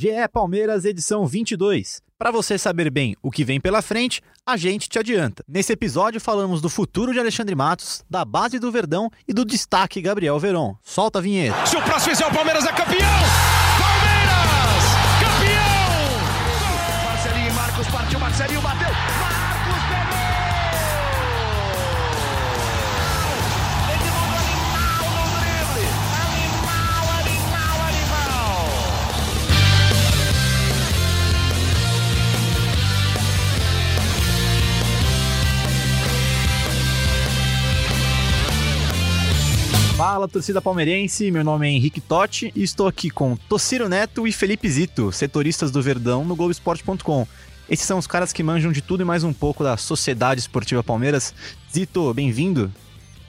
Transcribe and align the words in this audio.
GE 0.00 0.28
Palmeiras, 0.32 0.86
edição 0.86 1.26
22. 1.26 2.00
Para 2.18 2.30
você 2.30 2.56
saber 2.56 2.90
bem 2.90 3.14
o 3.22 3.30
que 3.30 3.44
vem 3.44 3.60
pela 3.60 3.82
frente, 3.82 4.22
a 4.46 4.56
gente 4.56 4.88
te 4.88 4.98
adianta. 4.98 5.44
Nesse 5.46 5.74
episódio 5.74 6.18
falamos 6.18 6.62
do 6.62 6.70
futuro 6.70 7.12
de 7.12 7.18
Alexandre 7.18 7.54
Matos, 7.54 8.02
da 8.08 8.24
base 8.24 8.58
do 8.58 8.72
Verdão 8.72 9.10
e 9.28 9.34
do 9.34 9.44
destaque 9.44 10.00
Gabriel 10.00 10.38
Veron. 10.38 10.74
Solta 10.82 11.18
a 11.18 11.22
vinheta. 11.22 11.66
Se 11.66 11.76
o 11.76 11.82
próximo 11.82 12.14
fizer 12.14 12.26
o 12.26 12.32
Palmeiras 12.32 12.64
é 12.64 12.72
campeão! 12.72 13.20
Palmeiras! 13.78 14.84
Campeão! 15.20 15.60
Marcelinho 17.04 17.50
e 17.50 17.52
Marcos 17.52 17.86
partiu, 17.88 18.20
Marcelinho 18.20 18.62
bateu. 18.62 19.29
Fala, 40.20 40.28
torcida 40.28 40.60
palmeirense. 40.60 41.30
Meu 41.30 41.42
nome 41.42 41.66
é 41.66 41.70
Henrique 41.70 41.98
Totti 41.98 42.52
e 42.54 42.62
estou 42.62 42.86
aqui 42.86 43.08
com 43.08 43.36
Tociro 43.36 43.88
Neto 43.88 44.28
e 44.28 44.32
Felipe 44.32 44.68
Zito, 44.68 45.10
setoristas 45.10 45.70
do 45.70 45.80
Verdão 45.80 46.26
no 46.26 46.36
Globoesporte.com. 46.36 47.26
Esses 47.70 47.86
são 47.86 47.96
os 47.96 48.06
caras 48.06 48.30
que 48.30 48.42
manjam 48.42 48.70
de 48.70 48.82
tudo 48.82 49.02
e 49.02 49.06
mais 49.06 49.24
um 49.24 49.32
pouco 49.32 49.64
da 49.64 49.78
Sociedade 49.78 50.38
Esportiva 50.38 50.82
Palmeiras. 50.82 51.34
Zito, 51.72 52.12
bem-vindo. 52.12 52.70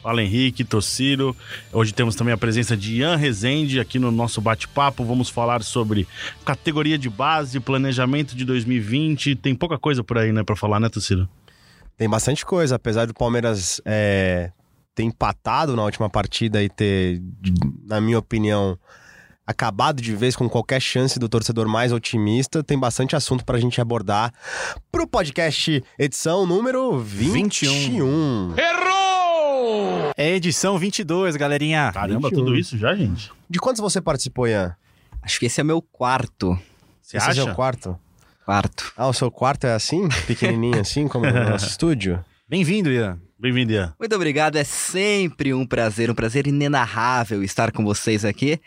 Fala 0.03 0.21
Henrique, 0.21 0.65
Tociro. 0.65 1.33
Hoje 1.71 1.93
temos 1.93 2.13
também 2.13 2.33
a 2.33 2.37
presença 2.37 2.75
de 2.75 2.97
Ian 2.97 3.15
Rezende 3.15 3.79
aqui 3.79 3.97
no 3.97 4.11
nosso 4.11 4.41
bate-papo. 4.41 5.05
Vamos 5.05 5.29
falar 5.29 5.63
sobre 5.63 6.05
categoria 6.43 6.97
de 6.97 7.09
base, 7.09 7.57
planejamento 7.61 8.35
de 8.35 8.43
2020. 8.43 9.37
Tem 9.37 9.55
pouca 9.55 9.79
coisa 9.79 10.03
por 10.03 10.17
aí, 10.17 10.33
né, 10.33 10.43
pra 10.43 10.57
falar, 10.57 10.81
né, 10.81 10.89
Tociro? 10.89 11.29
Tem 11.97 12.09
bastante 12.09 12.45
coisa, 12.45 12.75
apesar 12.75 13.05
do 13.05 13.13
Palmeiras 13.13 13.79
é, 13.85 14.51
ter 15.01 15.03
empatado 15.03 15.75
na 15.75 15.83
última 15.83 16.09
partida 16.09 16.61
e 16.63 16.69
ter, 16.69 17.21
na 17.85 17.99
minha 17.99 18.19
opinião, 18.19 18.77
acabado 19.45 20.01
de 20.01 20.15
vez 20.15 20.35
com 20.35 20.47
qualquer 20.47 20.79
chance 20.79 21.17
do 21.17 21.27
torcedor 21.27 21.67
mais 21.67 21.91
otimista, 21.91 22.63
tem 22.63 22.77
bastante 22.77 23.15
assunto 23.15 23.43
pra 23.43 23.59
gente 23.59 23.81
abordar 23.81 24.31
pro 24.91 25.07
podcast 25.07 25.83
edição 25.97 26.45
número 26.45 26.99
21. 26.99 28.53
Errou! 28.57 30.11
É 30.15 30.29
edição 30.35 30.77
22, 30.77 31.35
galerinha. 31.35 31.91
Caramba, 31.93 32.29
21. 32.29 32.39
tudo 32.45 32.55
isso 32.55 32.77
já, 32.77 32.95
gente? 32.95 33.31
De 33.49 33.59
quantos 33.59 33.81
você 33.81 33.99
participou, 33.99 34.47
Ian? 34.47 34.75
Acho 35.21 35.39
que 35.39 35.47
esse 35.47 35.59
é 35.59 35.63
meu 35.63 35.81
quarto. 35.81 36.57
Você 37.01 37.17
Esse 37.17 37.29
acha? 37.29 37.41
é 37.41 37.43
o 37.43 37.55
quarto? 37.55 37.99
Quarto. 38.45 38.91
Ah, 38.97 39.07
o 39.07 39.13
seu 39.13 39.29
quarto 39.29 39.65
é 39.65 39.73
assim? 39.73 40.07
Pequenininho 40.25 40.79
assim, 40.79 41.07
como 41.07 41.25
no 41.25 41.49
nosso 41.49 41.67
estúdio? 41.67 42.23
Bem-vindo, 42.51 42.91
Ian. 42.91 43.17
Bem-vindo, 43.39 43.71
Ian. 43.71 43.95
Muito 43.97 44.13
obrigado, 44.13 44.57
é 44.57 44.65
sempre 44.65 45.53
um 45.53 45.65
prazer, 45.65 46.11
um 46.11 46.13
prazer 46.13 46.47
inenarrável 46.47 47.41
estar 47.41 47.71
com 47.71 47.81
vocês 47.81 48.25
aqui. 48.25 48.59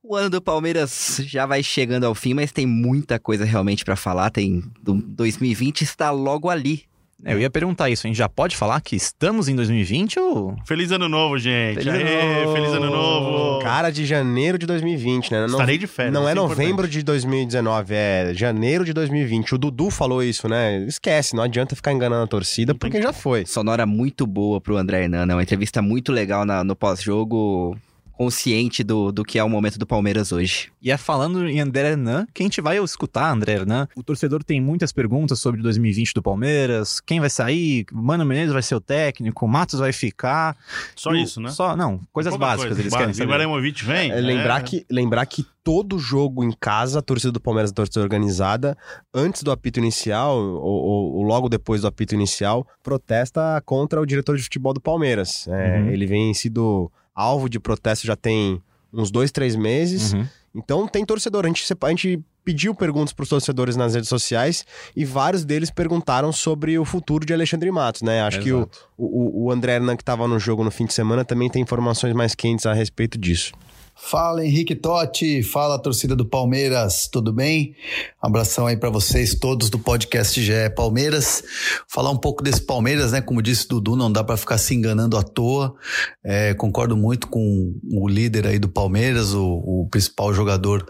O 0.00 0.14
ano 0.14 0.30
do 0.30 0.40
Palmeiras 0.40 1.20
já 1.24 1.44
vai 1.44 1.60
chegando 1.60 2.04
ao 2.04 2.14
fim, 2.14 2.34
mas 2.34 2.52
tem 2.52 2.64
muita 2.64 3.18
coisa 3.18 3.44
realmente 3.44 3.84
pra 3.84 3.96
falar. 3.96 4.30
Tem 4.30 4.62
do 4.80 4.94
2020 5.02 5.82
está 5.82 6.12
logo 6.12 6.48
ali. 6.48 6.84
É, 7.24 7.32
Eu 7.32 7.40
ia 7.40 7.48
perguntar 7.48 7.88
isso, 7.88 8.06
a 8.06 8.08
gente 8.08 8.16
já 8.18 8.28
pode 8.28 8.54
falar 8.56 8.78
que 8.82 8.94
estamos 8.94 9.48
em 9.48 9.56
2020 9.56 10.18
ou... 10.20 10.54
Feliz 10.66 10.92
ano 10.92 11.08
novo, 11.08 11.38
gente. 11.38 11.82
Feliz 11.82 11.88
ano 11.94 12.04
Aê, 12.04 12.44
novo. 12.44 12.52
Feliz 12.54 12.72
ano 12.72 12.90
novo. 12.90 13.58
Cara 13.62 13.90
de 13.90 14.04
janeiro 14.04 14.58
de 14.58 14.66
2020, 14.66 15.30
né? 15.32 15.40
Não- 15.40 15.46
Estarei 15.54 15.78
de 15.78 15.86
férias, 15.86 16.12
Não 16.12 16.28
é 16.28 16.32
é 16.32 16.34
novembro 16.34 16.64
importante. 16.84 16.92
de 16.92 17.02
2019, 17.02 17.94
é 17.94 18.32
janeiro 18.34 18.84
de 18.84 18.92
2020. 18.92 19.54
O 19.54 19.58
Dudu 19.58 19.90
falou 19.90 20.22
isso, 20.22 20.46
né? 20.48 20.84
Esquece, 20.86 21.34
não 21.34 21.42
adianta 21.42 21.74
ficar 21.74 21.92
enganando 21.92 22.22
a 22.24 22.26
torcida, 22.26 22.74
porque 22.74 23.00
já 23.00 23.12
foi. 23.14 23.46
Sonora 23.46 23.86
muito 23.86 24.26
boa 24.26 24.60
pro 24.60 24.76
André 24.76 25.04
Hernan, 25.04 25.24
né? 25.26 25.34
Uma 25.34 25.42
entrevista 25.42 25.80
muito 25.80 26.12
legal 26.12 26.44
na- 26.44 26.62
no 26.62 26.76
pós-jogo, 26.76 27.76
consciente 28.16 28.82
do, 28.82 29.12
do 29.12 29.22
que 29.24 29.38
é 29.38 29.44
o 29.44 29.48
momento 29.48 29.78
do 29.78 29.86
Palmeiras 29.86 30.32
hoje. 30.32 30.70
E 30.80 30.90
é 30.90 30.96
falando 30.96 31.46
em 31.48 31.60
André 31.60 31.90
Hernan, 31.90 32.26
que 32.32 32.42
a 32.42 32.46
gente 32.46 32.60
vai 32.60 32.78
escutar 32.78 33.30
André 33.30 33.52
Hernan. 33.54 33.86
O 33.94 34.02
torcedor 34.02 34.42
tem 34.42 34.60
muitas 34.60 34.90
perguntas 34.92 35.38
sobre 35.38 35.60
2020 35.62 36.14
do 36.14 36.22
Palmeiras. 36.22 36.98
Quem 37.00 37.20
vai 37.20 37.28
sair? 37.30 37.84
Mano 37.92 38.24
Menezes 38.24 38.52
vai 38.52 38.62
ser 38.62 38.74
o 38.74 38.80
técnico? 38.80 39.46
Matos 39.46 39.80
vai 39.80 39.92
ficar? 39.92 40.56
Só 40.94 41.10
O- 41.10 41.16
isso, 41.16 41.40
né? 41.40 41.50
Só, 41.50 41.76
não, 41.76 42.00
coisas 42.12 42.30
Pouca 42.32 42.46
básicas 42.46 42.68
coisa. 42.68 42.80
eles 42.82 42.92
Ba- 42.92 42.98
querem 42.98 43.14
saber. 43.14 43.24
Ibrahimovic 43.32 43.84
vem? 43.84 44.10
É, 44.10 44.20
lembrar, 44.20 44.62
Que, 44.62 44.86
lembrar 44.90 45.26
que 45.26 45.44
todo 45.62 45.98
jogo 45.98 46.42
em 46.44 46.52
casa, 46.52 47.00
a 47.00 47.02
torcida 47.02 47.32
do 47.32 47.40
Palmeiras 47.40 47.70
é 47.70 47.72
a 47.72 47.74
torcida 47.74 48.00
organizada, 48.00 48.78
antes 49.12 49.42
do 49.42 49.50
apito 49.50 49.78
inicial, 49.80 50.38
ou, 50.38 50.62
ou- 50.62 51.14
ou 51.16 51.22
logo 51.22 51.48
depois 51.48 51.82
do 51.82 51.88
apito 51.88 52.14
inicial, 52.14 52.66
protesta 52.82 53.60
contra 53.66 54.00
o 54.00 54.06
diretor 54.06 54.36
de 54.36 54.42
futebol 54.44 54.72
do 54.72 54.80
Palmeiras. 54.80 55.46
É, 55.48 55.80
Uhum. 55.80 55.88
Ele 55.90 56.06
vem 56.06 56.32
sido 56.32 56.90
alvo 57.16 57.48
de 57.48 57.58
protesto 57.58 58.06
já 58.06 58.14
tem 58.14 58.62
uns 58.92 59.10
dois, 59.10 59.32
três 59.32 59.56
meses. 59.56 60.12
Uhum. 60.12 60.26
Então 60.54 60.86
tem 60.86 61.04
torcedor. 61.04 61.44
A 61.44 61.48
gente, 61.48 61.64
a 61.80 61.88
gente 61.88 62.20
pediu 62.44 62.74
perguntas 62.74 63.12
para 63.12 63.24
os 63.24 63.28
torcedores 63.28 63.74
nas 63.74 63.94
redes 63.94 64.08
sociais 64.08 64.64
e 64.94 65.04
vários 65.04 65.44
deles 65.44 65.70
perguntaram 65.70 66.30
sobre 66.30 66.78
o 66.78 66.84
futuro 66.84 67.26
de 67.26 67.34
Alexandre 67.34 67.70
Matos, 67.72 68.02
né? 68.02 68.22
Acho 68.22 68.40
que 68.40 68.52
o, 68.52 68.58
Exato. 68.58 68.88
o, 68.96 69.46
o 69.46 69.50
André 69.50 69.74
Hernan, 69.74 69.96
que 69.96 70.02
estava 70.02 70.28
no 70.28 70.38
jogo 70.38 70.62
no 70.62 70.70
fim 70.70 70.86
de 70.86 70.94
semana, 70.94 71.24
também 71.24 71.50
tem 71.50 71.60
informações 71.60 72.14
mais 72.14 72.34
quentes 72.34 72.64
a 72.64 72.72
respeito 72.72 73.18
disso. 73.18 73.52
Fala 73.98 74.44
Henrique 74.44 74.74
Totti, 74.74 75.42
fala 75.42 75.78
torcida 75.78 76.14
do 76.14 76.26
Palmeiras, 76.26 77.08
tudo 77.10 77.32
bem? 77.32 77.74
Abração 78.20 78.66
aí 78.66 78.76
pra 78.76 78.90
vocês 78.90 79.34
todos 79.34 79.70
do 79.70 79.78
podcast 79.78 80.38
GE 80.40 80.52
Palmeiras. 80.76 81.42
Falar 81.88 82.10
um 82.10 82.16
pouco 82.18 82.42
desse 82.42 82.60
Palmeiras, 82.60 83.12
né? 83.12 83.22
Como 83.22 83.40
disse 83.40 83.66
Dudu, 83.66 83.96
não 83.96 84.12
dá 84.12 84.22
pra 84.22 84.36
ficar 84.36 84.58
se 84.58 84.74
enganando 84.74 85.16
à 85.16 85.22
toa. 85.22 85.74
É, 86.22 86.52
concordo 86.52 86.94
muito 86.94 87.26
com 87.26 87.74
o 87.90 88.06
líder 88.06 88.46
aí 88.46 88.58
do 88.58 88.68
Palmeiras, 88.68 89.32
o, 89.32 89.44
o 89.44 89.88
principal 89.90 90.32
jogador 90.34 90.86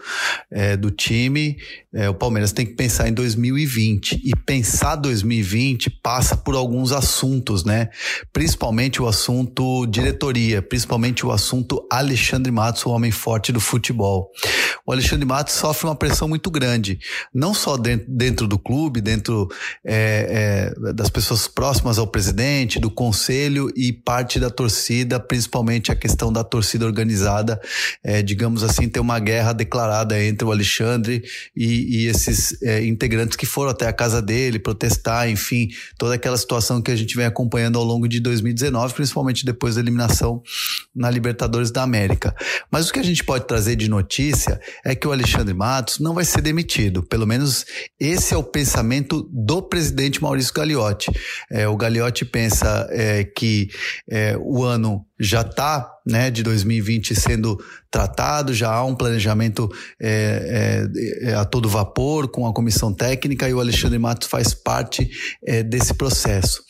é, 0.51 0.75
do 0.75 0.91
time. 0.91 1.57
É, 1.97 2.07
o 2.07 2.13
Palmeiras 2.13 2.51
tem 2.51 2.63
que 2.63 2.75
pensar 2.75 3.09
em 3.09 3.13
2020 3.13 4.21
e 4.23 4.31
pensar 4.45 4.95
2020 4.97 5.89
passa 5.89 6.37
por 6.37 6.53
alguns 6.53 6.91
assuntos, 6.91 7.65
né? 7.65 7.89
Principalmente 8.31 9.01
o 9.01 9.07
assunto 9.07 9.87
diretoria, 9.87 10.61
principalmente 10.61 11.25
o 11.25 11.31
assunto 11.31 11.83
Alexandre 11.91 12.51
Matos, 12.51 12.85
o 12.85 12.91
homem 12.91 13.09
forte 13.09 13.51
do 13.51 13.59
futebol. 13.59 14.29
O 14.85 14.91
Alexandre 14.91 15.25
Matos 15.25 15.55
sofre 15.55 15.87
uma 15.87 15.95
pressão 15.95 16.27
muito 16.27 16.51
grande, 16.51 16.99
não 17.33 17.51
só 17.51 17.75
dentro, 17.75 18.05
dentro 18.07 18.47
do 18.47 18.59
clube, 18.59 19.01
dentro 19.01 19.47
é, 19.83 20.71
é, 20.77 20.93
das 20.93 21.09
pessoas 21.09 21.47
próximas 21.47 21.97
ao 21.97 22.05
presidente, 22.05 22.79
do 22.79 22.91
conselho 22.91 23.71
e 23.75 23.91
parte 23.91 24.39
da 24.39 24.51
torcida, 24.51 25.19
principalmente 25.19 25.91
a 25.91 25.95
questão 25.95 26.31
da 26.31 26.43
torcida 26.43 26.85
organizada. 26.85 27.59
É, 28.03 28.21
digamos 28.21 28.63
assim, 28.63 28.87
tem 28.87 29.01
uma 29.01 29.19
guerra 29.19 29.51
declarada 29.51 30.23
entre 30.23 30.47
o 30.47 30.51
Alexandre 30.51 31.23
e, 31.55 31.86
e 31.87 32.05
esses 32.05 32.61
é, 32.61 32.85
integrantes 32.85 33.37
que 33.37 33.45
foram 33.45 33.71
até 33.71 33.87
a 33.87 33.93
casa 33.93 34.21
dele 34.21 34.59
protestar, 34.59 35.29
enfim, 35.29 35.69
toda 35.97 36.15
aquela 36.15 36.35
situação 36.35 36.81
que 36.81 36.91
a 36.91 36.95
gente 36.95 37.15
vem 37.15 37.25
acompanhando 37.25 37.79
ao 37.79 37.85
longo 37.85 38.09
de 38.09 38.19
2019, 38.19 38.93
principalmente 38.93 39.45
depois 39.45 39.75
da 39.75 39.81
eliminação 39.81 40.43
na 40.93 41.09
Libertadores 41.09 41.71
da 41.71 41.83
América. 41.83 42.35
Mas 42.69 42.89
o 42.89 42.93
que 42.93 42.99
a 42.99 43.03
gente 43.03 43.23
pode 43.23 43.47
trazer 43.47 43.77
de 43.77 43.89
notícia 43.89 44.59
é 44.83 44.93
que 44.93 45.07
o 45.07 45.13
Alexandre 45.13 45.53
Matos 45.53 45.99
não 45.99 46.13
vai 46.13 46.25
ser 46.25 46.41
demitido. 46.41 47.01
Pelo 47.03 47.25
menos 47.25 47.65
esse 47.97 48.33
é 48.33 48.37
o 48.37 48.43
pensamento 48.43 49.29
do 49.31 49.61
presidente 49.61 50.21
Maurício 50.21 50.53
Gagliotti. 50.53 51.09
É, 51.49 51.69
o 51.69 51.77
Gagliotti 51.77 52.25
pensa 52.25 52.85
é, 52.91 53.23
que 53.23 53.69
é, 54.09 54.37
o 54.37 54.65
ano 54.65 55.06
já 55.19 55.41
está 55.41 55.89
né, 56.05 56.31
de 56.31 56.41
2020 56.43 57.15
sendo 57.15 57.57
tratado, 57.91 58.53
já 58.53 58.71
há 58.71 58.85
um 58.85 58.95
planejamento 58.95 59.69
é, 59.99 60.87
é, 61.23 61.29
é, 61.29 61.33
a 61.33 61.43
todo 61.43 61.67
vapor 61.67 62.27
com 62.29 62.47
a 62.47 62.53
comissão 62.53 62.93
técnica 62.93 63.49
e 63.49 63.53
o 63.53 63.59
Alexandre 63.59 63.97
Matos 63.97 64.27
faz 64.27 64.53
parte 64.53 65.09
é, 65.43 65.63
desse 65.63 65.93
processo. 65.93 66.61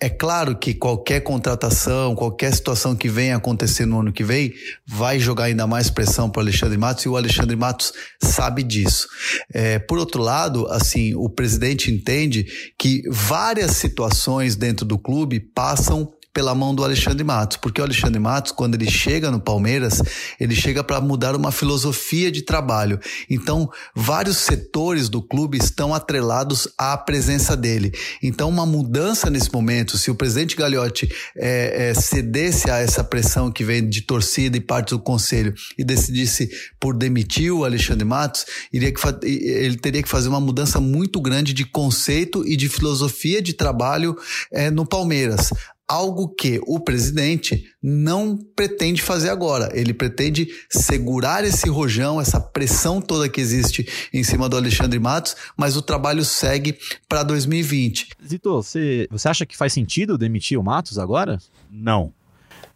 É 0.00 0.08
claro 0.08 0.58
que 0.58 0.74
qualquer 0.74 1.20
contratação, 1.20 2.14
qualquer 2.14 2.52
situação 2.52 2.96
que 2.96 3.08
venha 3.08 3.36
acontecer 3.36 3.86
no 3.86 4.00
ano 4.00 4.12
que 4.12 4.24
vem, 4.24 4.52
vai 4.86 5.18
jogar 5.18 5.44
ainda 5.44 5.66
mais 5.66 5.88
pressão 5.88 6.28
para 6.28 6.40
o 6.40 6.42
Alexandre 6.42 6.76
Matos 6.76 7.04
e 7.04 7.08
o 7.08 7.16
Alexandre 7.16 7.56
Matos 7.56 7.92
sabe 8.22 8.62
disso. 8.62 9.06
É, 9.52 9.78
por 9.78 9.98
outro 9.98 10.20
lado, 10.20 10.66
assim, 10.68 11.14
o 11.14 11.28
presidente 11.30 11.90
entende 11.90 12.46
que 12.78 13.02
várias 13.10 13.72
situações 13.72 14.56
dentro 14.56 14.84
do 14.84 14.98
clube 14.98 15.40
passam 15.40 16.12
pela 16.32 16.54
mão 16.54 16.74
do 16.74 16.82
Alexandre 16.82 17.22
Matos, 17.22 17.58
porque 17.58 17.80
o 17.80 17.84
Alexandre 17.84 18.18
Matos, 18.18 18.52
quando 18.52 18.74
ele 18.74 18.90
chega 18.90 19.30
no 19.30 19.40
Palmeiras, 19.40 20.02
ele 20.40 20.54
chega 20.54 20.82
para 20.82 21.00
mudar 21.00 21.36
uma 21.36 21.52
filosofia 21.52 22.32
de 22.32 22.42
trabalho. 22.42 22.98
Então, 23.28 23.70
vários 23.94 24.38
setores 24.38 25.08
do 25.08 25.20
clube 25.22 25.58
estão 25.58 25.94
atrelados 25.94 26.66
à 26.78 26.96
presença 26.96 27.56
dele. 27.56 27.92
Então, 28.22 28.48
uma 28.48 28.64
mudança 28.64 29.28
nesse 29.28 29.52
momento, 29.52 29.98
se 29.98 30.10
o 30.10 30.14
presidente 30.14 30.56
Gagliotti 30.56 31.08
é, 31.36 31.90
é, 31.90 31.94
cedesse 31.94 32.70
a 32.70 32.78
essa 32.78 33.04
pressão 33.04 33.50
que 33.50 33.64
vem 33.64 33.86
de 33.86 34.00
torcida 34.02 34.56
e 34.56 34.60
parte 34.60 34.90
do 34.90 34.98
conselho 34.98 35.52
e 35.76 35.84
decidisse 35.84 36.48
por 36.80 36.96
demitir 36.96 37.52
o 37.52 37.64
Alexandre 37.64 38.04
Matos, 38.04 38.46
iria 38.72 38.92
que, 38.92 39.00
ele 39.26 39.76
teria 39.76 40.02
que 40.02 40.08
fazer 40.08 40.28
uma 40.28 40.40
mudança 40.40 40.80
muito 40.80 41.20
grande 41.20 41.52
de 41.52 41.64
conceito 41.64 42.46
e 42.46 42.56
de 42.56 42.68
filosofia 42.68 43.42
de 43.42 43.52
trabalho 43.52 44.16
é, 44.50 44.70
no 44.70 44.86
Palmeiras 44.86 45.50
algo 45.92 46.26
que 46.26 46.58
o 46.66 46.80
presidente 46.80 47.64
não 47.82 48.38
pretende 48.56 49.02
fazer 49.02 49.28
agora. 49.28 49.68
Ele 49.74 49.92
pretende 49.92 50.48
segurar 50.70 51.44
esse 51.44 51.68
rojão, 51.68 52.18
essa 52.18 52.40
pressão 52.40 52.98
toda 52.98 53.28
que 53.28 53.38
existe 53.38 53.86
em 54.10 54.24
cima 54.24 54.48
do 54.48 54.56
Alexandre 54.56 54.98
Matos, 54.98 55.36
mas 55.54 55.76
o 55.76 55.82
trabalho 55.82 56.24
segue 56.24 56.78
para 57.06 57.22
2020. 57.22 58.08
Zito, 58.26 58.54
você, 58.54 59.06
você 59.10 59.28
acha 59.28 59.44
que 59.44 59.54
faz 59.54 59.74
sentido 59.74 60.16
demitir 60.16 60.58
o 60.58 60.62
Matos 60.62 60.98
agora? 60.98 61.38
Não. 61.70 62.10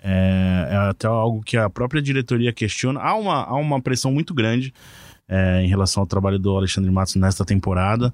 É, 0.04 0.68
é 0.72 0.76
até 0.90 1.06
algo 1.06 1.42
que 1.42 1.56
a 1.56 1.70
própria 1.70 2.02
diretoria 2.02 2.52
questiona. 2.52 3.00
Há 3.00 3.14
uma, 3.16 3.44
há 3.44 3.54
uma 3.54 3.80
pressão 3.80 4.12
muito 4.12 4.34
grande 4.34 4.74
é, 5.28 5.62
em 5.62 5.68
relação 5.68 6.02
ao 6.02 6.06
trabalho 6.06 6.38
do 6.38 6.56
Alexandre 6.56 6.90
Matos 6.90 7.16
nesta 7.16 7.44
temporada. 7.44 8.12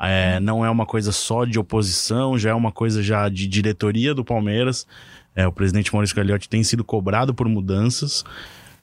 É, 0.00 0.40
não 0.40 0.64
é 0.64 0.70
uma 0.70 0.84
coisa 0.84 1.12
só 1.12 1.44
de 1.44 1.58
oposição, 1.58 2.38
já 2.38 2.50
é 2.50 2.54
uma 2.54 2.72
coisa 2.72 3.02
já 3.02 3.28
de 3.28 3.46
diretoria 3.46 4.14
do 4.14 4.24
Palmeiras. 4.24 4.86
É, 5.34 5.46
o 5.46 5.52
presidente 5.52 5.92
Maurício 5.92 6.16
Gagliotti 6.16 6.48
tem 6.48 6.64
sido 6.64 6.82
cobrado 6.82 7.32
por 7.32 7.48
mudanças, 7.48 8.24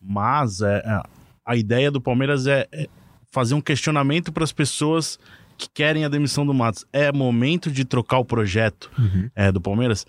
mas 0.02 0.62
é, 0.62 0.78
é, 0.86 1.02
a 1.46 1.56
ideia 1.56 1.92
do 1.92 2.00
Palmeiras 2.00 2.48
é, 2.48 2.68
é 2.72 2.88
fazer 3.32 3.56
um 3.56 3.62
questionamento 3.62 4.32
para 4.32 4.44
as 4.44 4.54
pessoas 4.54 5.20
que 5.58 5.68
querem 5.74 6.06
a 6.06 6.10
demissão 6.10 6.46
do 6.46 6.54
Matos. 6.54 6.86
É 6.94 7.12
momento 7.12 7.70
de 7.70 7.84
trocar 7.84 8.20
o 8.20 8.26
projeto 8.26 8.90
uhum. 8.98 9.52
do 9.54 9.60
Palmeiras? 9.60 10.06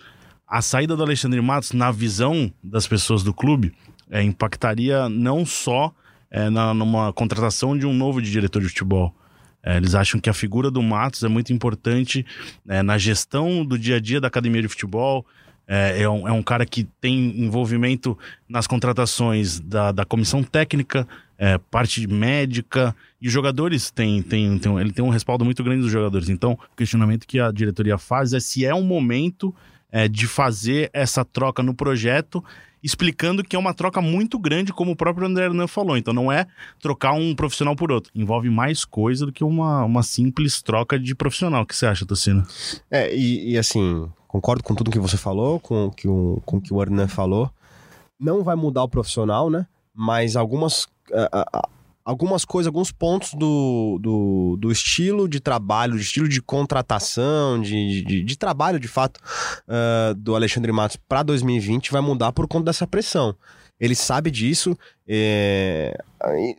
A 0.46 0.62
saída 0.62 0.96
do 0.96 1.02
Alexandre 1.02 1.40
Matos, 1.40 1.72
na 1.72 1.90
visão 1.90 2.52
das 2.62 2.86
pessoas 2.86 3.24
do 3.24 3.34
clube, 3.34 3.72
impactaria 4.12 5.08
não 5.08 5.44
só 5.44 5.92
é, 6.30 6.50
na, 6.50 6.74
numa 6.74 7.12
contratação 7.12 7.76
de 7.76 7.86
um 7.86 7.92
novo 7.92 8.20
diretor 8.20 8.60
de 8.60 8.68
futebol. 8.68 9.14
É, 9.62 9.76
eles 9.76 9.94
acham 9.94 10.20
que 10.20 10.30
a 10.30 10.34
figura 10.34 10.70
do 10.70 10.80
Matos 10.82 11.24
é 11.24 11.28
muito 11.28 11.52
importante 11.52 12.24
é, 12.68 12.82
na 12.82 12.96
gestão 12.96 13.64
do 13.64 13.76
dia 13.76 13.96
a 13.96 14.00
dia 14.00 14.20
da 14.20 14.28
academia 14.28 14.62
de 14.62 14.68
futebol. 14.68 15.26
É, 15.66 16.02
é, 16.02 16.08
um, 16.08 16.28
é 16.28 16.30
um 16.30 16.42
cara 16.42 16.64
que 16.64 16.84
tem 17.00 17.40
envolvimento 17.40 18.16
nas 18.48 18.68
contratações 18.68 19.58
da, 19.58 19.90
da 19.90 20.04
comissão 20.04 20.44
técnica, 20.44 21.08
é, 21.36 21.58
parte 21.58 22.06
médica, 22.06 22.94
e 23.20 23.26
os 23.26 23.32
jogadores 23.32 23.90
têm, 23.90 24.22
têm, 24.22 24.56
têm, 24.58 24.78
ele 24.78 24.92
tem 24.92 25.04
um 25.04 25.08
respaldo 25.08 25.44
muito 25.44 25.64
grande 25.64 25.82
dos 25.82 25.90
jogadores. 25.90 26.28
Então, 26.28 26.52
o 26.52 26.76
questionamento 26.76 27.26
que 27.26 27.40
a 27.40 27.50
diretoria 27.50 27.98
faz 27.98 28.32
é 28.32 28.38
se 28.38 28.64
é 28.64 28.72
um 28.72 28.84
momento 28.84 29.52
é, 29.96 30.08
de 30.08 30.26
fazer 30.26 30.90
essa 30.92 31.24
troca 31.24 31.62
no 31.62 31.74
projeto 31.74 32.44
explicando 32.82 33.42
que 33.42 33.56
é 33.56 33.58
uma 33.58 33.72
troca 33.72 34.02
muito 34.02 34.38
grande, 34.38 34.70
como 34.70 34.92
o 34.92 34.96
próprio 34.96 35.26
André 35.26 35.46
Hernan 35.46 35.66
falou. 35.66 35.96
Então 35.96 36.12
não 36.12 36.30
é 36.30 36.46
trocar 36.78 37.14
um 37.14 37.34
profissional 37.34 37.74
por 37.74 37.90
outro. 37.90 38.12
Envolve 38.14 38.50
mais 38.50 38.84
coisa 38.84 39.24
do 39.24 39.32
que 39.32 39.42
uma, 39.42 39.84
uma 39.84 40.02
simples 40.02 40.60
troca 40.60 40.98
de 40.98 41.14
profissional. 41.14 41.62
O 41.62 41.66
que 41.66 41.74
você 41.74 41.86
acha, 41.86 42.04
Tocino? 42.04 42.46
É, 42.90 43.12
e, 43.16 43.52
e, 43.52 43.58
assim, 43.58 44.06
concordo 44.28 44.62
com 44.62 44.74
tudo 44.74 44.90
que 44.90 44.98
você 44.98 45.16
falou, 45.16 45.58
com 45.58 45.90
que 45.90 46.06
o, 46.06 46.42
com 46.44 46.60
que 46.60 46.74
o 46.74 46.82
Hernan 46.82 47.08
falou. 47.08 47.50
Não 48.20 48.44
vai 48.44 48.54
mudar 48.54 48.84
o 48.84 48.88
profissional, 48.88 49.48
né? 49.48 49.66
Mas 49.94 50.36
algumas. 50.36 50.84
Uh, 51.10 51.24
uh, 51.34 51.75
algumas 52.06 52.44
coisas, 52.44 52.68
alguns 52.68 52.92
pontos 52.92 53.34
do, 53.34 53.98
do, 54.00 54.56
do, 54.60 54.70
estilo 54.70 55.28
de 55.28 55.40
trabalho, 55.40 55.96
de 55.96 56.02
estilo 56.02 56.28
de 56.28 56.40
contratação, 56.40 57.60
de, 57.60 58.02
de, 58.02 58.22
de 58.22 58.38
trabalho 58.38 58.78
de 58.78 58.86
fato 58.86 59.18
uh, 59.66 60.14
do 60.14 60.36
Alexandre 60.36 60.70
Matos 60.70 60.96
para 61.08 61.24
2020 61.24 61.90
vai 61.90 62.00
mudar 62.00 62.30
por 62.30 62.46
conta 62.46 62.66
dessa 62.66 62.86
pressão. 62.86 63.34
Ele 63.78 63.94
sabe 63.94 64.30
disso. 64.30 64.78
É... 65.06 65.98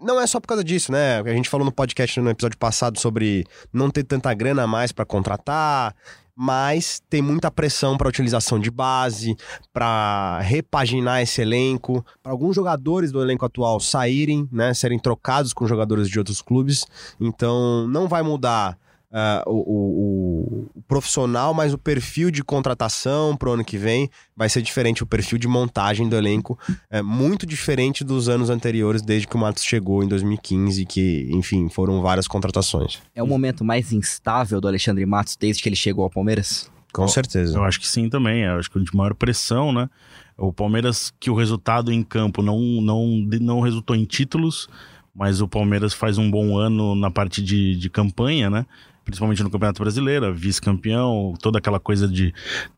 Não 0.02 0.22
é 0.22 0.28
só 0.28 0.40
por 0.40 0.48
causa 0.48 0.64
disso, 0.64 0.92
né? 0.92 1.20
A 1.22 1.34
gente 1.34 1.50
falou 1.50 1.66
no 1.66 1.72
podcast 1.72 2.20
no 2.20 2.30
episódio 2.30 2.58
passado 2.58 3.00
sobre 3.00 3.46
não 3.74 3.90
ter 3.90 4.04
tanta 4.04 4.32
grana 4.34 4.64
a 4.64 4.68
mais 4.68 4.92
para 4.92 5.06
contratar 5.06 5.96
mas 6.38 7.02
tem 7.10 7.20
muita 7.20 7.50
pressão 7.50 7.98
para 7.98 8.08
utilização 8.08 8.60
de 8.60 8.70
base, 8.70 9.36
para 9.74 10.40
repaginar 10.42 11.22
esse 11.24 11.42
elenco, 11.42 12.06
para 12.22 12.32
alguns 12.32 12.56
jogadores 12.56 13.12
do 13.12 13.20
elenco 13.20 13.44
atual 13.44 13.80
saírem, 13.80 14.48
né, 14.52 14.72
serem 14.76 15.00
trocados 15.00 15.52
com 15.52 15.66
jogadores 15.66 16.08
de 16.08 16.20
outros 16.20 16.40
clubes. 16.40 16.86
Então 17.20 17.88
não 17.88 18.08
vai 18.08 18.22
mudar 18.22 18.78
uh, 19.12 19.50
o, 19.50 19.56
o, 19.56 20.70
o, 20.76 20.82
profissional, 20.88 21.54
mas 21.54 21.74
o 21.74 21.78
perfil 21.78 22.32
de 22.32 22.44
contratação 22.44 23.36
para 23.36 23.50
o 23.50 23.54
ano 23.54 23.66
que 23.66 23.78
vem 23.78 24.10
vai 24.36 24.50
ser 24.50 24.62
diferente. 24.62 25.04
O 25.04 25.06
perfil 25.06 25.38
de 25.38 25.48
montagem 25.48 26.08
do 26.08 26.16
elenco 26.16 26.58
é 26.90 27.02
muito 27.02 27.46
diferente 27.46 28.04
dos 28.04 28.30
anos 28.30 28.50
anteriores, 28.50 29.02
desde 29.02 29.28
que 29.28 29.36
o 29.36 29.40
Matos 29.40 29.64
chegou 29.64 30.04
em 30.04 30.08
2015, 30.08 30.86
que, 30.86 31.30
enfim, 31.32 31.70
foram 31.70 32.02
várias 32.02 32.28
contratações. 32.28 33.00
É 33.16 33.24
o 33.24 33.28
momento 33.28 33.64
mais 33.64 33.92
instável 33.92 34.60
do 34.62 34.68
Alexandre 34.68 35.06
Matos 35.06 35.36
desde 35.36 35.62
que 35.62 35.70
ele 35.70 35.76
chegou 35.76 36.04
ao 36.04 36.10
Palmeiras? 36.10 36.70
Com 36.94 37.08
certeza. 37.08 37.58
Eu 37.58 37.64
acho 37.64 37.80
que 37.80 37.88
sim 37.88 38.10
também. 38.10 38.44
Eu 38.44 38.58
acho 38.58 38.72
que 38.72 38.80
de 38.80 38.96
maior 38.96 39.14
pressão, 39.14 39.72
né? 39.72 39.90
O 40.38 40.54
Palmeiras, 40.54 41.14
que 41.20 41.30
o 41.30 41.36
resultado 41.36 41.92
em 41.92 42.04
campo 42.04 42.42
não, 42.42 42.60
não, 42.60 43.08
não 43.42 43.60
resultou 43.60 43.96
em 43.96 44.06
títulos, 44.06 44.70
mas 45.14 45.42
o 45.42 45.48
Palmeiras 45.48 45.94
faz 45.94 46.18
um 46.18 46.30
bom 46.30 46.58
ano 46.58 46.96
na 46.96 47.10
parte 47.10 47.42
de, 47.42 47.76
de 47.76 47.90
campanha, 47.90 48.50
né? 48.50 48.66
Principalmente 49.08 49.42
no 49.42 49.50
Campeonato 49.50 49.82
Brasileiro, 49.82 50.34
vice-campeão, 50.34 51.34
toda 51.42 51.60
aquela 51.60 51.80
coisa 51.80 52.10
de 52.10 52.34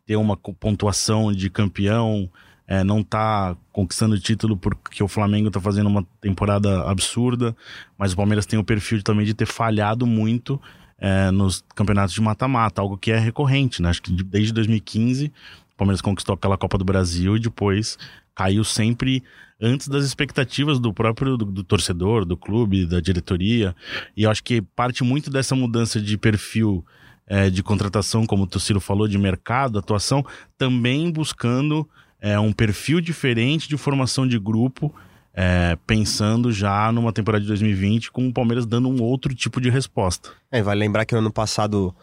ter 0.06 0.16
uma 0.16 0.38
pontuação 0.38 1.34
de 1.34 1.50
campeão, 1.50 2.30
é, 2.68 2.84
não 2.84 3.02
tá 3.02 3.58
conquistando 3.72 4.20
título 4.20 4.56
porque 4.56 5.02
o 5.04 5.08
Flamengo 5.08 5.50
tá 5.50 5.60
fazendo 5.60 5.88
uma 5.88 6.06
temporada 6.22 6.84
absurda, 6.84 7.56
mas 7.98 8.14
o 8.14 8.16
Palmeiras 8.16 8.46
tem 8.46 8.60
o 8.60 8.64
perfil 8.64 9.02
também 9.02 9.26
de 9.26 9.34
ter 9.34 9.48
falhado 9.48 10.06
muito 10.06 10.62
é, 11.00 11.31
nos 11.31 11.64
campeonatos 11.74 12.14
de 12.14 12.22
mata-mata, 12.22 12.80
algo 12.80 12.96
que 12.96 13.12
é 13.12 13.18
recorrente, 13.18 13.82
né? 13.82 13.90
Acho 13.90 14.04
que 14.04 14.12
desde 14.12 14.54
2015 14.54 15.34
o 15.74 15.78
Palmeiras 15.78 16.00
conquistou 16.00 16.36
aquela 16.36 16.60
Copa 16.60 16.78
do 16.78 16.86
Brasil 16.86 17.38
e 17.38 17.40
depois 17.40 17.98
caiu 18.39 18.63
sempre 18.63 19.21
antes 19.62 19.89
das 19.89 20.06
expectativas 20.06 20.80
do 20.80 20.94
próprio 20.94 21.36
do, 21.36 21.44
do, 21.44 21.62
torcedor, 21.62 22.24
do 22.24 22.38
clube, 22.38 22.86
da 22.86 23.01
diretoria. 23.01 23.75
E 24.15 24.24
eu 24.24 24.31
acho 24.31 24.41
que 24.41 24.62
parte 24.62 25.03
muito 25.03 25.30
dessa 25.30 25.57
mudança 25.57 26.00
de 26.00 26.18
perfil 26.18 26.86
é, 27.27 27.50
de 27.50 27.62
contratação, 27.62 28.25
como 28.25 28.44
o 28.44 28.47
Tociro 28.47 28.80
falou, 28.80 29.09
de 29.09 29.18
mercado, 29.18 29.77
atuação, 29.77 30.25
também 30.57 31.12
buscando 31.12 31.86
é, 32.21 32.39
um 32.39 32.53
perfil 32.53 33.01
diferente 33.01 33.68
de 33.68 33.75
formação 33.75 34.25
de 34.25 34.39
grupo. 34.39 34.94
É, 35.31 35.77
pensando 35.86 36.51
já 36.51 36.91
numa 36.91 37.13
temporada 37.13 37.41
de 37.41 37.47
2020 37.47 38.12
com 38.12 38.27
o 38.27 38.33
Palmeiras 38.33 38.65
dando 38.65 38.89
um 38.89 39.01
outro 39.01 39.33
tipo 39.36 39.62
de 39.62 39.69
resposta. 39.69 40.30
É, 40.50 40.62
vale 40.62 40.80
lembrar 40.80 41.06
que 41.06 41.13
no 41.13 41.19
ano 41.19 41.31
passado 41.31 41.93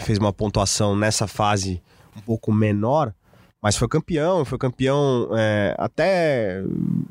fez 0.00 0.18
uma 0.18 0.32
pontuação 0.32 0.96
nessa 0.96 1.26
fase 1.26 1.82
um 2.16 2.20
pouco 2.20 2.50
menor, 2.50 3.12
mas 3.60 3.76
foi 3.76 3.88
campeão, 3.88 4.44
foi 4.44 4.58
campeão 4.58 5.28
é, 5.36 5.74
até 5.78 6.62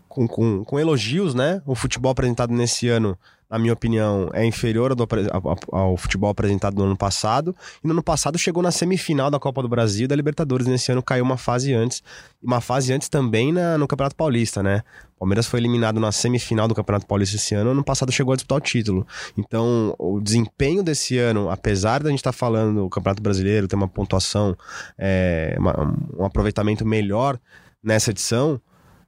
com, 0.07 0.27
com, 0.27 0.63
com, 0.63 0.79
elogios, 0.79 1.35
né? 1.35 1.61
O 1.65 1.75
futebol 1.75 2.11
apresentado 2.11 2.53
nesse 2.53 2.87
ano, 2.87 3.17
na 3.49 3.57
minha 3.57 3.73
opinião, 3.73 4.29
é 4.33 4.45
inferior 4.45 4.91
ao, 4.91 5.79
ao, 5.79 5.97
futebol 5.97 6.29
apresentado 6.29 6.75
no 6.77 6.83
ano 6.83 6.97
passado. 6.97 7.55
E 7.83 7.87
no 7.87 7.93
ano 7.93 8.03
passado 8.03 8.37
chegou 8.37 8.61
na 8.61 8.71
semifinal 8.71 9.31
da 9.31 9.39
Copa 9.39 9.61
do 9.61 9.69
Brasil 9.69 10.05
e 10.05 10.07
da 10.07 10.15
Libertadores. 10.15 10.67
Nesse 10.67 10.91
ano 10.91 11.01
caiu 11.01 11.23
uma 11.23 11.37
fase 11.37 11.73
antes. 11.73 12.03
E 12.43 12.45
uma 12.45 12.59
fase 12.59 12.91
antes 12.91 13.07
também 13.07 13.53
na, 13.53 13.77
no 13.77 13.87
Campeonato 13.87 14.15
Paulista, 14.15 14.61
né? 14.61 14.83
O 15.15 15.19
Palmeiras 15.19 15.47
foi 15.47 15.59
eliminado 15.59 15.99
na 15.99 16.11
semifinal 16.11 16.67
do 16.67 16.75
Campeonato 16.75 17.07
Paulista 17.07 17.37
esse 17.37 17.55
ano, 17.55 17.71
ano 17.71 17.83
passado 17.83 18.11
chegou 18.11 18.33
a 18.33 18.35
disputar 18.35 18.57
o 18.57 18.61
título. 18.61 19.07
Então, 19.35 19.95
o 19.97 20.19
desempenho 20.19 20.83
desse 20.83 21.17
ano, 21.17 21.49
apesar 21.49 22.03
da 22.03 22.09
gente 22.09 22.19
estar 22.19 22.31
tá 22.31 22.37
falando 22.37 22.83
do 22.83 22.89
Campeonato 22.89 23.23
Brasileiro, 23.23 23.67
ter 23.67 23.75
uma 23.75 23.87
pontuação, 23.87 24.55
é, 24.97 25.55
uma, 25.57 25.97
um 26.19 26.25
aproveitamento 26.25 26.85
melhor 26.85 27.39
nessa 27.81 28.11
edição, 28.11 28.61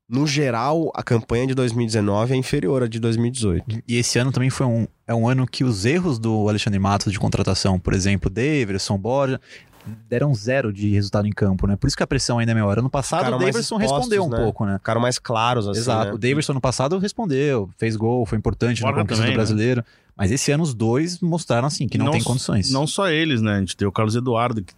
no 0.10 0.26
geral, 0.26 0.92
a 0.96 1.04
campanha 1.04 1.46
de 1.46 1.54
2019 1.54 2.34
é 2.34 2.36
inferior 2.36 2.82
à 2.82 2.88
de 2.88 3.00
2018. 3.00 3.84
E 3.88 3.96
esse 3.96 4.18
ano 4.18 4.32
também 4.32 4.50
foi 4.50 4.66
um, 4.66 4.88
é 5.06 5.14
um 5.14 5.30
ano 5.30 5.46
que 5.46 5.64
os 5.64 5.86
erros 5.86 6.18
do 6.18 6.50
Alexandre 6.50 6.80
Matos 6.80 7.14
de 7.14 7.20
contratação, 7.20 7.80
por 7.80 7.94
exemplo, 7.94 8.28
Davidson, 8.28 8.98
Borja, 8.98 9.40
deram 10.10 10.34
zero 10.34 10.74
de 10.74 10.90
resultado 10.90 11.28
em 11.28 11.32
campo, 11.32 11.68
né? 11.68 11.76
Por 11.76 11.88
isso 11.88 11.96
que 11.96 12.02
a 12.02 12.08
pressão 12.08 12.40
ainda 12.40 12.52
é 12.52 12.56
maior. 12.56 12.80
Ano 12.80 12.90
passado 12.90 13.36
o 13.36 13.38
Davidson 13.38 13.78
respondeu 13.78 14.26
um 14.26 14.30
né? 14.30 14.38
pouco, 14.38 14.66
né? 14.66 14.80
Ficaram 14.80 15.00
mais 15.00 15.20
claros, 15.20 15.68
assim, 15.68 15.80
Exato. 15.80 16.10
Né? 16.10 16.14
O 16.16 16.18
Davidson 16.18 16.54
no 16.54 16.62
passado 16.62 16.98
respondeu, 16.98 17.70
fez 17.78 17.96
gol, 17.96 18.26
foi 18.26 18.40
importante 18.40 18.82
Borja 18.82 18.96
no 18.96 19.02
conquista 19.04 19.24
também, 19.24 19.36
do 19.36 19.38
né? 19.38 19.44
brasileiro. 19.44 19.82
Né? 19.82 19.88
Mas 20.18 20.32
esse 20.32 20.52
ano 20.52 20.64
os 20.64 20.74
dois 20.74 21.20
mostraram, 21.20 21.68
assim, 21.68 21.88
que 21.88 22.00
não, 22.00 22.06
não 22.06 22.12
tem 22.14 22.24
condições. 22.24 22.72
Não 22.72 22.88
só 22.88 23.10
eles, 23.10 23.42
né? 23.42 23.58
A 23.58 23.60
gente 23.60 23.78
tem 23.78 23.88
o 23.88 23.92
Carlos 23.92 24.16
Eduardo, 24.16 24.64
que 24.64 24.74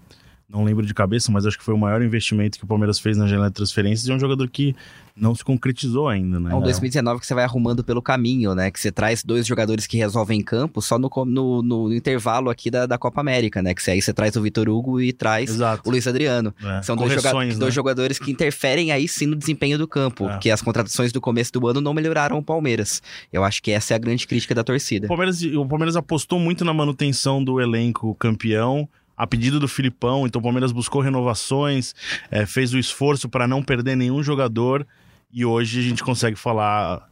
não 0.49 0.65
lembro 0.65 0.85
de 0.85 0.93
cabeça, 0.93 1.31
mas 1.31 1.45
acho 1.45 1.57
que 1.57 1.63
foi 1.63 1.73
o 1.73 1.77
maior 1.77 2.01
investimento 2.01 2.57
que 2.57 2.65
o 2.65 2.67
Palmeiras 2.67 2.99
fez 2.99 3.17
na 3.17 3.25
janela 3.25 3.47
de 3.47 3.55
transferências 3.55 4.07
e 4.07 4.11
é 4.11 4.15
um 4.15 4.19
jogador 4.19 4.49
que 4.49 4.75
não 5.15 5.35
se 5.35 5.43
concretizou 5.43 6.07
ainda, 6.07 6.39
né? 6.39 6.51
É 6.51 6.55
um 6.55 6.61
2019 6.61 7.19
que 7.19 7.27
você 7.27 7.33
vai 7.33 7.43
arrumando 7.43 7.83
pelo 7.83 8.01
caminho, 8.01 8.55
né? 8.55 8.71
Que 8.71 8.79
você 8.79 8.91
traz 8.91 9.23
dois 9.23 9.45
jogadores 9.45 9.85
que 9.87 9.97
resolvem 9.97 10.39
em 10.39 10.43
campo 10.43 10.81
só 10.81 10.97
no, 10.97 11.09
no, 11.25 11.61
no 11.61 11.93
intervalo 11.93 12.49
aqui 12.49 12.69
da, 12.71 12.85
da 12.85 12.97
Copa 12.97 13.21
América, 13.21 13.61
né? 13.61 13.73
Que 13.73 13.81
você, 13.81 13.91
aí 13.91 14.01
você 14.01 14.13
traz 14.13 14.35
o 14.35 14.41
Vitor 14.41 14.69
Hugo 14.69 14.99
e 15.01 15.11
traz 15.13 15.49
Exato. 15.49 15.87
o 15.87 15.91
Luiz 15.91 16.07
Adriano. 16.07 16.53
É. 16.63 16.81
São 16.81 16.95
dois, 16.95 17.09
joga 17.11 17.21
Correções, 17.21 17.57
dois 17.57 17.73
né? 17.73 17.75
jogadores 17.75 18.19
que 18.19 18.31
interferem 18.31 18.91
aí 18.91 19.07
sim 19.07 19.25
no 19.25 19.35
desempenho 19.35 19.77
do 19.77 19.87
campo, 19.87 20.25
É. 20.25 20.29
porque 20.33 20.49
as 20.49 20.61
contratações 20.61 21.11
do 21.11 21.21
começo 21.21 21.51
do 21.51 21.67
ano 21.67 21.81
não 21.81 21.93
melhoraram 21.93 22.37
o 22.37 22.43
Palmeiras. 22.43 23.01
Eu 23.31 23.43
acho 23.43 23.61
que 23.61 23.71
essa 23.71 23.93
é 23.93 23.95
a 23.95 23.99
grande 23.99 24.25
crítica 24.27 24.55
da 24.55 24.63
torcida. 24.63 25.05
O 25.05 25.09
Palmeiras, 25.09 25.41
o 25.41 25.65
Palmeiras 25.65 25.95
apostou 25.95 26.39
muito 26.39 26.63
na 26.65 26.73
manutenção 26.73 27.43
do 27.43 27.59
elenco 27.59 28.15
campeão. 28.15 28.87
A 29.21 29.27
pedido 29.27 29.59
do 29.59 29.67
Filipão, 29.67 30.25
então 30.25 30.39
o 30.39 30.43
Palmeiras 30.43 30.71
buscou 30.71 30.99
renovações, 31.01 31.93
eh, 32.31 32.45
fez 32.47 32.73
o 32.73 32.79
esforço 32.79 33.29
para 33.29 33.47
não 33.47 33.61
perder 33.61 33.95
nenhum 33.95 34.23
jogador 34.23 34.85
e 35.31 35.45
hoje 35.45 35.79
a 35.79 35.83
gente 35.83 36.03
consegue 36.03 36.35
falar 36.35 37.07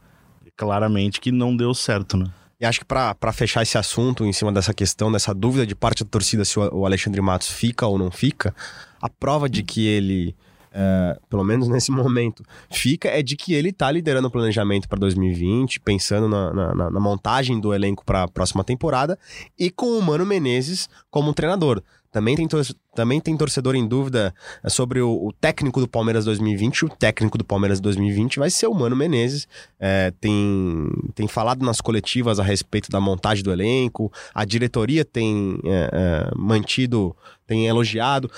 claramente 0.56 1.20
que 1.20 1.30
não 1.30 1.56
deu 1.56 1.72
certo, 1.74 2.16
né? 2.16 2.26
E 2.60 2.66
acho 2.66 2.80
que 2.80 2.84
pra 2.84 3.14
fechar 3.32 3.62
esse 3.62 3.78
assunto 3.78 4.24
em 4.26 4.32
cima 4.32 4.52
dessa 4.52 4.74
questão, 4.74 5.10
dessa 5.10 5.32
dúvida 5.32 5.66
de 5.66 5.74
parte 5.74 6.04
da 6.04 6.10
torcida 6.10 6.44
se 6.44 6.58
o 6.58 6.84
Alexandre 6.84 7.20
Matos 7.20 7.48
fica 7.48 7.86
ou 7.86 7.96
não 7.96 8.10
fica, 8.10 8.54
a 9.00 9.08
prova 9.08 9.48
de 9.48 9.62
que 9.62 9.86
ele, 9.86 10.34
é, 10.70 11.18
pelo 11.30 11.42
menos 11.42 11.68
nesse 11.68 11.90
momento, 11.92 12.42
fica 12.70 13.08
é 13.08 13.22
de 13.22 13.34
que 13.36 13.54
ele 13.54 13.72
tá 13.72 13.90
liderando 13.90 14.28
o 14.28 14.30
planejamento 14.30 14.88
para 14.88 14.98
2020, 14.98 15.80
pensando 15.80 16.28
na- 16.28 16.52
na- 16.74 16.90
na 16.90 17.00
montagem 17.00 17.58
do 17.58 17.72
elenco 17.72 18.04
para 18.04 18.24
a 18.24 18.28
próxima 18.28 18.62
temporada 18.62 19.18
e 19.58 19.70
com 19.70 19.96
o 19.96 20.02
Mano 20.02 20.26
Menezes 20.26 20.86
como 21.10 21.32
treinador. 21.32 21.82
Também 22.10 22.34
tem, 22.34 22.48
também 22.94 23.20
tem 23.20 23.36
torcedor 23.36 23.76
em 23.76 23.86
dúvida 23.86 24.34
é, 24.64 24.68
sobre 24.68 25.00
o, 25.00 25.26
o 25.26 25.32
técnico 25.32 25.80
do 25.80 25.86
Palmeiras 25.86 26.24
2020. 26.24 26.86
O 26.86 26.88
técnico 26.88 27.38
do 27.38 27.44
Palmeiras 27.44 27.80
2020 27.80 28.38
vai 28.38 28.50
ser 28.50 28.66
o 28.66 28.74
Mano 28.74 28.96
Menezes. 28.96 29.46
É, 29.78 30.12
tem, 30.20 30.88
tem 31.14 31.28
falado 31.28 31.64
nas 31.64 31.80
coletivas 31.80 32.40
a 32.40 32.42
respeito 32.42 32.90
da 32.90 33.00
montagem 33.00 33.44
do 33.44 33.52
elenco. 33.52 34.12
A 34.34 34.44
diretoria 34.44 35.04
tem 35.04 35.60
é, 35.64 35.90
é, 35.92 36.30
mantido, 36.36 37.14
tem 37.46 37.66
elogiado. 37.66 38.30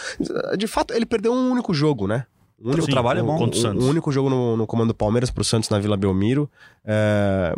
De 0.58 0.66
fato, 0.66 0.92
ele 0.92 1.06
perdeu 1.06 1.32
um 1.32 1.50
único 1.50 1.72
jogo, 1.72 2.06
né? 2.06 2.26
Um 2.64 2.70
único, 2.70 2.86
O 2.86 2.90
trabalho 2.90 3.20
é 3.20 3.22
bom. 3.22 3.36
O 3.36 3.84
um 3.84 3.88
único 3.88 4.12
jogo 4.12 4.30
no, 4.30 4.56
no 4.56 4.66
comando 4.66 4.88
do 4.88 4.94
Palmeiras 4.94 5.30
pro 5.30 5.42
Santos 5.42 5.68
na 5.68 5.78
Vila 5.80 5.96
Belmiro. 5.96 6.48
É, 6.84 7.54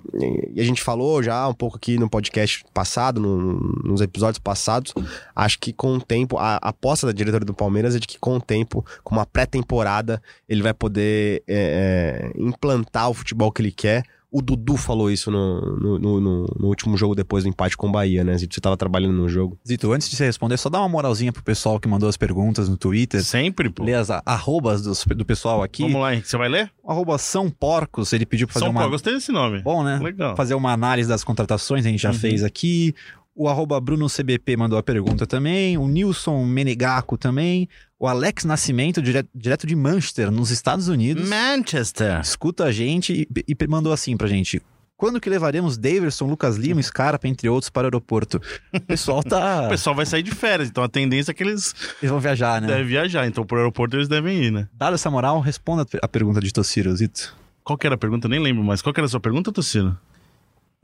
e 0.55 0.61
a 0.61 0.65
gente 0.65 0.83
falou 0.83 1.23
já 1.23 1.47
um 1.49 1.53
pouco 1.55 1.77
aqui 1.77 1.99
no 1.99 2.09
podcast 2.09 2.65
passado, 2.73 3.21
no- 3.21 3.61
nos 3.85 4.01
episódios 4.01 4.39
passados. 4.39 4.95
Acho 5.37 5.59
que 5.59 5.73
com 5.73 5.95
o 5.97 6.01
tempo, 6.01 6.39
a, 6.39 6.55
a 6.57 6.69
aposta 6.71 7.07
da 7.07 7.13
diretoria 7.13 7.45
do 7.45 7.55
Palmeiras 7.55 7.95
é 7.95 7.99
de 7.99 8.07
que 8.07 8.19
com 8.19 8.37
o 8.37 8.41
tempo, 8.41 8.85
com 9.03 9.15
uma 9.15 9.27
pré-temporada, 9.27 10.23
ele 10.49 10.63
vai 10.63 10.73
poder 10.73 11.43
é, 11.47 12.33
é, 12.37 12.41
implantar 12.41 13.11
o 13.11 13.15
futebol 13.15 13.53
que 13.53 13.61
ele 13.61 13.73
quer. 13.73 14.05
O 14.37 14.43
Dudu 14.43 14.77
falou 14.77 15.13
isso 15.13 15.31
no, 15.31 15.61
no, 15.79 15.99
no- 16.01 16.21
no- 16.21 16.47
no 16.59 16.67
último 16.67 16.97
jogo 16.97 17.15
depois 17.15 17.45
do 17.45 17.49
empate 17.51 17.77
com 17.77 17.87
o 17.89 17.93
Bahia, 17.93 18.25
né? 18.25 18.37
Zito, 18.37 18.53
Você 18.53 18.61
tava 18.61 18.77
trabalhando 18.77 19.13
no 19.15 19.29
jogo. 19.29 19.57
Zito, 19.65 19.93
antes 19.93 20.11
de 20.11 20.17
você 20.17 20.25
responder, 20.25 20.57
só 20.57 20.69
dá 20.69 20.81
uma 20.81 20.89
moralzinha 20.89 21.33
pro 21.33 21.41
pessoal 21.41 21.79
que 21.79 21.87
mandou 21.87 22.09
as 22.09 22.17
perguntas 22.17 22.69
no 22.69 22.77
Twitter. 22.77 23.23
Sempre, 23.23 23.71
pô. 23.71 23.85
Lê 23.85 23.95
as 23.95 24.09
arrobas 24.11 24.83
dos- 24.83 25.05
do 25.05 25.25
pessoal 25.25 25.63
aqui. 25.63 25.83
Vamos 25.83 26.01
lá, 26.01 26.13
Henrique, 26.13 26.29
você 26.29 26.37
vai 26.37 26.49
ler? 26.49 26.69
Arroba 26.85 27.17
São 27.17 27.49
Porcos, 27.49 28.13
ele 28.13 28.27
pediu 28.27 28.49
pra 28.49 28.55
fazer 28.55 28.65
São 28.65 28.71
uma... 28.73 28.81
Paulo, 28.81 28.91
gostei 28.93 29.15
desse 29.15 29.31
nome. 29.31 29.63
Bom, 29.63 29.85
né? 29.85 30.01
Legal. 30.03 30.35
Fazer 30.35 30.55
uma 30.55 30.73
análise 30.73 31.09
das 31.09 31.23
contratações, 31.23 31.87
a 31.87 31.89
gente 31.89 32.03
já 32.03 32.11
Uhum. 32.11 32.19
fez 32.19 32.43
aqui. 32.43 32.93
O 33.35 33.49
arroba 33.49 33.81
Bruno 33.81 34.07
CBP 34.09 34.57
mandou 34.57 34.79
a 34.79 34.83
pergunta 34.83 35.27
também. 35.27 35.77
O 35.77 35.89
Nilson 35.89 36.45
Menegaco 36.45 37.19
também. 37.19 37.69
O 37.99 38.07
Alex 38.07 38.45
Nascimento, 38.45 39.03
dire- 39.03 39.27
direto 39.35 39.67
de 39.67 39.75
Manchester, 39.75 40.31
nos 40.31 40.51
Estados 40.51 40.87
Unidos. 40.89 41.29
Manchester. 41.29 42.21
Escuta 42.21 42.65
a 42.65 42.73
gente 42.73 43.27
e, 43.37 43.45
e 43.49 43.67
mandou 43.67 43.93
assim 43.93 44.17
pra 44.17 44.29
gente. 44.29 44.63
Quando 44.97 45.21
que 45.21 45.29
levaremos 45.29 45.77
Daverson, 45.77 46.27
Lucas 46.27 46.55
Lima, 46.57 46.81
Scarpa, 46.81 47.27
entre 47.27 47.49
outros, 47.49 47.69
para 47.69 47.83
o 47.83 47.87
aeroporto? 47.87 48.41
O 48.73 48.81
pessoal 48.81 49.25
tá... 49.25 49.63
O 49.67 49.69
pessoal 49.71 49.97
vai 49.97 50.07
sair 50.07 50.23
de 50.23 50.31
férias, 50.31 50.69
então 50.69 50.85
a 50.85 50.89
tendência 50.89 51.33
é 51.33 51.35
que 51.35 51.43
eles 51.43 51.75
Eles 52.01 52.11
vão 52.11 52.21
viajar, 52.21 52.61
né? 52.61 52.69
devem 52.69 52.87
viajar. 52.87 53.27
Então 53.27 53.45
pro 53.45 53.57
aeroporto 53.59 53.97
eles 53.97 54.07
devem 54.07 54.45
ir, 54.45 54.53
né? 54.53 54.69
Dado 54.73 54.95
essa 54.95 55.11
moral, 55.11 55.41
responda 55.41 55.85
a 56.01 56.07
pergunta 56.09 56.41
de 56.41 56.53
Tossiro, 56.53 56.95
Zito. 56.95 57.35
Qual 57.65 57.77
que 57.77 57.85
era 57.87 57.97
a 57.97 57.99
pergunta? 57.99 58.27
Eu 58.27 58.31
nem 58.31 58.39
lembro 58.41 58.63
mais. 58.63 58.81
Qual 58.81 58.93
que 58.95 59.01
era 59.01 59.07
a 59.07 59.11
sua 59.11 59.19
pergunta, 59.21 59.51
Tocino? 59.51 59.99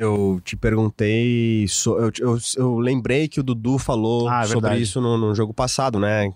Eu 0.01 0.41
te 0.43 0.57
perguntei. 0.57 1.67
so- 1.69 1.99
eu, 1.99 2.11
eu, 2.19 2.39
eu 2.57 2.79
lembrei 2.79 3.29
que 3.29 3.39
o 3.39 3.43
Dudu 3.43 3.77
falou 3.79 4.29
Ah, 4.31 4.41
é 4.45 4.47
sobre 4.47 4.71
isso 4.79 4.99
no, 4.99 5.19
no 5.19 5.35
jogo 5.35 5.53
passado, 5.53 6.01
né? 6.01 6.33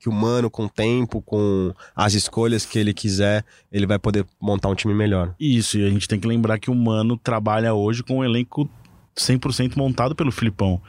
Que 0.00 0.08
o 0.08 0.12
Mano, 0.12 0.50
com 0.50 0.64
o 0.64 0.68
tempo, 0.68 1.22
com 1.22 1.72
as 1.94 2.14
escolhas 2.14 2.66
que 2.66 2.76
ele 2.76 2.92
quiser, 2.92 3.44
ele 3.70 3.86
vai 3.86 4.00
poder 4.00 4.26
montar 4.40 4.68
um 4.68 4.74
time 4.74 4.92
melhor. 4.92 5.32
Isso, 5.38 5.78
e 5.78 5.86
a 5.86 5.90
gente 5.90 6.08
tem 6.08 6.18
que 6.18 6.26
lembrar 6.26 6.58
que 6.58 6.70
o 6.70 6.74
Mano 6.74 7.16
trabalha 7.16 7.72
hoje 7.72 8.02
com 8.02 8.18
um 8.18 8.24
elenco 8.24 8.68
100% 9.16 9.76
montado 9.76 10.16
pelo 10.16 10.32
Filipão. 10.32 10.80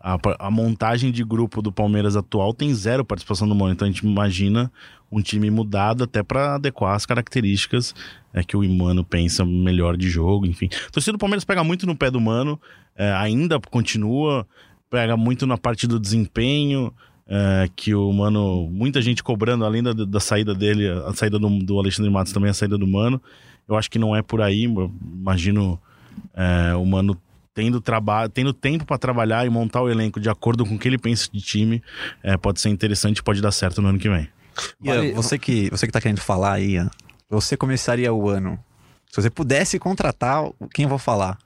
A, 0.00 0.16
a 0.38 0.50
montagem 0.50 1.12
de 1.12 1.22
grupo 1.24 1.62
do 1.62 1.70
Palmeiras 1.72 2.16
atual 2.16 2.52
tem 2.52 2.74
zero 2.74 3.04
participação 3.04 3.48
do 3.48 3.54
Mano, 3.54 3.72
então 3.72 3.86
a 3.86 3.90
gente 3.90 4.04
imagina 4.06 4.70
um 5.10 5.20
time 5.20 5.50
mudado 5.50 6.04
até 6.04 6.22
para 6.22 6.56
adequar 6.56 6.94
as 6.94 7.06
características 7.06 7.94
é, 8.32 8.42
que 8.42 8.56
o 8.56 8.68
Mano 8.68 9.04
pensa 9.04 9.44
melhor 9.44 9.96
de 9.96 10.08
jogo, 10.08 10.46
enfim. 10.46 10.68
Torcida 10.92 11.12
do 11.12 11.18
Palmeiras 11.18 11.44
pega 11.44 11.64
muito 11.64 11.86
no 11.86 11.96
pé 11.96 12.10
do 12.10 12.20
Mano, 12.20 12.60
é, 12.96 13.12
ainda 13.12 13.58
continua, 13.60 14.46
pega 14.90 15.16
muito 15.16 15.46
na 15.46 15.56
parte 15.56 15.86
do 15.86 15.98
desempenho, 15.98 16.92
é, 17.26 17.68
que 17.74 17.94
o 17.94 18.12
Mano, 18.12 18.68
muita 18.70 19.02
gente 19.02 19.22
cobrando, 19.22 19.64
além 19.64 19.82
da, 19.82 19.92
da 19.92 20.20
saída 20.20 20.54
dele, 20.54 20.88
a 20.88 21.12
saída 21.14 21.38
do, 21.38 21.48
do 21.60 21.78
Alexandre 21.78 22.10
Matos 22.10 22.32
também, 22.32 22.50
a 22.50 22.54
saída 22.54 22.78
do 22.78 22.86
Mano. 22.86 23.20
Eu 23.68 23.76
acho 23.76 23.90
que 23.90 23.98
não 23.98 24.16
é 24.16 24.22
por 24.22 24.40
aí. 24.40 24.64
Imagino 24.64 25.78
é, 26.34 26.74
o 26.74 26.84
Mano 26.86 27.16
tendo, 27.52 27.80
traba 27.80 28.28
tendo 28.28 28.52
tempo 28.52 28.86
para 28.86 28.96
trabalhar 28.96 29.44
e 29.44 29.50
montar 29.50 29.82
o 29.82 29.90
elenco 29.90 30.18
de 30.18 30.30
acordo 30.30 30.64
com 30.64 30.76
o 30.76 30.78
que 30.78 30.88
ele 30.88 30.96
pensa 30.96 31.28
de 31.30 31.40
time. 31.40 31.82
é, 32.22 32.36
pode 32.36 32.60
ser 32.60 32.70
interessante, 32.70 33.22
pode 33.22 33.42
dar 33.42 33.52
certo 33.52 33.82
no 33.82 33.88
ano 33.88 33.98
que 33.98 34.08
vem. 34.08 34.28
Ian, 34.82 34.94
Vale- 34.96 35.12
você 35.12 35.38
que 35.38 35.68
você 35.70 35.86
que 35.86 35.92
tá 35.92 36.00
querendo 36.00 36.20
falar 36.20 36.54
aí, 36.54 36.72
Ian, 36.72 36.90
você 37.28 37.56
começaria 37.56 38.12
o 38.12 38.28
ano. 38.28 38.58
Se 39.10 39.20
você 39.22 39.30
pudesse 39.30 39.78
contratar, 39.78 40.44
quem 40.74 40.84
eu 40.84 40.88
vou 40.88 40.98
falar? 40.98 41.38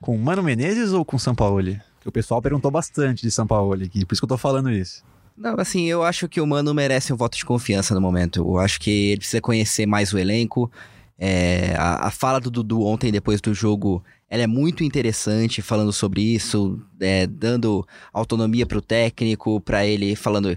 Com 0.00 0.14
o 0.14 0.18
Mano 0.18 0.42
Menezes 0.42 0.92
ou 0.92 1.04
com 1.04 1.16
o 1.16 1.20
Sampaoli? 1.20 1.80
Que 2.00 2.08
o 2.08 2.12
pessoal 2.12 2.40
perguntou 2.40 2.70
bastante 2.70 3.22
de 3.22 3.30
Sampaoli 3.30 3.84
aqui, 3.84 4.04
por 4.04 4.14
isso 4.14 4.20
que 4.20 4.24
eu 4.24 4.28
tô 4.28 4.38
falando 4.38 4.70
isso. 4.70 5.02
Não, 5.36 5.54
assim, 5.58 5.86
eu 5.86 6.02
acho 6.02 6.28
que 6.28 6.40
o 6.40 6.46
Mano 6.46 6.74
merece 6.74 7.12
um 7.12 7.16
voto 7.16 7.36
de 7.38 7.44
confiança 7.44 7.94
no 7.94 8.00
momento. 8.00 8.40
Eu 8.40 8.58
acho 8.58 8.78
que 8.80 8.90
ele 9.10 9.18
precisa 9.18 9.40
conhecer 9.40 9.86
mais 9.86 10.12
o 10.12 10.18
elenco. 10.18 10.70
É, 11.18 11.74
a, 11.78 12.08
a 12.08 12.10
fala 12.10 12.40
do 12.40 12.50
Dudu 12.50 12.82
ontem, 12.84 13.10
depois 13.12 13.40
do 13.40 13.54
jogo, 13.54 14.02
ela 14.32 14.44
é 14.44 14.46
muito 14.46 14.82
interessante, 14.82 15.60
falando 15.60 15.92
sobre 15.92 16.22
isso, 16.22 16.80
é, 16.98 17.26
dando 17.26 17.86
autonomia 18.14 18.64
pro 18.64 18.80
técnico, 18.80 19.60
para 19.60 19.84
ele 19.84 20.16
falando 20.16 20.56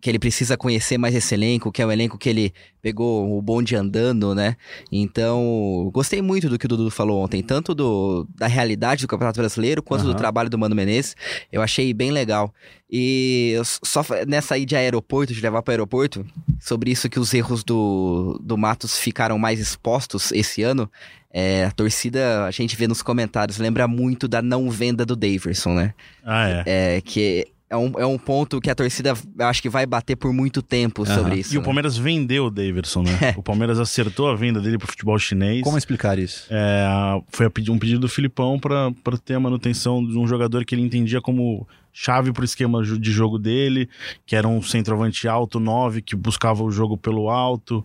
que 0.00 0.08
ele 0.08 0.20
precisa 0.20 0.56
conhecer 0.56 0.98
mais 0.98 1.12
esse 1.12 1.34
elenco, 1.34 1.72
que 1.72 1.82
é 1.82 1.86
um 1.86 1.90
elenco 1.90 2.16
que 2.16 2.28
ele 2.28 2.54
pegou 2.80 3.36
o 3.36 3.42
bonde 3.42 3.74
andando, 3.74 4.36
né? 4.36 4.56
Então, 4.90 5.90
gostei 5.92 6.22
muito 6.22 6.48
do 6.48 6.56
que 6.56 6.66
o 6.66 6.68
Dudu 6.68 6.90
falou 6.92 7.24
ontem, 7.24 7.42
tanto 7.42 7.74
do, 7.74 8.24
da 8.36 8.46
realidade 8.46 9.02
do 9.02 9.08
Campeonato 9.08 9.40
Brasileiro, 9.40 9.82
quanto 9.82 10.04
do 10.04 10.10
Aham. 10.10 10.18
trabalho 10.18 10.48
do 10.48 10.56
Mano 10.56 10.76
Menezes. 10.76 11.16
Eu 11.50 11.60
achei 11.60 11.92
bem 11.92 12.12
legal. 12.12 12.54
E 12.88 13.54
só 13.82 14.04
nessa 14.28 14.54
aí 14.54 14.66
de 14.66 14.76
aeroporto, 14.76 15.32
de 15.32 15.40
levar 15.40 15.62
para 15.62 15.72
aeroporto, 15.72 16.26
sobre 16.60 16.90
isso 16.90 17.08
que 17.08 17.18
os 17.18 17.32
erros 17.32 17.64
do, 17.64 18.38
do 18.44 18.58
Matos 18.58 18.98
ficaram 18.98 19.38
mais 19.38 19.58
expostos 19.58 20.30
esse 20.30 20.62
ano, 20.62 20.90
é, 21.32 21.64
a 21.64 21.70
torcida, 21.70 22.44
a 22.44 22.50
gente 22.50 22.76
vê 22.76 22.86
nos 22.86 23.02
comentários, 23.02 23.58
lembra 23.58 23.88
muito 23.88 24.28
da 24.28 24.42
não 24.42 24.70
venda 24.70 25.04
do 25.06 25.16
Daverson, 25.16 25.74
né? 25.74 25.94
Ah, 26.24 26.48
é. 26.48 26.96
É, 26.96 27.00
que 27.00 27.46
é 27.70 27.76
um, 27.76 27.98
é 27.98 28.04
um 28.04 28.18
ponto 28.18 28.60
que 28.60 28.68
a 28.68 28.74
torcida 28.74 29.14
acho 29.38 29.62
que 29.62 29.70
vai 29.70 29.86
bater 29.86 30.14
por 30.14 30.30
muito 30.30 30.60
tempo 30.60 31.04
Aham. 31.04 31.14
sobre 31.14 31.36
isso. 31.36 31.54
E 31.54 31.56
o 31.56 31.60
né? 31.60 31.64
Palmeiras 31.64 31.96
vendeu 31.96 32.44
o 32.46 32.50
Daverson, 32.50 33.02
né? 33.02 33.34
O 33.34 33.42
Palmeiras 33.42 33.80
acertou 33.80 34.28
a 34.28 34.34
venda 34.36 34.60
dele 34.60 34.76
pro 34.76 34.86
futebol 34.86 35.18
chinês. 35.18 35.62
Como 35.62 35.78
explicar 35.78 36.18
isso? 36.18 36.46
É, 36.50 36.84
foi 37.30 37.46
um 37.70 37.78
pedido 37.78 38.00
do 38.00 38.10
Filipão 38.10 38.58
para 38.60 38.92
ter 39.24 39.34
a 39.36 39.40
manutenção 39.40 40.04
de 40.06 40.18
um 40.18 40.26
jogador 40.26 40.66
que 40.66 40.74
ele 40.74 40.82
entendia 40.82 41.22
como 41.22 41.66
chave 41.94 42.30
pro 42.30 42.44
esquema 42.44 42.84
ju- 42.84 42.98
de 42.98 43.10
jogo 43.10 43.38
dele, 43.38 43.88
que 44.26 44.36
era 44.36 44.46
um 44.46 44.60
centroavante 44.60 45.26
alto, 45.26 45.58
9, 45.58 46.02
que 46.02 46.14
buscava 46.14 46.62
o 46.62 46.70
jogo 46.70 46.98
pelo 46.98 47.30
alto. 47.30 47.82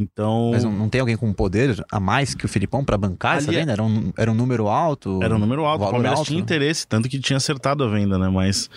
Então, 0.00 0.50
Mas 0.52 0.64
não, 0.64 0.72
não 0.72 0.88
tem 0.88 1.00
alguém 1.00 1.16
com 1.16 1.30
poder 1.30 1.84
a 1.92 2.00
mais 2.00 2.34
que 2.34 2.46
o 2.46 2.48
Filipão 2.48 2.82
pra 2.82 2.96
bancar 2.96 3.36
essa 3.36 3.52
é- 3.52 3.54
venda? 3.54 3.72
Era 3.72 3.82
um, 3.82 4.12
era 4.16 4.32
um 4.32 4.34
número 4.34 4.66
alto? 4.66 5.22
era 5.22 5.34
um 5.34 5.38
número 5.38 5.64
alto. 5.66 5.84
O 5.84 5.90
Palmeiras 5.90 6.20
alto? 6.20 6.28
tinha 6.28 6.40
interesse, 6.40 6.86
tanto 6.86 7.08
que 7.08 7.18
tinha 7.18 7.36
acertado 7.36 7.84
a 7.84 7.88
venda, 7.88 8.18
né? 8.18 8.30
Mas 8.30 8.70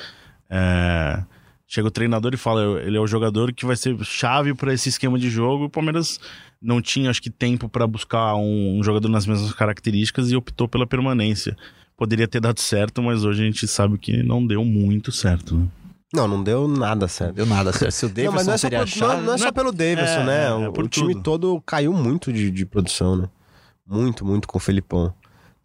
é, 0.50 1.24
chega 1.66 1.88
o 1.88 1.92
treinador 1.92 2.34
e 2.34 2.38
fala: 2.38 2.82
ele 2.82 2.98
é 2.98 3.00
o 3.00 3.08
jogador 3.08 3.54
que 3.54 3.66
vai 3.66 3.78
ser 3.78 3.98
chave 4.04 4.54
para 4.54 4.74
esse 4.74 4.90
esquema 4.90 5.18
de 5.18 5.30
jogo. 5.30 5.66
O 5.66 5.70
Palmeiras 5.70 6.20
não 6.62 6.82
tinha, 6.82 7.10
acho 7.10 7.22
que, 7.22 7.30
tempo 7.30 7.70
para 7.70 7.88
buscar 7.88 8.36
um, 8.36 8.80
um 8.80 8.84
jogador 8.84 9.08
nas 9.08 9.26
mesmas 9.26 9.54
características 9.54 10.30
e 10.30 10.36
optou 10.36 10.68
pela 10.68 10.86
permanência. 10.86 11.56
Poderia 11.96 12.28
ter 12.28 12.42
dado 12.42 12.60
certo, 12.60 13.02
mas 13.02 13.24
hoje 13.24 13.44
a 13.44 13.46
gente 13.46 13.66
sabe 13.68 13.98
que 13.98 14.24
não 14.24 14.46
deu 14.46 14.66
muito 14.66 15.12
certo. 15.12 15.56
Né? 15.56 15.68
Não, 16.14 16.28
não 16.28 16.44
deu 16.44 16.68
nada 16.68 17.08
certo. 17.08 17.34
Deu 17.36 17.46
nada 17.46 17.74
certo. 17.74 17.92
Se 17.92 18.06
o 18.06 18.10
Davidson 18.10 18.26
não, 18.30 18.34
mas 18.36 18.48
não 18.48 18.54
é 18.54 18.58
só, 18.58 18.70
teria 18.70 18.86
por- 18.86 18.98
não, 19.00 19.08
achado... 19.08 19.22
não 19.24 19.34
é 19.34 19.38
só 19.38 19.52
pelo 19.52 19.72
Davidson, 19.72 20.20
É, 20.22 20.26
né? 20.26 20.46
é, 20.48 20.54
O, 20.54 20.64
é 20.66 20.72
por 20.72 20.86
o 20.86 20.88
time 20.88 21.16
todo 21.22 21.60
caiu 21.66 21.92
muito 21.92 22.32
de, 22.32 22.52
de 22.52 22.66
produção, 22.66 23.16
né? 23.16 23.28
Muito, 23.88 24.24
muito 24.26 24.48
com 24.48 24.58
o 24.58 24.62
Felipão. 24.62 25.14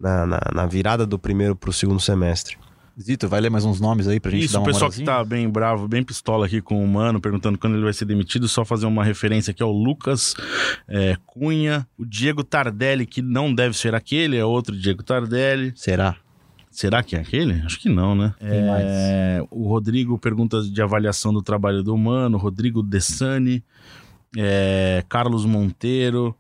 Na, 0.01 0.25
na, 0.27 0.41
na 0.55 0.67
virada 0.67 1.05
do 1.05 1.19
primeiro 1.19 1.55
pro 1.57 1.73
segundo 1.73 2.01
semestre. 2.01 2.57
Zito, 3.01 3.29
vai 3.29 3.41
ler 3.41 3.51
mais 3.51 3.65
uns 3.65 3.81
nomes 3.81 4.09
aí 4.09 4.19
pra 4.19 4.31
gente 4.31 4.45
Isso, 4.45 4.55
dar 4.55 4.59
o 4.61 4.63
uma 4.63 4.67
pessoal 4.73 4.91
que 4.91 5.01
moralzinha? 5.01 5.25
tá 5.25 5.25
bem 5.25 5.49
bravo, 5.49 5.87
bem 5.87 6.03
pistola 6.03 6.47
aqui 6.47 6.61
com 6.61 6.83
o 6.85 6.89
Mano, 6.89 7.21
perguntando 7.21 7.57
quando 7.59 7.75
ele 7.75 7.85
vai 7.85 7.93
ser 7.93 8.05
demitido, 8.05 8.49
só 8.49 8.65
fazer 8.65 8.87
uma 8.87 9.05
referência 9.05 9.51
aqui 9.53 9.63
ao 9.63 9.71
Lucas 9.71 10.35
é, 10.89 11.17
Cunha, 11.27 11.87
o 11.97 12.05
Diego 12.05 12.43
Tardelli, 12.43 13.07
que 13.07 13.23
não 13.23 13.55
deve 13.55 13.77
ser 13.77 13.95
aquele, 13.95 14.37
é 14.37 14.45
outro 14.45 14.77
Diego 14.77 15.03
Tardelli. 15.05 15.73
Será? 15.77 16.17
Será 16.79 17.03
que 17.03 17.17
é 17.17 17.19
aquele? 17.19 17.55
Acho 17.67 17.81
que 17.81 17.89
não, 17.89 18.15
né? 18.15 18.33
É, 18.41 19.45
o 19.51 19.67
Rodrigo 19.67 20.17
pergunta 20.17 20.63
de 20.63 20.81
avaliação 20.81 21.33
do 21.33 21.43
trabalho 21.43 21.83
do 21.83 21.97
Mano, 21.99 22.39
Rodrigo 22.39 22.85
Dessani, 22.85 23.65
é, 24.37 25.03
Carlos 25.09 25.45
Monteiro. 25.45 26.33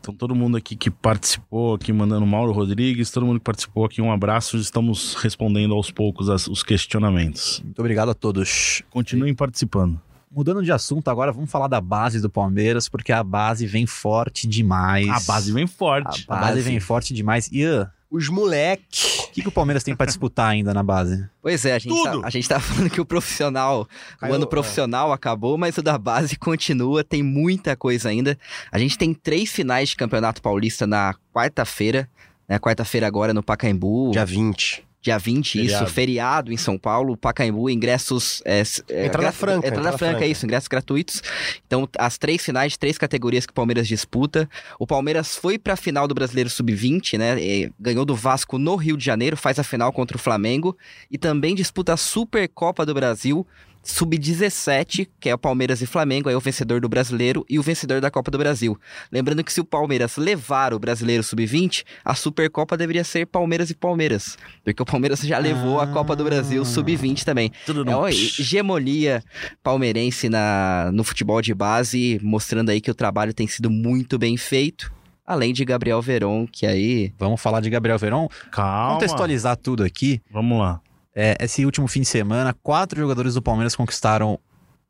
Então, 0.00 0.14
todo 0.14 0.34
mundo 0.34 0.56
aqui 0.56 0.74
que 0.76 0.90
participou, 0.90 1.74
aqui 1.74 1.92
mandando 1.92 2.24
Mauro 2.24 2.52
Rodrigues, 2.52 3.10
todo 3.10 3.26
mundo 3.26 3.38
que 3.38 3.44
participou 3.44 3.84
aqui, 3.84 4.00
um 4.00 4.10
abraço. 4.10 4.56
Estamos 4.56 5.12
respondendo 5.16 5.74
aos 5.74 5.90
poucos 5.90 6.30
as- 6.30 6.48
os 6.48 6.62
questionamentos. 6.62 7.60
Muito 7.62 7.78
obrigado 7.78 8.08
a 8.10 8.14
todos. 8.14 8.82
Continuem 8.88 9.34
participando. 9.34 10.00
Mudando 10.30 10.62
de 10.62 10.72
assunto 10.72 11.08
agora, 11.08 11.30
vamos 11.32 11.50
falar 11.50 11.68
da 11.68 11.82
base 11.82 12.18
do 12.18 12.30
Palmeiras, 12.30 12.88
porque 12.88 13.12
a 13.12 13.22
base 13.22 13.66
vem 13.66 13.86
forte 13.86 14.48
demais. 14.48 15.06
A 15.06 15.20
base 15.20 15.52
vem 15.52 15.64
A 15.64 15.68
forte. 15.68 16.26
base, 16.26 16.40
base. 16.46 16.60
vem 16.62 16.80
forte 16.80 17.12
demais. 17.12 17.52
Ian, 17.52 17.90
Os 18.12 18.28
moleque. 18.28 19.22
o 19.28 19.32
que, 19.32 19.40
que 19.40 19.48
o 19.48 19.52
Palmeiras 19.52 19.82
tem 19.82 19.96
pra 19.96 20.04
disputar 20.04 20.50
ainda 20.50 20.74
na 20.74 20.82
base? 20.82 21.26
Pois 21.40 21.64
é, 21.64 21.72
a 21.72 21.78
gente, 21.78 22.02
tá, 22.02 22.20
a 22.22 22.28
gente 22.28 22.46
tá 22.46 22.60
falando 22.60 22.90
que 22.90 23.00
o 23.00 23.06
profissional, 23.06 23.88
Caiu, 24.18 24.32
o 24.32 24.36
ano 24.36 24.44
é. 24.44 24.48
profissional 24.48 25.12
acabou, 25.14 25.56
mas 25.56 25.78
o 25.78 25.82
da 25.82 25.96
base 25.96 26.36
continua, 26.38 27.02
tem 27.02 27.22
muita 27.22 27.74
coisa 27.74 28.10
ainda. 28.10 28.38
A 28.70 28.78
gente 28.78 28.98
tem 28.98 29.14
três 29.14 29.50
finais 29.50 29.88
de 29.88 29.96
Campeonato 29.96 30.42
Paulista 30.42 30.86
na 30.86 31.14
quarta-feira, 31.32 32.06
né? 32.46 32.58
Quarta-feira 32.58 33.06
agora 33.06 33.32
no 33.32 33.42
Pacaembu. 33.42 34.10
Dia 34.12 34.26
20. 34.26 34.84
Dia 35.02 35.18
20, 35.18 35.52
Feriado. 35.58 35.84
isso, 35.84 35.92
feriado 35.92 36.52
em 36.52 36.56
São 36.56 36.78
Paulo, 36.78 37.16
Pacaembu, 37.16 37.68
ingressos... 37.68 38.40
É, 38.44 38.62
é, 38.88 39.06
Entrada 39.06 39.18
gra- 39.18 39.32
franca, 39.32 39.66
Entrada 39.66 39.78
entrada 39.80 39.98
franca, 39.98 40.12
franca. 40.18 40.26
isso, 40.26 40.46
ingressos 40.46 40.68
gratuitos. 40.68 41.22
Então, 41.66 41.88
as 41.98 42.16
três 42.16 42.44
finais, 42.44 42.76
três 42.76 42.96
categorias 42.96 43.44
que 43.44 43.50
o 43.50 43.54
Palmeiras 43.54 43.88
disputa. 43.88 44.48
O 44.78 44.86
Palmeiras 44.86 45.36
foi 45.36 45.58
pra 45.58 45.74
final 45.74 46.06
do 46.06 46.14
Brasileiro 46.14 46.48
Sub-20, 46.48 47.18
né? 47.18 47.36
e 47.42 47.72
ganhou 47.80 48.04
do 48.04 48.14
Vasco 48.14 48.58
no 48.58 48.76
Rio 48.76 48.96
de 48.96 49.04
Janeiro, 49.04 49.36
faz 49.36 49.58
a 49.58 49.64
final 49.64 49.92
contra 49.92 50.16
o 50.16 50.20
Flamengo. 50.20 50.76
E 51.10 51.18
também 51.18 51.54
disputa 51.56 51.94
a 51.94 51.96
Supercopa 51.96 52.86
do 52.86 52.94
Brasil, 52.94 53.44
Sub-17, 53.82 55.08
que 55.18 55.28
é 55.28 55.34
o 55.34 55.38
Palmeiras 55.38 55.80
e 55.82 55.86
Flamengo, 55.86 56.28
aí 56.28 56.34
o 56.34 56.40
vencedor 56.40 56.80
do 56.80 56.88
Brasileiro 56.88 57.44
e 57.48 57.58
o 57.58 57.62
vencedor 57.62 58.00
da 58.00 58.10
Copa 58.10 58.30
do 58.30 58.38
Brasil. 58.38 58.78
Lembrando 59.10 59.42
que 59.42 59.52
se 59.52 59.60
o 59.60 59.64
Palmeiras 59.64 60.16
levar 60.16 60.72
o 60.72 60.78
Brasileiro 60.78 61.22
Sub-20, 61.22 61.84
a 62.04 62.14
Supercopa 62.14 62.76
deveria 62.76 63.04
ser 63.04 63.26
Palmeiras 63.26 63.70
e 63.70 63.74
Palmeiras. 63.74 64.36
Porque 64.64 64.82
o 64.82 64.86
Palmeiras 64.86 65.20
já 65.20 65.38
levou 65.38 65.80
a 65.80 65.86
Copa 65.86 66.14
do 66.14 66.24
Brasil 66.24 66.64
Sub-20 66.64 67.24
também. 67.24 67.50
Tudo 67.66 67.82
É 67.82 67.92
no... 67.92 67.98
uma 67.98 68.10
hegemonia 68.10 69.22
palmeirense 69.62 70.28
na, 70.28 70.90
no 70.92 71.04
futebol 71.04 71.40
de 71.42 71.54
base, 71.54 72.20
mostrando 72.22 72.70
aí 72.70 72.80
que 72.80 72.90
o 72.90 72.94
trabalho 72.94 73.34
tem 73.34 73.46
sido 73.46 73.70
muito 73.70 74.18
bem 74.18 74.36
feito. 74.36 74.92
Além 75.24 75.52
de 75.52 75.64
Gabriel 75.64 76.02
Veron, 76.02 76.46
que 76.46 76.66
aí. 76.66 77.12
Vamos 77.18 77.40
falar 77.40 77.60
de 77.60 77.70
Gabriel 77.70 77.98
Verón? 77.98 78.28
Calma. 78.50 78.94
Contextualizar 78.94 79.56
tudo 79.56 79.84
aqui. 79.84 80.20
Vamos 80.30 80.58
lá. 80.58 80.80
É, 81.14 81.36
esse 81.40 81.64
último 81.64 81.86
fim 81.88 82.00
de 82.00 82.06
semana, 82.06 82.54
quatro 82.62 83.00
jogadores 83.00 83.34
do 83.34 83.42
Palmeiras 83.42 83.76
conquistaram 83.76 84.38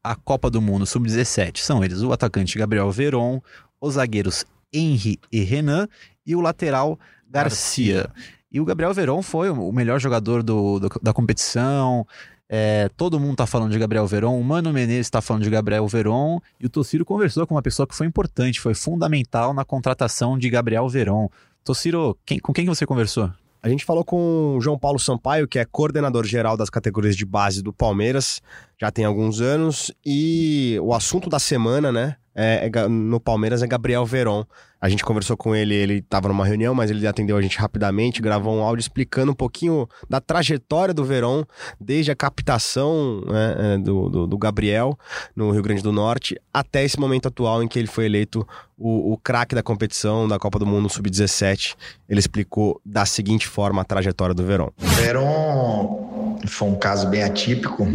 a 0.02 0.14
Copa 0.14 0.50
do 0.50 0.60
Mundo 0.60 0.86
Sub-17. 0.86 1.58
São 1.58 1.82
eles 1.84 2.02
o 2.02 2.12
atacante 2.12 2.58
Gabriel 2.58 2.90
Veron, 2.90 3.40
os 3.80 3.94
zagueiros 3.94 4.44
Henry 4.72 5.18
e 5.30 5.40
Renan 5.42 5.88
e 6.26 6.34
o 6.36 6.40
lateral 6.40 6.98
Garcia. 7.28 8.08
E 8.50 8.60
o 8.60 8.64
Gabriel 8.64 8.92
Veron 8.94 9.22
foi 9.22 9.50
o 9.50 9.72
melhor 9.72 9.98
jogador 10.00 10.42
do, 10.42 10.78
do- 10.78 11.00
da 11.02 11.12
competição. 11.12 12.06
É, 12.48 12.88
todo 12.96 13.18
mundo 13.18 13.36
tá 13.36 13.46
falando 13.46 13.72
de 13.72 13.78
Gabriel 13.78 14.06
Veron, 14.06 14.38
o 14.38 14.44
Mano 14.44 14.72
Menezes 14.72 15.08
tá 15.08 15.22
falando 15.22 15.42
de 15.42 15.48
Gabriel 15.48 15.88
Veron, 15.88 16.38
e 16.60 16.66
o 16.66 16.68
Tociro 16.68 17.02
conversou 17.04 17.46
com 17.46 17.54
uma 17.54 17.62
pessoa 17.62 17.86
que 17.86 17.94
foi 17.94 18.06
importante, 18.06 18.60
foi 18.60 18.74
fundamental 18.74 19.54
na 19.54 19.64
contratação 19.64 20.38
de 20.38 20.50
Gabriel 20.50 20.86
Veron. 20.86 21.30
Tociro, 21.64 22.14
quem- 22.26 22.38
com 22.38 22.52
quem 22.52 22.64
que 22.66 22.68
você 22.68 22.84
conversou? 22.84 23.30
A 23.64 23.68
gente 23.68 23.84
falou 23.84 24.04
com 24.04 24.56
o 24.56 24.60
João 24.60 24.76
Paulo 24.76 24.98
Sampaio, 24.98 25.46
que 25.46 25.56
é 25.56 25.64
coordenador 25.64 26.26
geral 26.26 26.56
das 26.56 26.68
categorias 26.68 27.14
de 27.16 27.24
base 27.24 27.62
do 27.62 27.72
Palmeiras, 27.72 28.42
já 28.80 28.90
tem 28.90 29.04
alguns 29.04 29.40
anos, 29.40 29.92
e 30.04 30.76
o 30.82 30.92
assunto 30.92 31.30
da 31.30 31.38
semana, 31.38 31.92
né, 31.92 32.16
é- 32.34 32.70
é 32.72 32.88
no 32.88 33.20
Palmeiras 33.20 33.62
é 33.62 33.66
Gabriel 33.66 34.04
Veron. 34.06 34.44
A 34.80 34.88
gente 34.88 35.04
conversou 35.04 35.36
com 35.36 35.54
ele, 35.54 35.74
ele 35.76 35.98
estava 35.98 36.26
numa 36.26 36.44
reunião, 36.44 36.74
mas 36.74 36.90
ele 36.90 37.06
atendeu 37.06 37.36
a 37.36 37.40
gente 37.42 37.56
rapidamente, 37.56 38.20
gravou 38.20 38.52
um 38.52 38.62
áudio 38.64 38.80
explicando 38.80 39.30
um 39.30 39.34
pouquinho 39.34 39.86
da 40.10 40.20
trajetória 40.20 40.92
do 40.92 41.04
Veron, 41.04 41.44
desde 41.80 42.10
a 42.10 42.16
captação 42.16 43.20
né, 43.26 43.74
é, 43.74 43.78
do, 43.78 44.08
do- 44.08 44.26
do 44.26 44.36
Gabriel 44.38 44.98
no 45.36 45.52
Rio 45.52 45.62
Grande 45.62 45.82
do 45.84 45.92
Norte, 45.92 46.36
até 46.52 46.82
esse 46.84 46.98
momento 46.98 47.28
atual 47.28 47.62
em 47.62 47.68
que 47.68 47.78
ele 47.78 47.86
foi 47.86 48.06
eleito 48.06 48.44
o, 48.76 49.12
o 49.12 49.16
craque 49.18 49.54
da 49.54 49.62
competição 49.62 50.26
da 50.26 50.36
Copa 50.36 50.58
do 50.58 50.66
Mundo 50.66 50.88
Sub-17. 50.88 51.76
Ele 52.08 52.18
explicou 52.18 52.80
da 52.84 53.06
seguinte 53.06 53.46
forma 53.46 53.82
a 53.82 53.84
trajetória 53.84 54.34
do 54.34 54.44
Verón. 54.44 54.70
Veron 54.78 56.38
foi 56.48 56.68
um 56.68 56.74
caso 56.74 57.08
bem 57.08 57.22
atípico, 57.22 57.86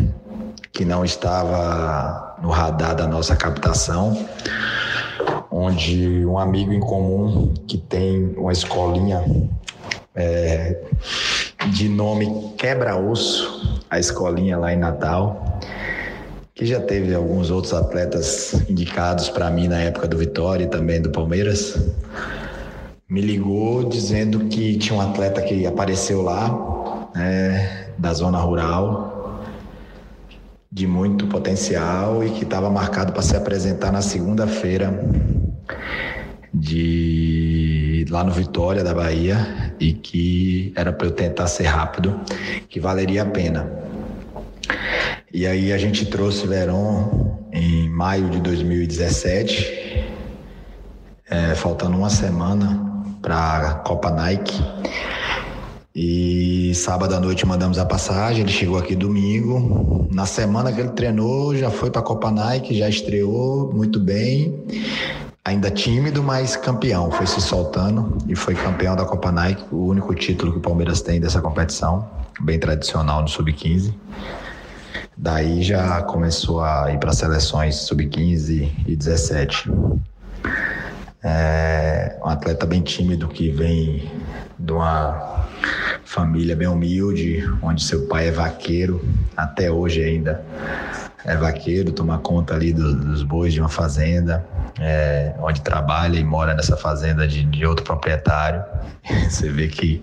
que 0.78 0.86
não 0.86 1.04
estava 1.04 2.36
no 2.40 2.52
radar 2.52 2.96
da 2.96 3.08
nossa 3.08 3.36
captação, 3.36 4.28
onde 5.50 6.24
um 6.24 6.38
amigo 6.38 6.72
em 6.72 6.80
comum 6.80 7.52
que 7.68 7.80
tem 7.80 8.36
uma 8.38 8.52
escolinha 8.52 9.26
é, 10.14 10.80
de 11.72 11.90
nome 11.90 12.54
Quebra-Osso, 12.60 13.82
a 13.90 13.98
escolinha 13.98 14.56
lá 14.56 14.72
em 14.72 14.78
Natal, 14.78 15.60
que 16.54 16.64
já 16.64 16.80
teve 16.80 17.16
alguns 17.16 17.50
outros 17.50 17.74
atletas 17.74 18.54
indicados 18.70 19.30
para 19.30 19.50
mim 19.50 19.68
na 19.68 19.80
época 19.80 20.08
do 20.08 20.16
Vitória 20.16 20.66
e 20.66 20.68
também 20.68 21.02
do 21.02 21.10
Palmeiras, 21.10 21.76
me 23.10 23.22
ligou 23.22 23.84
dizendo 23.84 24.46
que 24.46 24.78
tinha 24.78 24.96
um 24.96 25.02
atleta 25.02 25.42
que 25.42 25.66
apareceu 25.66 26.22
lá, 26.22 27.10
né, 27.16 27.88
da 27.98 28.14
zona 28.14 28.38
rural, 28.38 29.17
de 30.78 30.86
muito 30.86 31.26
potencial 31.26 32.24
e 32.24 32.30
que 32.30 32.44
estava 32.44 32.70
marcado 32.70 33.12
para 33.12 33.24
se 33.24 33.36
apresentar 33.36 33.92
na 33.92 34.04
segunda-feira 34.04 34.94
de 36.54 38.06
lá 38.12 38.24
no 38.24 38.32
Vitória 38.32 38.84
da 38.84 38.94
Bahia 38.94 39.74
e 39.80 39.92
que 39.92 40.72
era 40.76 40.94
para 40.94 41.08
eu 41.08 41.12
tentar 41.12 41.48
ser 41.48 41.64
rápido, 41.64 42.22
que 42.70 42.80
valeria 42.80 43.24
a 43.24 43.26
pena. 43.26 43.68
E 45.34 45.48
aí 45.48 45.74
a 45.74 45.80
gente 45.80 46.06
trouxe 46.06 46.46
Verón 46.46 47.40
em 47.52 47.90
maio 47.90 48.30
de 48.30 48.40
2017, 48.40 50.06
é, 51.28 51.56
faltando 51.56 51.98
uma 51.98 52.12
semana 52.12 53.10
para 53.20 53.70
a 53.70 53.74
Copa 53.80 54.12
Nike. 54.12 54.64
E 56.00 56.76
sábado 56.76 57.16
à 57.16 57.20
noite 57.20 57.44
mandamos 57.44 57.80
a 57.80 57.86
passagem, 57.86 58.44
ele 58.44 58.52
chegou 58.52 58.78
aqui 58.78 58.96
domingo. 58.96 60.08
Na 60.12 60.28
semana 60.28 60.72
que 60.72 60.80
ele 60.80 60.90
treinou, 60.90 61.56
já 61.56 61.72
foi 61.72 61.90
para 61.90 62.02
a 62.02 62.04
Copa 62.04 62.30
Nike, 62.30 62.78
já 62.78 62.88
estreou 62.88 63.74
muito 63.74 64.00
bem. 64.00 64.64
Ainda 65.44 65.72
tímido, 65.72 66.22
mas 66.22 66.56
campeão. 66.56 67.10
Foi 67.10 67.26
se 67.26 67.42
soltando 67.42 68.16
e 68.28 68.36
foi 68.36 68.54
campeão 68.54 68.96
da 68.96 69.06
Copa 69.06 69.32
Nike, 69.32 69.64
o 69.72 69.88
único 69.88 70.14
título 70.14 70.52
que 70.52 70.60
o 70.60 70.62
Palmeiras 70.62 71.02
tem 71.02 71.20
dessa 71.20 71.42
competição, 71.42 72.08
bem 72.42 72.60
tradicional 72.60 73.24
no 73.24 73.28
Sub-15. 73.28 73.92
Daí 75.18 75.64
já 75.64 76.04
começou 76.04 76.62
a 76.62 76.94
ir 76.94 77.00
para 77.00 77.12
seleções 77.12 77.76
Sub-15 77.76 78.70
e 78.86 78.96
17. 78.96 79.68
É 81.24 82.18
um 82.24 82.30
atleta 82.30 82.66
bem 82.66 82.82
tímido 82.82 83.28
que 83.28 83.50
vem 83.50 84.10
de 84.60 84.72
uma 84.72 85.48
família 86.06 86.56
bem 86.56 86.68
humilde, 86.68 87.44
onde 87.62 87.84
seu 87.84 88.08
pai 88.08 88.28
é 88.28 88.32
vaqueiro, 88.32 89.04
até 89.36 89.72
hoje 89.72 90.04
ainda 90.04 90.44
é 91.28 91.36
vaqueiro, 91.36 91.92
toma 91.92 92.18
conta 92.18 92.56
ali 92.56 92.72
do- 92.74 92.96
dos 92.96 93.22
bois 93.22 93.54
de 93.54 93.60
uma 93.60 93.68
fazenda, 93.70 94.44
é, 94.80 95.34
onde 95.40 95.62
trabalha 95.62 96.18
e 96.18 96.24
mora 96.24 96.54
nessa 96.56 96.78
fazenda 96.78 97.28
de, 97.28 97.44
de 97.44 97.66
outro 97.66 97.84
proprietário. 97.84 98.64
Você 99.30 99.52
vê 99.52 99.68
que 99.68 100.02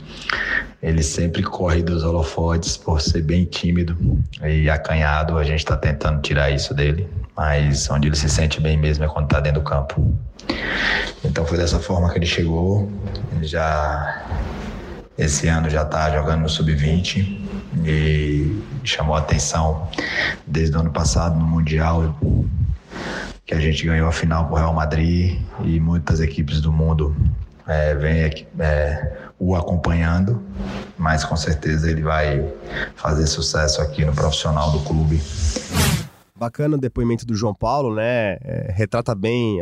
ele 0.82 1.02
sempre 1.02 1.42
corre 1.42 1.82
dos 1.82 2.04
holofotes 2.04 2.76
por 2.76 3.00
ser 3.00 3.22
bem 3.22 3.46
tímido 3.46 3.96
e 4.44 4.68
acanhado. 4.68 5.38
A 5.38 5.44
gente 5.44 5.60
está 5.60 5.76
tentando 5.76 6.20
tirar 6.20 6.50
isso 6.50 6.74
dele, 6.74 7.08
mas 7.34 7.88
onde 7.90 8.08
ele 8.08 8.16
se 8.16 8.28
sente 8.28 8.60
bem 8.60 8.76
mesmo 8.76 9.02
é 9.04 9.08
quando 9.08 9.24
está 9.24 9.40
dentro 9.40 9.60
do 9.62 9.64
campo. 9.64 10.14
Então 11.24 11.46
foi 11.46 11.56
dessa 11.56 11.78
forma 11.80 12.10
que 12.10 12.18
ele 12.18 12.26
chegou. 12.26 12.90
Já 13.40 14.26
esse 15.16 15.48
ano 15.48 15.70
já 15.70 15.82
está 15.82 16.10
jogando 16.10 16.42
no 16.42 16.48
sub-20 16.48 17.38
e 17.84 18.62
chamou 18.82 19.14
a 19.14 19.20
atenção 19.20 19.88
desde 20.46 20.76
o 20.76 20.80
ano 20.80 20.90
passado 20.90 21.38
no 21.38 21.46
Mundial 21.46 22.14
que 23.46 23.54
a 23.54 23.60
gente 23.60 23.84
ganhou 23.84 24.08
a 24.08 24.12
final 24.12 24.48
com 24.48 24.54
o 24.54 24.56
Real 24.56 24.72
Madrid 24.72 25.40
e 25.62 25.78
muitas 25.78 26.20
equipes 26.20 26.60
do 26.60 26.72
mundo 26.72 27.14
é, 27.66 27.94
vêm 27.94 28.46
é, 28.58 29.16
o 29.38 29.54
acompanhando, 29.54 30.42
mas 30.98 31.24
com 31.24 31.36
certeza 31.36 31.90
ele 31.90 32.02
vai 32.02 32.44
fazer 32.96 33.26
sucesso 33.26 33.80
aqui 33.80 34.04
no 34.04 34.12
profissional 34.12 34.70
do 34.70 34.80
clube. 34.80 35.20
Bacana 36.36 36.76
o 36.76 36.80
depoimento 36.80 37.24
do 37.24 37.34
João 37.34 37.54
Paulo, 37.54 37.94
né? 37.94 38.36
É, 38.42 38.72
retrata 38.74 39.14
bem. 39.14 39.60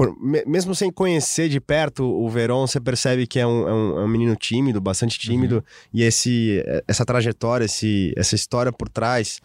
É, 0.00 0.44
mesmo 0.46 0.74
sem 0.74 0.90
conhecer 0.90 1.48
de 1.48 1.60
perto 1.60 2.04
o 2.04 2.28
Verón, 2.28 2.66
você 2.66 2.80
percebe 2.80 3.26
que 3.26 3.38
é 3.38 3.46
um, 3.46 3.68
é 3.68 3.72
um, 3.72 3.98
é 4.00 4.04
um 4.04 4.08
menino 4.08 4.34
tímido, 4.36 4.80
bastante 4.80 5.18
tímido, 5.18 5.56
uhum. 5.56 5.62
e 5.92 6.02
esse, 6.02 6.64
essa 6.88 7.04
trajetória, 7.04 7.64
esse, 7.64 8.12
essa 8.16 8.34
história 8.34 8.72
por 8.72 8.88
trás 8.88 9.40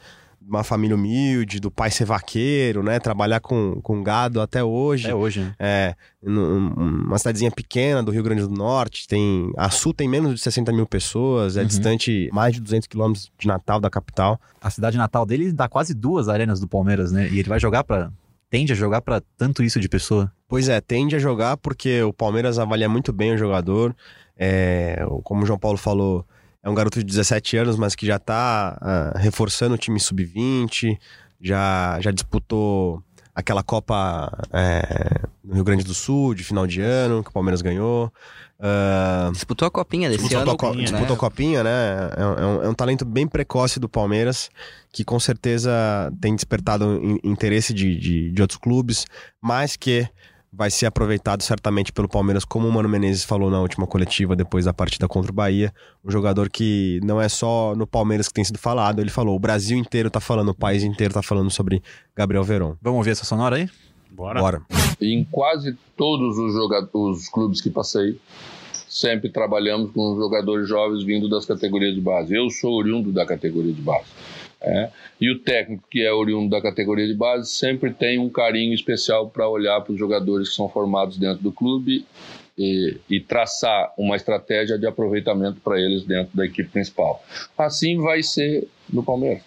uma 0.48 0.64
família 0.64 0.96
humilde, 0.96 1.60
do 1.60 1.70
pai 1.70 1.92
ser 1.92 2.06
vaqueiro, 2.06 2.82
né? 2.82 3.00
Trabalhar 3.00 3.42
com, 3.42 3.82
com 3.82 4.02
gado 4.02 4.40
até 4.40 4.64
hoje. 4.64 5.08
Até 5.08 5.16
hoje, 5.16 5.42
né? 5.42 5.54
É, 5.60 5.96
uma 6.24 7.18
cidadezinha 7.18 7.52
pequena 7.52 8.02
do 8.02 8.12
Rio 8.12 8.24
Grande 8.24 8.44
do 8.44 8.50
Norte, 8.50 9.08
tem... 9.08 9.52
A 9.58 9.70
Sul 9.70 9.94
tem 9.94 10.08
menos 10.08 10.36
de 10.36 10.40
60 10.40 10.72
mil 10.72 10.88
pessoas, 10.88 11.58
é 11.58 11.62
uhum. 11.62 11.68
distante 11.68 12.30
mais 12.32 12.54
de 12.54 12.62
200 12.62 12.88
quilômetros 12.88 13.30
de 13.38 13.46
Natal, 13.46 13.82
da 13.82 13.90
capital. 13.90 14.40
A 14.62 14.70
cidade 14.70 14.98
natal 14.98 15.26
dele 15.26 15.52
dá 15.52 15.68
quase 15.68 15.94
duas 15.94 16.30
arenas 16.30 16.62
do 16.62 16.68
Palmeiras, 16.68 17.12
né? 17.12 17.28
E 17.30 17.40
ele 17.40 17.50
vai 17.50 17.60
jogar 17.60 17.84
para 17.84 18.10
tende 18.50 18.72
a 18.72 18.76
jogar 18.76 19.02
para 19.02 19.22
tanto 19.38 19.62
isso 19.62 19.80
de 19.80 19.90
pessoa? 19.90 20.32
Pois 20.48 20.70
é, 20.70 20.80
tende 20.80 21.16
a 21.16 21.20
jogar 21.20 21.58
porque 21.58 22.02
o 22.04 22.14
Palmeiras 22.14 22.58
avalia 22.58 22.88
muito 22.88 23.12
bem 23.12 23.34
o 23.34 23.38
jogador. 23.38 23.96
É, 24.38 25.04
como 25.24 25.44
o 25.44 25.46
João 25.46 25.60
Paulo 25.60 25.78
falou, 25.78 26.26
é 26.64 26.70
um 26.70 26.76
garoto 26.76 27.00
de 27.00 27.06
17 27.06 27.58
anos, 27.58 27.76
mas 27.76 27.96
que 27.96 28.06
já 28.06 28.16
está 28.16 28.78
uh, 28.82 28.86
ah, 28.86 29.20
reforçando 29.20 29.76
o 29.76 29.78
time 29.78 30.00
sub-20, 30.00 30.98
já, 31.42 32.00
já 32.02 32.12
disputou 32.12 33.04
aquela 33.38 33.62
Copa 33.62 34.32
é, 34.52 35.22
no 35.44 35.54
Rio 35.54 35.64
Grande 35.64 35.84
do 35.84 35.94
Sul, 35.94 36.34
de 36.34 36.44
final 36.44 36.66
de 36.66 36.82
ano, 36.82 37.24
que 37.24 37.30
o 37.30 37.34
Palmeiras 37.34 37.62
ganhou. 37.62 38.12
Uh, 38.60 39.32
disputou 39.32 39.68
a 39.68 39.72
copinha 39.72 40.10
desse 40.10 40.28
disputou 40.28 40.42
ano. 40.42 40.52
A 40.52 40.58
co 40.58 40.74
né? 40.74 40.84
Disputou 40.84 41.16
a 41.16 41.20
copinha, 41.20 41.64
né? 41.64 41.70
É, 42.18 42.22
é, 42.22 42.26
um, 42.26 42.64
é, 42.64 42.70
um, 42.70 42.74
talento 42.74 43.06
bem 43.06 43.28
precoce 43.28 43.80
do 43.80 43.88
Palmeiras, 43.88 44.50
que 44.92 45.06
com 45.06 45.20
certeza 45.20 45.72
tem 46.20 46.36
despertado 46.36 47.00
interesse 47.24 47.74
de, 47.76 47.96
de, 48.00 48.32
de 48.32 48.42
outros 48.42 48.60
clubes, 48.60 49.06
mas 49.40 49.76
que 49.76 50.10
vai 50.52 50.72
ser 50.72 50.86
aproveitado 50.86 51.42
certamente 51.44 51.92
pelo 51.92 52.08
Palmeiras, 52.08 52.46
como 52.46 52.68
o 52.68 52.72
Mano 52.72 52.90
Menezes 52.90 53.24
falou 53.24 53.50
na 53.50 53.62
última 53.62 53.86
coletiva 53.86 54.36
depois 54.36 54.66
da 54.66 54.74
partida 54.74 55.08
contra 55.08 55.32
o 55.32 55.34
Bahia. 55.36 55.74
Um 56.04 56.12
jogador 56.12 56.50
que 56.50 57.00
não 57.04 57.22
é 57.22 57.30
só 57.30 57.76
no 57.76 57.86
Palmeiras 57.86 58.28
que 58.28 58.34
tem 58.34 58.44
sido 58.44 58.58
falado, 58.58 59.00
ele 59.00 59.10
falou, 59.10 59.36
o 59.36 59.40
Brasil 59.40 59.78
inteiro 59.78 60.10
tá 60.10 60.20
falando, 60.20 60.50
o 60.50 60.56
país 60.56 60.84
inteiro 60.84 61.14
tá 61.14 61.22
falando 61.22 61.50
sobre 61.52 61.82
Gabriel 62.16 62.44
Verón. 62.44 62.76
Vamos 62.82 62.98
ouvir 62.98 63.12
essa 63.12 63.26
sonora 63.26 63.58
aí? 63.58 63.70
Bora. 64.10 64.40
Bora. 64.40 64.62
Em 65.00 65.24
quase 65.26 65.78
todos 65.96 66.38
os, 66.38 66.54
jogadores, 66.54 67.22
os 67.22 67.30
clubes 67.30 67.62
que 67.62 67.70
passei, 67.70 68.20
sempre 68.90 69.30
trabalhamos 69.30 69.92
com 69.92 70.16
jogadores 70.16 70.68
jovens 70.68 71.04
vindo 71.04 71.30
das 71.30 71.46
categorias 71.46 71.94
de 71.94 72.02
base. 72.02 72.34
Eu 72.34 72.50
sou 72.50 72.74
oriundo 72.74 73.12
da 73.12 73.26
categoria 73.26 73.74
de 73.74 73.82
base. 73.82 74.08
É. 74.60 74.90
E 75.22 75.32
o 75.32 75.40
técnico, 75.40 75.84
que 75.90 76.02
é 76.04 76.12
oriundo 76.12 76.50
da 76.50 76.62
categoria 76.62 77.06
de 77.08 77.14
base, 77.14 77.52
sempre 77.52 77.94
tem 77.94 78.18
um 78.18 78.30
carinho 78.30 78.74
especial 78.74 79.30
para 79.30 79.48
olhar 79.48 79.80
para 79.82 79.94
os 79.94 80.00
jogadores 80.00 80.50
que 80.50 80.56
são 80.56 80.68
formados 80.68 81.18
dentro 81.18 81.44
do 81.44 81.52
clube 81.52 82.06
e, 82.58 82.98
e 83.10 83.20
traçar 83.20 83.94
uma 83.98 84.16
estratégia 84.16 84.78
de 84.78 84.88
aproveitamento 84.88 85.60
para 85.62 85.80
eles 85.80 86.04
dentro 86.04 86.36
da 86.36 86.46
equipe 86.46 86.70
principal. 86.70 87.24
Assim 87.58 88.02
vai 88.02 88.24
ser 88.24 88.68
no 88.92 89.04
Palmeiras. 89.04 89.44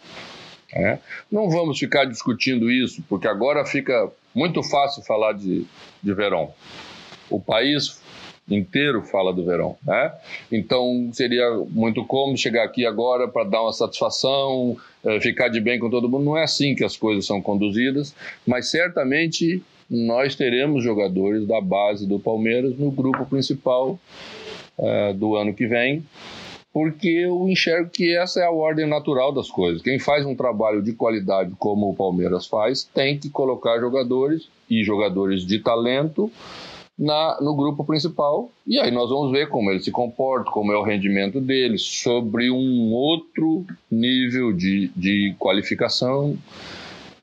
É. 0.72 0.98
Não 1.30 1.50
vamos 1.50 1.78
ficar 1.78 2.04
discutindo 2.04 2.70
isso, 2.70 3.02
porque 3.08 3.26
agora 3.26 3.64
fica 3.64 4.08
muito 4.32 4.62
fácil 4.62 5.02
falar 5.02 5.32
de, 5.32 5.66
de 6.00 6.14
Verão. 6.14 6.54
O 7.28 7.40
país 7.40 8.00
inteiro 8.50 9.02
fala 9.02 9.32
do 9.32 9.44
verão, 9.44 9.76
né? 9.86 10.12
Então 10.50 11.10
seria 11.12 11.50
muito 11.70 12.04
cômodo 12.04 12.38
chegar 12.38 12.64
aqui 12.64 12.84
agora 12.84 13.28
para 13.28 13.44
dar 13.44 13.62
uma 13.62 13.72
satisfação, 13.72 14.76
eh, 15.04 15.20
ficar 15.20 15.48
de 15.48 15.60
bem 15.60 15.78
com 15.78 15.88
todo 15.88 16.08
mundo. 16.08 16.24
Não 16.24 16.36
é 16.36 16.44
assim 16.44 16.74
que 16.74 16.84
as 16.84 16.96
coisas 16.96 17.24
são 17.26 17.40
conduzidas, 17.40 18.14
mas 18.46 18.70
certamente 18.70 19.62
nós 19.90 20.36
teremos 20.36 20.84
jogadores 20.84 21.46
da 21.46 21.60
base 21.60 22.06
do 22.06 22.20
Palmeiras 22.20 22.78
no 22.78 22.92
grupo 22.92 23.26
principal 23.26 23.98
uh, 24.78 25.12
do 25.14 25.34
ano 25.34 25.52
que 25.52 25.66
vem, 25.66 26.04
porque 26.72 27.08
eu 27.08 27.48
enxergo 27.48 27.90
que 27.90 28.16
essa 28.16 28.40
é 28.40 28.44
a 28.44 28.52
ordem 28.52 28.86
natural 28.86 29.32
das 29.32 29.50
coisas. 29.50 29.82
Quem 29.82 29.98
faz 29.98 30.24
um 30.24 30.36
trabalho 30.36 30.80
de 30.80 30.92
qualidade 30.92 31.52
como 31.58 31.90
o 31.90 31.96
Palmeiras 31.96 32.46
faz, 32.46 32.84
tem 32.94 33.18
que 33.18 33.28
colocar 33.28 33.80
jogadores 33.80 34.48
e 34.70 34.84
jogadores 34.84 35.44
de 35.44 35.58
talento 35.58 36.30
na, 37.00 37.38
no 37.40 37.56
grupo 37.56 37.82
principal. 37.82 38.50
E 38.66 38.78
aí 38.78 38.90
nós 38.90 39.08
vamos 39.08 39.32
ver 39.32 39.48
como 39.48 39.70
ele 39.70 39.80
se 39.80 39.90
comporta, 39.90 40.50
como 40.50 40.70
é 40.70 40.76
o 40.76 40.82
rendimento 40.82 41.40
dele, 41.40 41.78
sobre 41.78 42.50
um 42.50 42.92
outro 42.92 43.64
nível 43.90 44.52
de, 44.52 44.92
de 44.94 45.34
qualificação 45.38 46.36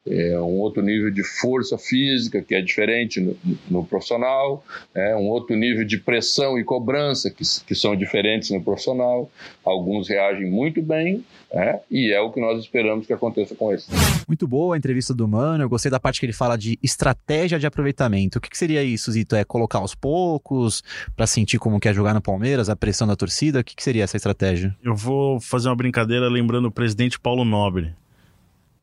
é 0.10 0.40
um 0.40 0.60
outro 0.60 0.82
nível 0.82 1.12
de 1.12 1.24
força 1.24 1.78
física 1.78 2.42
que 2.42 2.56
é 2.56 2.62
diferente 2.62 3.20
no, 3.20 3.38
no, 3.70 3.86
profissional, 3.86 4.64
é 4.94 5.16
um 5.16 5.28
outro 5.28 5.56
nível 5.56 5.86
de 5.86 5.98
pressão 5.98 6.58
e 6.58 6.64
cobrança 6.64 7.30
que, 7.30 7.44
que 7.66 7.76
são 7.76 7.96
diferentes 7.96 8.50
no 8.50 8.62
profissional. 8.62 9.30
Alguns 9.64 10.08
reagem 10.08 10.50
muito 10.50 10.82
bem, 10.82 11.24
é, 11.52 11.80
e 11.90 12.12
é 12.12 12.20
o 12.20 12.32
que 12.32 12.42
nós 12.42 12.60
esperamos 12.60 13.06
que 13.06 13.14
aconteça 13.14 13.56
com 13.56 13.72
esse. 13.72 13.88
Muito 14.28 14.48
boa 14.48 14.76
a 14.76 14.78
entrevista 14.78 15.14
do 15.14 15.28
Mano. 15.28 15.64
Eu 15.64 15.70
gostei 15.70 15.90
da 15.90 16.00
parte 16.00 16.20
que 16.20 16.26
ele 16.26 16.34
fala 16.34 16.58
de 16.58 16.78
estratégia 16.84 17.58
de 17.58 17.66
aproveitamento. 17.66 18.38
O 18.38 18.42
que, 18.42 18.50
que 18.50 18.58
seria 18.58 18.84
isso, 18.84 19.12
Zito? 19.12 19.36
É 19.36 19.44
colocar 19.44 19.80
aos 19.80 19.96
poucos 19.96 20.84
para 21.16 21.26
sentir 21.26 21.58
como 21.58 21.80
quer 21.80 21.94
jogar 21.94 22.14
no 22.14 22.22
Palmeiras, 22.22 22.70
a 22.70 22.76
pressão 22.76 23.08
da 23.08 23.16
torcida? 23.16 23.60
O 23.60 23.64
que, 23.64 23.76
que 23.76 23.84
seria 23.84 24.04
essa 24.04 24.18
estratégia? 24.18 24.76
Eu 24.84 24.96
vou 24.96 25.40
fazer 25.40 25.70
uma 25.70 25.76
brincadeira 25.76 26.28
lembrando 26.28 26.66
o 26.66 26.72
presidente 26.72 27.20
Paulo 27.20 27.46
Nobre 27.46 27.94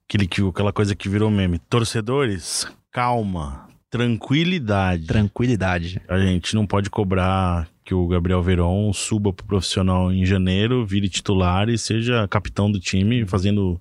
aquele, 0.08 0.28
aquela 0.48 0.72
coisa 0.72 0.94
que 0.94 1.08
virou 1.08 1.30
meme. 1.30 1.58
Torcedores, 1.58 2.66
calma, 2.90 3.68
tranquilidade. 3.90 5.06
Tranquilidade. 5.06 6.00
A 6.08 6.18
gente 6.18 6.54
não 6.54 6.66
pode 6.66 6.90
cobrar 6.90 7.68
que 7.84 7.94
o 7.94 8.06
Gabriel 8.06 8.42
Veron 8.42 8.92
suba 8.92 9.32
pro 9.32 9.46
profissional 9.46 10.10
em 10.10 10.24
janeiro, 10.24 10.86
vire 10.86 11.08
titular 11.08 11.68
e 11.68 11.76
seja 11.76 12.26
capitão 12.28 12.70
do 12.70 12.80
time, 12.80 13.26
fazendo 13.26 13.80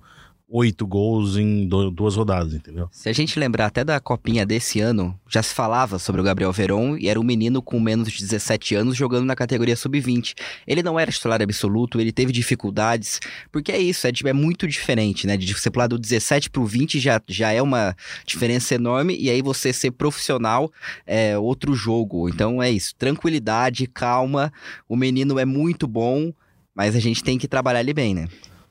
oito 0.54 0.86
gols 0.86 1.36
em 1.36 1.66
duas 1.66 2.14
rodadas, 2.14 2.54
entendeu? 2.54 2.88
Se 2.92 3.08
a 3.08 3.12
gente 3.12 3.40
lembrar 3.40 3.66
até 3.66 3.82
da 3.82 3.98
copinha 3.98 4.46
desse 4.46 4.78
ano, 4.78 5.18
já 5.28 5.42
se 5.42 5.52
falava 5.52 5.98
sobre 5.98 6.20
o 6.20 6.24
Gabriel 6.24 6.52
Veron 6.52 6.96
e 6.96 7.08
era 7.08 7.18
um 7.18 7.24
menino 7.24 7.60
com 7.60 7.80
menos 7.80 8.08
de 8.12 8.20
17 8.20 8.76
anos 8.76 8.96
jogando 8.96 9.24
na 9.24 9.34
categoria 9.34 9.74
sub-20. 9.74 10.34
Ele 10.64 10.80
não 10.80 10.98
era 10.98 11.10
titular 11.10 11.42
absoluto, 11.42 12.00
ele 12.00 12.12
teve 12.12 12.30
dificuldades, 12.30 13.18
porque 13.50 13.72
é 13.72 13.78
isso, 13.78 14.06
é, 14.06 14.12
é 14.26 14.32
muito 14.32 14.68
diferente, 14.68 15.26
né? 15.26 15.36
De 15.36 15.52
você 15.52 15.68
pular 15.72 15.88
do 15.88 15.98
17 15.98 16.48
pro 16.50 16.64
20 16.64 17.00
já, 17.00 17.20
já 17.26 17.50
é 17.50 17.60
uma 17.60 17.96
diferença 18.24 18.76
enorme 18.76 19.16
e 19.18 19.28
aí 19.30 19.42
você 19.42 19.72
ser 19.72 19.90
profissional 19.90 20.70
é 21.04 21.36
outro 21.36 21.74
jogo. 21.74 22.28
Então 22.28 22.62
é 22.62 22.70
isso, 22.70 22.94
tranquilidade, 22.94 23.88
calma, 23.88 24.52
o 24.88 24.94
menino 24.94 25.36
é 25.36 25.44
muito 25.44 25.88
bom, 25.88 26.32
mas 26.72 26.94
a 26.94 27.00
gente 27.00 27.24
tem 27.24 27.36
que 27.38 27.48
trabalhar 27.48 27.80
ele 27.80 27.92
bem, 27.92 28.14
né? 28.14 28.28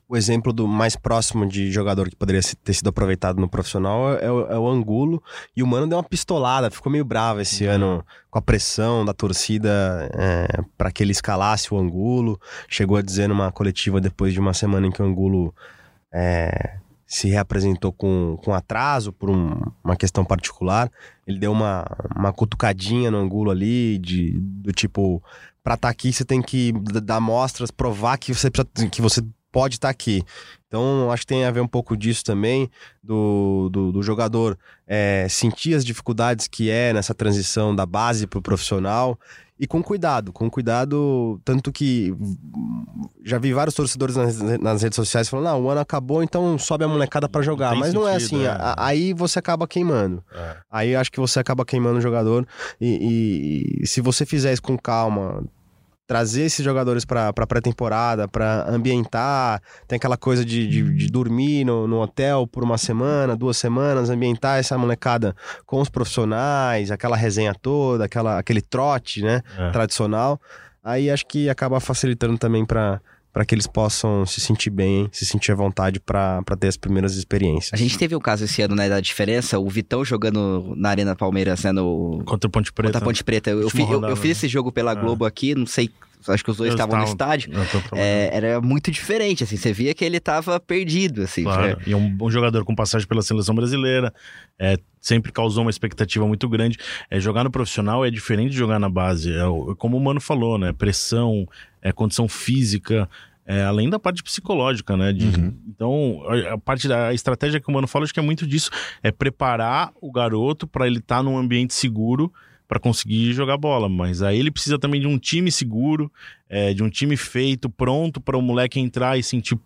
O 0.08 0.16
exemplo 0.16 0.52
do 0.52 0.68
mais 0.68 0.96
próximo 0.96 1.46
de 1.46 1.72
jogador 1.72 2.08
que 2.08 2.16
poderia 2.16 2.42
ter 2.62 2.74
sido 2.74 2.88
aproveitado 2.88 3.40
no 3.40 3.48
profissional 3.48 4.12
é, 4.14 4.30
o, 4.30 4.46
é 4.46 4.58
o 4.58 4.68
Angulo. 4.68 5.22
E 5.56 5.62
o 5.62 5.66
Mano 5.66 5.86
deu 5.86 5.98
uma 5.98 6.04
pistolada, 6.04 6.70
ficou 6.70 6.92
meio 6.92 7.04
bravo 7.04 7.40
esse 7.40 7.66
uhum. 7.66 7.72
ano 7.72 8.06
com 8.30 8.38
a 8.38 8.42
pressão 8.42 9.04
da 9.04 9.14
torcida 9.14 10.10
é, 10.14 10.62
para 10.76 10.92
que 10.92 11.02
ele 11.02 11.12
escalasse 11.12 11.72
o 11.72 11.78
Angulo. 11.78 12.38
Chegou 12.68 12.96
a 12.96 13.02
dizer 13.02 13.28
numa 13.28 13.50
coletiva 13.50 14.00
depois 14.00 14.32
de 14.32 14.40
uma 14.40 14.52
semana 14.52 14.86
em 14.86 14.90
que 14.90 15.00
o 15.00 15.06
Angulo 15.06 15.54
é, 16.12 16.76
se 17.06 17.28
reapresentou 17.28 17.92
com, 17.92 18.38
com 18.42 18.52
atraso 18.52 19.12
por 19.12 19.30
um, 19.30 19.60
uma 19.82 19.96
questão 19.96 20.24
particular. 20.24 20.90
Ele 21.26 21.38
deu 21.38 21.52
uma, 21.52 21.84
uma 22.14 22.32
cutucadinha 22.32 23.10
no 23.10 23.18
Angulo 23.18 23.50
ali, 23.50 23.98
de, 23.98 24.32
do 24.38 24.72
tipo. 24.72 25.22
Pra 25.62 25.74
estar 25.74 25.88
tá 25.88 25.90
aqui, 25.90 26.12
você 26.12 26.26
tem 26.26 26.42
que 26.42 26.72
dar 27.02 27.20
mostras, 27.20 27.70
provar 27.70 28.18
que 28.18 28.34
você, 28.34 28.50
precisa, 28.50 28.90
que 28.90 29.00
você 29.00 29.22
pode 29.54 29.76
estar 29.76 29.86
tá 29.86 29.92
aqui. 29.92 30.24
Então, 30.66 31.12
acho 31.12 31.22
que 31.22 31.28
tem 31.28 31.44
a 31.44 31.50
ver 31.52 31.60
um 31.60 31.68
pouco 31.68 31.96
disso 31.96 32.24
também, 32.24 32.68
do, 33.00 33.68
do, 33.70 33.92
do 33.92 34.02
jogador 34.02 34.58
é, 34.84 35.28
sentir 35.30 35.74
as 35.74 35.84
dificuldades 35.84 36.48
que 36.48 36.68
é 36.68 36.92
nessa 36.92 37.14
transição 37.14 37.72
da 37.72 37.86
base 37.86 38.26
para 38.26 38.40
o 38.40 38.42
profissional 38.42 39.16
e 39.56 39.68
com 39.68 39.80
cuidado, 39.80 40.32
com 40.32 40.50
cuidado, 40.50 41.40
tanto 41.44 41.70
que 41.70 42.12
já 43.22 43.38
vi 43.38 43.52
vários 43.52 43.76
torcedores 43.76 44.16
nas, 44.16 44.40
nas 44.40 44.82
redes 44.82 44.96
sociais 44.96 45.28
falando, 45.28 45.44
não, 45.44 45.62
o 45.62 45.70
ano 45.70 45.80
acabou, 45.80 46.24
então 46.24 46.58
sobe 46.58 46.82
a 46.82 46.88
molecada 46.88 47.28
para 47.28 47.40
jogar, 47.40 47.70
não 47.70 47.78
mas 47.78 47.94
não 47.94 48.08
é 48.08 48.16
assim, 48.16 48.44
é. 48.44 48.56
aí 48.76 49.12
você 49.12 49.38
acaba 49.38 49.68
queimando, 49.68 50.24
é. 50.34 50.56
aí 50.68 50.96
acho 50.96 51.12
que 51.12 51.20
você 51.20 51.38
acaba 51.38 51.64
queimando 51.64 51.98
o 51.98 52.02
jogador 52.02 52.44
e, 52.80 52.88
e, 53.78 53.82
e 53.84 53.86
se 53.86 54.00
você 54.00 54.26
fizer 54.26 54.52
isso 54.52 54.62
com 54.62 54.76
calma, 54.76 55.44
trazer 56.06 56.42
esses 56.42 56.64
jogadores 56.64 57.04
para 57.04 57.32
pré-temporada, 57.32 58.28
para 58.28 58.68
ambientar, 58.68 59.62
tem 59.88 59.96
aquela 59.96 60.16
coisa 60.16 60.44
de, 60.44 60.66
de, 60.66 60.94
de 60.94 61.06
dormir 61.08 61.64
no, 61.64 61.86
no, 61.86 62.00
hotel 62.00 62.46
por 62.46 62.62
uma 62.62 62.76
semana, 62.76 63.34
duas 63.34 63.56
semanas, 63.56 64.10
ambientar 64.10 64.58
essa 64.58 64.76
molecada 64.76 65.34
com 65.64 65.80
os 65.80 65.88
profissionais, 65.88 66.90
aquela 66.90 67.16
resenha 67.16 67.54
toda, 67.54 68.04
aquela, 68.04 68.38
aquele 68.38 68.60
trote, 68.60 69.22
né, 69.22 69.40
é. 69.58 69.70
tradicional. 69.70 70.40
Aí 70.82 71.10
acho 71.10 71.26
que 71.26 71.48
acaba 71.48 71.80
facilitando 71.80 72.36
também 72.36 72.64
para 72.66 73.00
para 73.34 73.44
que 73.44 73.52
eles 73.52 73.66
possam 73.66 74.24
se 74.24 74.40
sentir 74.40 74.70
bem, 74.70 75.08
se 75.10 75.26
sentir 75.26 75.50
à 75.50 75.56
vontade 75.56 75.98
para 75.98 76.40
ter 76.56 76.68
as 76.68 76.76
primeiras 76.76 77.16
experiências. 77.16 77.72
A 77.72 77.76
gente 77.76 77.98
teve 77.98 78.14
um 78.14 78.20
caso 78.20 78.44
esse 78.44 78.62
ano, 78.62 78.76
né, 78.76 78.88
da 78.88 79.00
diferença, 79.00 79.58
o 79.58 79.68
Vitão 79.68 80.04
jogando 80.04 80.72
na 80.76 80.90
Arena 80.90 81.16
Palmeiras, 81.16 81.64
né, 81.64 81.72
no... 81.72 82.22
Contra 82.24 82.46
o 82.46 82.50
Ponte 82.50 82.72
Preta. 82.72 82.92
Contra 82.92 83.04
a 83.04 83.04
Ponte 83.04 83.24
Preta. 83.24 83.50
Eu, 83.50 83.62
eu, 83.62 83.68
eu, 83.90 84.04
eu, 84.10 84.16
fiz 84.16 84.38
esse 84.38 84.46
jogo 84.46 84.70
pela 84.70 84.92
é. 84.92 84.94
Globo 84.94 85.24
aqui, 85.24 85.52
não 85.52 85.66
sei 85.66 85.90
acho 86.26 86.42
que 86.42 86.50
os 86.50 86.56
dois 86.56 86.72
estavam 86.72 86.96
no 86.96 87.04
estádio. 87.04 87.52
É, 87.92 88.30
era 88.32 88.60
muito 88.60 88.90
diferente, 88.90 89.44
assim, 89.44 89.58
você 89.58 89.74
via 89.74 89.92
que 89.92 90.02
ele 90.02 90.16
estava 90.16 90.58
perdido, 90.58 91.22
assim. 91.22 91.42
Claro. 91.42 91.78
E 91.86 91.94
um, 91.94 92.16
um 92.18 92.30
jogador 92.30 92.64
com 92.64 92.74
passagem 92.74 93.06
pela 93.06 93.20
seleção 93.20 93.54
brasileira, 93.54 94.10
é, 94.58 94.78
sempre 95.04 95.30
causou 95.30 95.62
uma 95.62 95.70
expectativa 95.70 96.26
muito 96.26 96.48
grande. 96.48 96.78
É, 97.10 97.20
jogar 97.20 97.44
no 97.44 97.50
profissional 97.50 98.06
é 98.06 98.10
diferente 98.10 98.52
de 98.52 98.56
jogar 98.56 98.78
na 98.78 98.88
base. 98.88 99.30
É, 99.30 99.42
como 99.76 99.98
o 99.98 100.00
Mano 100.00 100.18
falou, 100.18 100.56
né? 100.56 100.72
Pressão, 100.72 101.46
é, 101.82 101.92
condição 101.92 102.26
física. 102.26 103.06
É, 103.46 103.62
além 103.62 103.90
da 103.90 103.98
parte 103.98 104.22
psicológica, 104.22 104.96
né? 104.96 105.12
De, 105.12 105.26
uhum. 105.26 105.54
Então, 105.68 106.22
a, 106.26 106.54
a, 106.54 106.58
parte 106.58 106.88
da 106.88 107.12
estratégia 107.12 107.60
que 107.60 107.68
o 107.68 107.72
Mano 107.72 107.86
fala, 107.86 108.06
acho 108.06 108.14
que 108.14 108.20
é 108.20 108.22
muito 108.22 108.46
disso. 108.46 108.70
É 109.02 109.12
preparar 109.12 109.92
o 110.00 110.10
garoto 110.10 110.66
para 110.66 110.86
ele 110.86 111.00
estar 111.00 111.18
tá 111.18 111.22
num 111.22 111.36
ambiente 111.36 111.74
seguro 111.74 112.32
para 112.66 112.80
conseguir 112.80 113.34
jogar 113.34 113.58
bola. 113.58 113.90
Mas 113.90 114.22
aí 114.22 114.38
ele 114.38 114.50
precisa 114.50 114.78
também 114.78 115.02
de 115.02 115.06
um 115.06 115.18
time 115.18 115.52
seguro, 115.52 116.10
é, 116.48 116.72
de 116.72 116.82
um 116.82 116.88
time 116.88 117.14
feito, 117.14 117.68
pronto 117.68 118.22
para 118.22 118.38
o 118.38 118.42
moleque 118.42 118.80
entrar 118.80 119.18
e 119.18 119.22
sentir 119.22 119.58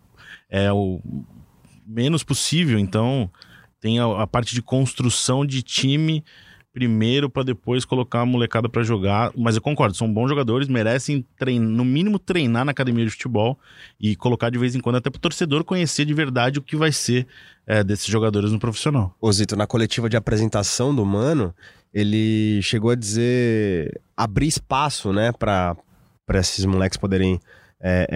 é, 0.49 0.69
o 0.69 0.99
menos 1.87 2.25
possível. 2.25 2.77
Então, 2.77 3.31
tem 3.79 3.99
a, 3.99 4.23
a 4.23 4.27
parte 4.27 4.53
de 4.53 4.61
construção 4.61 5.45
de 5.45 5.61
time 5.61 6.23
primeiro 6.71 7.29
para 7.29 7.43
depois 7.43 7.83
colocar 7.83 8.21
a 8.21 8.25
molecada 8.25 8.69
para 8.69 8.83
jogar. 8.83 9.31
Mas 9.35 9.55
eu 9.55 9.61
concordo, 9.61 9.95
são 9.95 10.11
bons 10.11 10.29
jogadores, 10.29 10.67
merecem 10.67 11.25
no 11.59 11.83
mínimo 11.83 12.19
treinar 12.19 12.63
na 12.63 12.71
academia 12.71 13.05
de 13.05 13.11
futebol 13.11 13.57
e 13.99 14.15
colocar 14.15 14.49
de 14.49 14.57
vez 14.57 14.75
em 14.75 14.79
quando 14.79 14.95
até 14.95 15.09
para 15.09 15.17
o 15.17 15.21
torcedor 15.21 15.63
conhecer 15.63 16.05
de 16.05 16.13
verdade 16.13 16.59
o 16.59 16.61
que 16.61 16.75
vai 16.75 16.91
ser 16.91 17.27
é, 17.65 17.83
desses 17.83 18.07
jogadores 18.07 18.51
no 18.51 18.59
profissional. 18.59 19.15
Zito, 19.31 19.55
na 19.55 19.67
coletiva 19.67 20.09
de 20.09 20.15
apresentação 20.15 20.93
do 20.93 21.05
Mano, 21.05 21.53
ele 21.93 22.61
chegou 22.61 22.91
a 22.91 22.95
dizer 22.95 23.99
abrir 24.15 24.47
espaço, 24.47 25.11
né, 25.11 25.31
para 25.31 25.75
esses 26.35 26.63
moleques 26.65 26.97
poderem 26.97 27.39
é, 27.81 28.07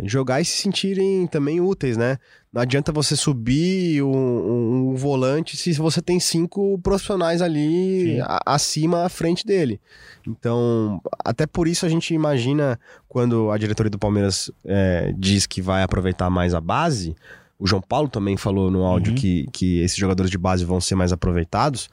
é, 0.00 0.06
jogar 0.06 0.40
e 0.40 0.44
se 0.44 0.62
sentirem 0.62 1.26
também 1.26 1.60
úteis, 1.60 1.96
né? 1.96 2.18
Não 2.52 2.62
adianta 2.62 2.92
você 2.92 3.16
subir 3.16 4.02
um, 4.02 4.08
um, 4.08 4.90
um 4.90 4.94
volante 4.94 5.56
se 5.56 5.72
você 5.74 6.02
tem 6.02 6.20
cinco 6.20 6.78
profissionais 6.78 7.40
ali 7.40 8.20
a, 8.20 8.54
acima 8.54 9.04
à 9.04 9.08
frente 9.08 9.46
dele. 9.46 9.80
Então, 10.26 11.00
até 11.24 11.46
por 11.46 11.66
isso 11.66 11.86
a 11.86 11.88
gente 11.88 12.12
imagina 12.12 12.78
quando 13.08 13.50
a 13.50 13.58
diretoria 13.58 13.90
do 13.90 13.98
Palmeiras 13.98 14.50
é, 14.64 15.14
diz 15.16 15.46
que 15.46 15.62
vai 15.62 15.82
aproveitar 15.82 16.28
mais 16.28 16.54
a 16.54 16.60
base. 16.60 17.16
O 17.58 17.66
João 17.66 17.82
Paulo 17.82 18.08
também 18.08 18.36
falou 18.36 18.70
no 18.70 18.84
áudio 18.84 19.12
uhum. 19.12 19.18
que, 19.18 19.46
que 19.52 19.80
esses 19.80 19.96
jogadores 19.96 20.30
de 20.30 20.38
base 20.38 20.64
vão 20.64 20.80
ser 20.80 20.94
mais 20.94 21.12
aproveitados 21.12 21.90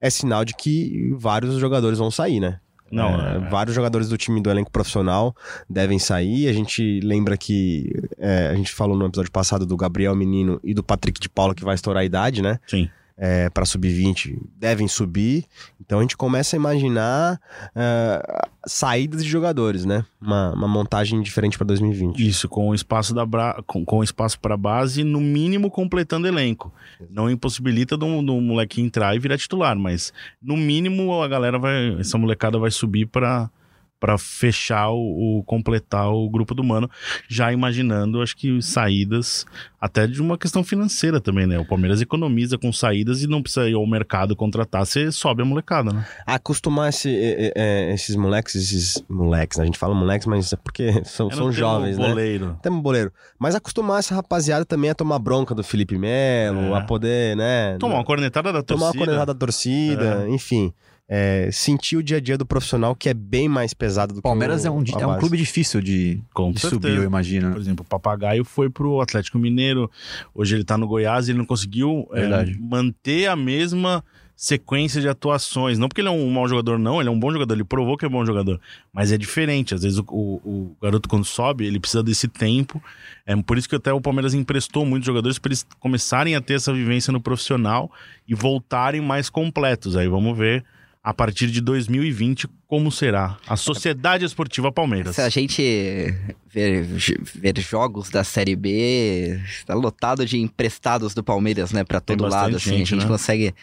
é 0.00 0.10
sinal 0.10 0.44
de 0.44 0.54
que 0.54 1.12
vários 1.16 1.56
jogadores 1.58 1.98
vão 1.98 2.10
sair, 2.10 2.40
né? 2.40 2.60
Não, 2.90 3.20
é, 3.20 3.36
é... 3.36 3.38
Vários 3.50 3.74
jogadores 3.74 4.08
do 4.08 4.16
time 4.16 4.40
do 4.40 4.50
elenco 4.50 4.70
profissional 4.70 5.34
devem 5.68 5.98
sair. 5.98 6.48
A 6.48 6.52
gente 6.52 7.00
lembra 7.00 7.36
que 7.36 7.92
é, 8.18 8.48
a 8.48 8.54
gente 8.54 8.72
falou 8.72 8.96
no 8.96 9.06
episódio 9.06 9.32
passado 9.32 9.66
do 9.66 9.76
Gabriel 9.76 10.14
Menino 10.14 10.60
e 10.62 10.72
do 10.72 10.82
Patrick 10.82 11.20
de 11.20 11.28
Paula 11.28 11.54
que 11.54 11.64
vai 11.64 11.74
estourar 11.74 12.02
a 12.02 12.04
idade, 12.04 12.42
né? 12.42 12.58
Sim 12.66 12.88
é, 13.16 13.48
para 13.48 13.64
sub-20 13.64 14.38
devem 14.56 14.86
subir. 14.86 15.44
Então 15.80 15.98
a 15.98 16.02
gente 16.02 16.16
começa 16.16 16.54
a 16.54 16.58
imaginar 16.58 17.40
uh, 17.70 18.48
saídas 18.66 19.24
de 19.24 19.30
jogadores, 19.30 19.84
né? 19.84 20.04
Uma, 20.20 20.52
uma 20.52 20.68
montagem 20.68 21.22
diferente 21.22 21.56
para 21.56 21.66
2020. 21.68 22.26
Isso, 22.26 22.48
com 22.48 22.68
o 22.68 22.74
espaço 22.74 23.14
da 23.14 23.24
bra... 23.24 23.62
com, 23.66 23.84
com 23.84 24.02
espaço 24.02 24.38
para 24.38 24.56
base, 24.56 25.02
no 25.02 25.20
mínimo 25.20 25.70
completando 25.70 26.26
elenco. 26.26 26.72
Não 27.08 27.30
impossibilita 27.30 27.96
do, 27.96 28.22
do 28.22 28.40
moleque 28.40 28.82
entrar 28.82 29.14
e 29.16 29.18
virar 29.18 29.38
titular, 29.38 29.76
mas 29.76 30.12
no 30.42 30.56
mínimo 30.56 31.22
a 31.22 31.28
galera 31.28 31.58
vai, 31.58 31.98
essa 31.98 32.18
molecada 32.18 32.58
vai 32.58 32.70
subir 32.70 33.06
para 33.06 33.50
para 33.98 34.18
fechar 34.18 34.90
o, 34.90 35.38
o, 35.38 35.44
completar 35.44 36.10
o 36.10 36.28
grupo 36.28 36.54
do 36.54 36.62
Mano, 36.62 36.90
já 37.28 37.52
imaginando, 37.52 38.20
acho 38.20 38.36
que 38.36 38.60
saídas 38.60 39.46
até 39.80 40.06
de 40.06 40.20
uma 40.20 40.36
questão 40.36 40.62
financeira 40.62 41.20
também, 41.20 41.46
né? 41.46 41.58
O 41.58 41.64
Palmeiras 41.64 42.00
economiza 42.00 42.58
com 42.58 42.72
saídas 42.72 43.22
e 43.22 43.26
não 43.26 43.40
precisa 43.40 43.68
ir 43.68 43.74
ao 43.74 43.86
mercado 43.86 44.36
contratar, 44.36 44.84
você 44.84 45.10
sobe 45.10 45.42
a 45.42 45.44
molecada, 45.44 45.92
né? 45.92 46.06
Acostumar 46.26 46.88
esse, 46.88 47.08
é, 47.56 47.92
esses 47.92 48.16
moleques, 48.16 48.54
esses 48.54 49.02
moleques, 49.08 49.58
né? 49.58 49.62
a 49.62 49.66
gente 49.66 49.78
fala 49.78 49.94
moleques, 49.94 50.26
mas 50.26 50.52
é 50.52 50.56
porque 50.56 50.92
são, 51.04 51.30
são 51.30 51.50
jovens, 51.50 51.96
né? 51.96 52.08
boleiro. 52.08 52.58
Temos 52.62 52.82
boleiro. 52.82 53.12
Mas 53.38 53.54
acostumar 53.54 54.00
essa 54.00 54.14
rapaziada 54.14 54.64
também 54.64 54.90
a 54.90 54.94
tomar 54.94 55.18
bronca 55.18 55.54
do 55.54 55.62
Felipe 55.62 55.96
Melo, 55.96 56.74
é. 56.74 56.78
a 56.78 56.80
poder, 56.82 57.36
né? 57.36 57.76
Tomar 57.78 57.96
uma 57.96 58.04
cornetada 58.04 58.52
da 58.52 58.62
torcida. 58.62 58.74
Tomar 58.74 58.86
uma 58.86 58.98
cornetada 58.98 59.32
da 59.32 59.38
torcida, 59.38 60.26
é. 60.26 60.30
enfim 60.30 60.72
é, 61.08 61.50
sentir 61.52 61.96
o 61.96 62.02
dia 62.02 62.16
a 62.16 62.20
dia 62.20 62.36
do 62.36 62.44
profissional, 62.44 62.94
que 62.94 63.08
é 63.08 63.14
bem 63.14 63.48
mais 63.48 63.72
pesado 63.72 64.12
do 64.12 64.22
Palmeiras 64.22 64.62
que 64.62 64.68
o 64.68 64.70
Palmeiras 64.70 64.94
é 64.96 64.98
um, 64.98 65.12
é 65.12 65.16
um 65.16 65.18
clube 65.18 65.36
difícil 65.36 65.80
de, 65.80 66.20
de 66.52 66.60
subir, 66.60 66.96
eu 66.96 67.04
imagino. 67.04 67.52
Por 67.52 67.60
exemplo, 67.60 67.84
o 67.84 67.88
Papagaio 67.88 68.44
foi 68.44 68.68
pro 68.68 69.00
Atlético 69.00 69.38
Mineiro, 69.38 69.90
hoje 70.34 70.56
ele 70.56 70.64
tá 70.64 70.76
no 70.76 70.86
Goiás 70.86 71.28
e 71.28 71.30
ele 71.30 71.38
não 71.38 71.46
conseguiu 71.46 72.08
é, 72.12 72.44
manter 72.58 73.26
a 73.26 73.36
mesma 73.36 74.02
sequência 74.34 75.00
de 75.00 75.08
atuações. 75.08 75.78
Não 75.78 75.88
porque 75.88 76.00
ele 76.00 76.08
é 76.08 76.10
um 76.10 76.28
mau 76.28 76.46
jogador, 76.46 76.78
não, 76.78 77.00
ele 77.00 77.08
é 77.08 77.12
um 77.12 77.18
bom 77.18 77.32
jogador, 77.32 77.54
ele 77.54 77.64
provou 77.64 77.96
que 77.96 78.04
é 78.04 78.08
bom 78.08 78.24
jogador. 78.26 78.60
Mas 78.92 79.10
é 79.10 79.16
diferente. 79.16 79.74
Às 79.74 79.82
vezes 79.82 79.98
o, 79.98 80.04
o, 80.10 80.34
o 80.44 80.76
garoto, 80.82 81.08
quando 81.08 81.24
sobe, 81.24 81.64
ele 81.64 81.80
precisa 81.80 82.02
desse 82.02 82.28
tempo. 82.28 82.82
É 83.24 83.34
por 83.34 83.56
isso 83.56 83.68
que 83.68 83.76
até 83.76 83.92
o 83.92 84.00
Palmeiras 84.00 84.34
emprestou 84.34 84.84
muitos 84.84 85.06
jogadores 85.06 85.38
para 85.38 85.48
eles 85.48 85.66
começarem 85.80 86.36
a 86.36 86.40
ter 86.40 86.54
essa 86.54 86.72
vivência 86.72 87.10
no 87.12 87.20
profissional 87.20 87.90
e 88.28 88.34
voltarem 88.34 89.00
mais 89.00 89.30
completos. 89.30 89.96
Aí 89.96 90.06
vamos 90.06 90.36
ver 90.36 90.64
a 91.06 91.14
partir 91.14 91.52
de 91.52 91.60
2020 91.60 92.48
como 92.66 92.90
será 92.90 93.36
a 93.46 93.56
Sociedade 93.56 94.24
Esportiva 94.24 94.72
Palmeiras. 94.72 95.14
Se 95.14 95.22
a 95.22 95.28
gente 95.28 96.12
ver, 96.52 96.82
ver 96.82 97.60
jogos 97.60 98.10
da 98.10 98.24
Série 98.24 98.56
B, 98.56 99.40
está 99.48 99.72
lotado 99.72 100.26
de 100.26 100.36
emprestados 100.36 101.14
do 101.14 101.22
Palmeiras, 101.22 101.70
né, 101.70 101.84
para 101.84 102.00
todo 102.00 102.26
lado, 102.26 102.56
assim, 102.56 102.70
gente, 102.78 102.92
a 102.92 102.96
gente 102.96 103.04
né? 103.04 103.06
consegue 103.08 103.54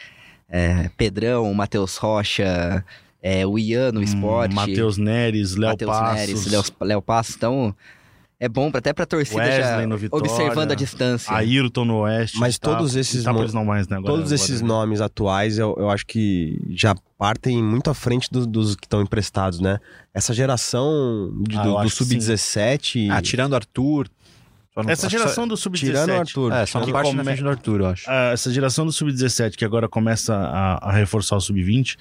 é, 0.50 0.90
Pedrão, 0.96 1.54
Matheus 1.54 1.98
Rocha, 1.98 2.82
é, 3.22 3.46
o 3.46 3.60
Ian 3.60 3.92
no 3.92 4.00
hum, 4.00 4.04
esporte, 4.04 4.56
Matheus 4.56 4.98
Neres, 4.98 5.58
Léo 5.58 5.78
Passos, 5.78 6.46
Neres, 6.46 6.74
Léo 6.80 7.02
Passos, 7.02 7.36
então 7.36 7.76
é 8.44 8.50
bom 8.50 8.70
até 8.74 8.92
pra 8.92 9.06
torcida 9.06 9.42
Wesley 9.42 9.64
já 9.64 9.88
no 9.88 9.98
Vitória, 9.98 10.30
observando 10.30 10.72
a 10.74 10.76
distância. 10.76 11.34
Ayrton 11.34 11.86
no 11.86 12.00
Oeste. 12.00 12.38
Mas 12.38 12.60
tá, 12.60 12.76
todos 12.76 12.94
esses, 12.94 13.24
tá 13.24 13.32
não 13.32 13.64
mais, 13.64 13.88
né, 13.88 13.96
agora, 13.96 14.14
todos 14.14 14.34
esses 14.34 14.60
nomes 14.60 15.00
atuais, 15.00 15.58
eu, 15.58 15.74
eu 15.80 15.90
acho 15.90 16.06
que 16.06 16.62
já 16.72 16.94
partem 17.18 17.64
muito 17.64 17.90
à 17.90 17.94
frente 17.94 18.30
do, 18.30 18.46
dos 18.46 18.76
que 18.76 18.86
estão 18.86 19.02
emprestados, 19.02 19.62
né? 19.62 19.80
Essa 20.14 20.34
geração 20.34 21.34
de, 21.48 21.58
ah, 21.58 21.64
do, 21.64 21.82
do 21.84 21.90
Sub-17... 21.90 23.10
Ah, 23.10 23.22
tirando 23.22 23.56
Arthur... 23.56 24.10
Essa 24.88 25.08
geração 25.08 25.48
do 25.48 25.56
Sub-17. 25.56 25.80
Tirando 25.80 26.10
o 26.10 26.20
Arthur. 26.20 26.52
É, 26.52 26.66
só 26.66 26.80
uma 26.80 26.92
parte 26.92 27.06
come... 27.06 27.18
na 27.18 27.24
frente 27.24 27.44
do 27.44 27.50
Arthur, 27.50 27.80
eu 27.80 27.86
acho. 27.86 28.10
Uh, 28.10 28.34
essa 28.34 28.52
geração 28.52 28.86
do 28.86 28.92
Sub-17, 28.92 29.56
que 29.56 29.64
agora 29.64 29.88
começa 29.88 30.36
a, 30.36 30.90
a 30.90 30.92
reforçar 30.92 31.38
o 31.38 31.42
Sub-20, 31.42 31.96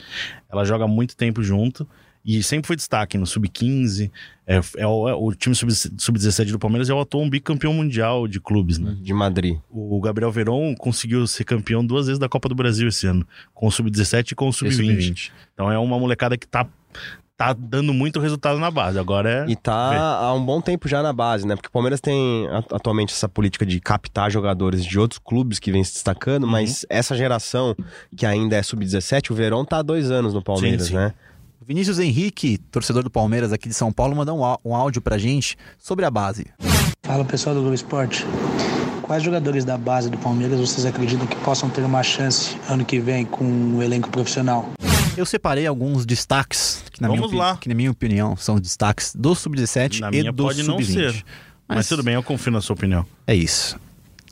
ela 0.50 0.64
joga 0.64 0.88
muito 0.88 1.14
tempo 1.14 1.42
junto. 1.42 1.86
E 2.24 2.42
sempre 2.42 2.66
foi 2.68 2.76
destaque 2.76 3.18
no 3.18 3.26
Sub-15. 3.26 4.10
É, 4.46 4.60
é, 4.76 4.86
o, 4.86 5.08
é, 5.08 5.14
o 5.14 5.32
time 5.34 5.54
Sub-17 5.54 6.52
do 6.52 6.58
Palmeiras 6.58 6.88
é 6.88 6.94
o 6.94 7.00
atual 7.00 7.28
bicampeão 7.28 7.74
mundial 7.74 8.28
de 8.28 8.40
clubes, 8.40 8.78
né? 8.78 8.96
De 9.00 9.12
Madrid. 9.12 9.58
O 9.70 10.00
Gabriel 10.00 10.30
Veron 10.30 10.74
conseguiu 10.76 11.26
ser 11.26 11.44
campeão 11.44 11.84
duas 11.84 12.06
vezes 12.06 12.18
da 12.18 12.28
Copa 12.28 12.48
do 12.48 12.54
Brasil 12.54 12.88
esse 12.88 13.06
ano. 13.06 13.26
Com 13.52 13.66
o 13.66 13.72
Sub-17 13.72 14.32
e 14.32 14.34
com 14.34 14.48
o 14.48 14.52
Sub-20. 14.52 15.16
Sub 15.16 15.32
então 15.52 15.70
é 15.70 15.78
uma 15.78 15.98
molecada 15.98 16.36
que 16.36 16.46
tá 16.46 16.66
tá 17.36 17.52
dando 17.52 17.92
muito 17.92 18.20
resultado 18.20 18.58
na 18.60 18.70
base. 18.70 18.98
Agora 19.00 19.44
é. 19.44 19.50
E 19.50 19.56
tá 19.56 19.90
ver. 19.90 19.98
há 19.98 20.32
um 20.32 20.44
bom 20.44 20.60
tempo 20.60 20.86
já 20.86 21.02
na 21.02 21.12
base, 21.12 21.44
né? 21.46 21.56
Porque 21.56 21.68
o 21.68 21.72
Palmeiras 21.72 22.00
tem 22.00 22.46
atualmente 22.70 23.12
essa 23.12 23.28
política 23.28 23.66
de 23.66 23.80
captar 23.80 24.30
jogadores 24.30 24.84
de 24.84 24.98
outros 24.98 25.18
clubes 25.18 25.58
que 25.58 25.72
vem 25.72 25.82
se 25.82 25.94
destacando, 25.94 26.44
uhum. 26.44 26.50
mas 26.50 26.86
essa 26.88 27.16
geração 27.16 27.74
que 28.16 28.24
ainda 28.24 28.54
é 28.54 28.62
sub-17, 28.62 29.32
o 29.32 29.34
Verón 29.34 29.64
tá 29.64 29.78
há 29.78 29.82
dois 29.82 30.10
anos 30.10 30.32
no 30.32 30.42
Palmeiras, 30.42 30.82
sim, 30.82 30.88
sim. 30.90 30.94
né? 30.94 31.14
Vinícius 31.72 31.98
Henrique, 31.98 32.58
torcedor 32.70 33.02
do 33.02 33.08
Palmeiras 33.08 33.50
aqui 33.50 33.66
de 33.66 33.74
São 33.74 33.90
Paulo, 33.90 34.14
mandou 34.14 34.38
um 34.62 34.76
áudio 34.76 35.00
pra 35.00 35.16
gente 35.16 35.56
sobre 35.78 36.04
a 36.04 36.10
base. 36.10 36.44
Fala 37.02 37.24
pessoal 37.24 37.54
do 37.54 37.62
Globo 37.62 37.74
Esporte. 37.74 38.26
Quais 39.00 39.22
jogadores 39.22 39.64
da 39.64 39.78
base 39.78 40.10
do 40.10 40.18
Palmeiras 40.18 40.60
vocês 40.60 40.84
acreditam 40.84 41.26
que 41.26 41.34
possam 41.36 41.70
ter 41.70 41.80
uma 41.80 42.02
chance 42.02 42.58
ano 42.68 42.84
que 42.84 43.00
vem 43.00 43.24
com 43.24 43.44
o 43.46 43.76
um 43.76 43.82
elenco 43.82 44.10
profissional? 44.10 44.70
Eu 45.16 45.24
separei 45.24 45.66
alguns 45.66 46.04
destaques, 46.04 46.84
que 46.92 47.00
na, 47.00 47.08
Vamos 47.08 47.30
minha, 47.30 47.42
lá. 47.42 47.56
que 47.56 47.70
na 47.70 47.74
minha 47.74 47.90
opinião 47.90 48.36
são 48.36 48.60
destaques 48.60 49.14
do 49.16 49.34
Sub-17 49.34 50.00
Na 50.00 50.10
e 50.12 50.24
do 50.24 50.44
pode 50.44 50.62
não 50.64 50.78
Sub-20. 50.78 50.92
ser. 50.92 51.24
Mas... 51.66 51.88
tudo 51.88 52.02
bem, 52.02 52.12
eu 52.12 52.22
confio 52.22 52.52
na 52.52 52.60
sua 52.60 52.74
opinião. 52.74 53.06
É 53.26 53.34
isso. 53.34 53.80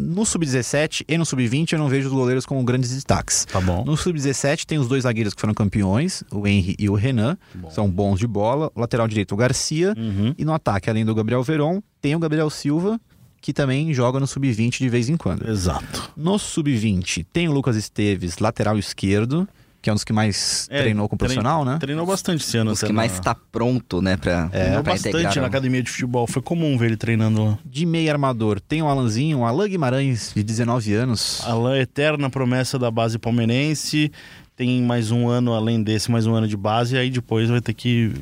No 0.00 0.24
Sub-17 0.24 1.04
e 1.06 1.18
no 1.18 1.26
Sub-20 1.26 1.72
eu 1.72 1.78
não 1.78 1.88
vejo 1.88 2.08
os 2.08 2.14
goleiros 2.14 2.46
como 2.46 2.62
grandes 2.64 2.90
destaques. 2.90 3.44
Tá 3.44 3.60
bom. 3.60 3.84
No 3.84 3.96
Sub-17 3.96 4.64
tem 4.64 4.78
os 4.78 4.88
dois 4.88 5.02
zagueiros 5.02 5.34
que 5.34 5.40
foram 5.40 5.52
campeões, 5.52 6.24
o 6.32 6.46
Henry 6.46 6.74
e 6.78 6.88
o 6.88 6.94
Renan, 6.94 7.36
são 7.70 7.88
bons 7.88 8.18
de 8.18 8.26
bola. 8.26 8.70
O 8.74 8.80
lateral 8.80 9.06
direito, 9.06 9.32
o 9.32 9.36
Garcia. 9.36 9.94
Uhum. 9.96 10.34
E 10.38 10.44
no 10.44 10.52
ataque, 10.52 10.88
além 10.88 11.04
do 11.04 11.14
Gabriel 11.14 11.42
Veron, 11.42 11.82
tem 12.00 12.16
o 12.16 12.18
Gabriel 12.18 12.48
Silva, 12.48 12.98
que 13.40 13.52
também 13.52 13.92
joga 13.92 14.18
no 14.18 14.26
Sub-20 14.26 14.78
de 14.78 14.88
vez 14.88 15.08
em 15.08 15.16
quando. 15.16 15.48
Exato. 15.48 16.10
No 16.16 16.38
Sub-20 16.38 17.26
tem 17.32 17.48
o 17.48 17.52
Lucas 17.52 17.76
Esteves, 17.76 18.38
lateral 18.38 18.78
esquerdo, 18.78 19.48
que 19.82 19.88
é 19.88 19.92
um 19.92 19.96
dos 19.96 20.04
que 20.04 20.12
mais 20.12 20.66
É, 20.70 20.80
treinou 20.82 21.08
com 21.08 21.14
o 21.14 21.18
trein- 21.18 21.28
profissional, 21.28 21.64
né? 21.64 21.78
Treinou 21.80 22.04
bastante 22.06 22.42
esse 22.44 22.56
ano. 22.58 22.72
Os 22.72 22.80
que 22.80 22.88
na- 22.88 22.92
mais 22.94 23.18
tá 23.18 23.34
pronto, 23.34 24.02
né, 24.02 24.16
pra, 24.16 24.48
Treinou 24.48 24.82
pra 24.82 24.92
bastante 24.92 25.14
integrar. 25.16 25.36
na 25.36 25.46
academia 25.46 25.82
de 25.82 25.90
futebol. 25.90 26.26
Foi 26.26 26.42
comum 26.42 26.76
ver 26.76 26.86
ele 26.86 26.96
treinando 26.96 27.44
lá. 27.44 27.58
De 27.64 27.86
meio 27.86 28.10
armador 28.10 28.60
tem 28.60 28.82
o 28.82 28.86
Alanzinho, 28.88 29.38
o 29.38 29.44
Alan 29.46 29.68
Guimarães, 29.68 30.32
de 30.34 30.42
19 30.42 30.92
anos. 30.94 31.40
Alain, 31.46 31.80
eterna 31.80 32.28
promessa 32.28 32.78
da 32.78 32.90
base 32.90 33.18
palmeirense. 33.18 34.12
Tem 34.56 34.82
mais 34.82 35.10
um 35.10 35.28
ano 35.28 35.54
além 35.54 35.82
desse, 35.82 36.10
mais 36.10 36.26
um 36.26 36.34
ano 36.34 36.46
de 36.46 36.56
base. 36.56 36.94
E 36.94 36.98
aí 36.98 37.08
depois 37.08 37.48
vai 37.48 37.62
ter 37.62 37.72
que 37.72 38.12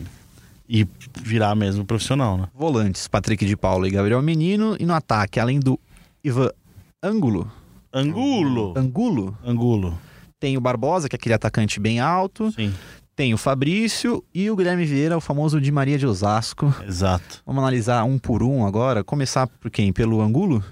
ir 0.69 0.87
virar 1.21 1.55
mesmo 1.57 1.85
profissional, 1.85 2.37
né? 2.39 2.47
Volantes, 2.55 3.09
Patrick 3.09 3.45
de 3.45 3.57
Paula 3.57 3.89
e 3.89 3.91
Gabriel 3.91 4.23
Menino. 4.23 4.77
E 4.79 4.87
no 4.87 4.95
ataque, 4.95 5.41
além 5.41 5.59
do 5.59 5.81
Ivan 6.23 6.51
Ângulo, 7.03 7.51
Angulo. 7.93 8.75
Angulo, 8.77 9.37
Angulo. 9.45 9.99
Tem 10.41 10.57
o 10.57 10.61
Barbosa, 10.61 11.09
que 11.09 11.17
é 11.17 11.19
aquele 11.19 11.35
atacante 11.35 11.81
bem 11.81 12.01
alto. 12.01 12.51
Sim, 12.53 12.73
Tem 13.17 13.35
o 13.35 13.39
Fabrício 13.39 14.23
e 14.33 14.49
o 14.51 14.55
Guilherme 14.57 14.85
Vieira, 14.85 15.17
o 15.17 15.21
famoso 15.21 15.61
de 15.61 15.73
Maria 15.73 15.99
de 15.99 16.07
Osasco. 16.07 16.73
exato. 16.87 17.43
Vamos 17.45 17.61
analisar 17.63 18.05
um 18.05 18.17
por 18.19 18.43
um 18.43 18.65
agora. 18.65 19.03
Começar 19.03 19.47
por 19.47 19.71
quem? 19.71 19.93
Pelo 19.93 20.21
Angulo? 20.21 20.63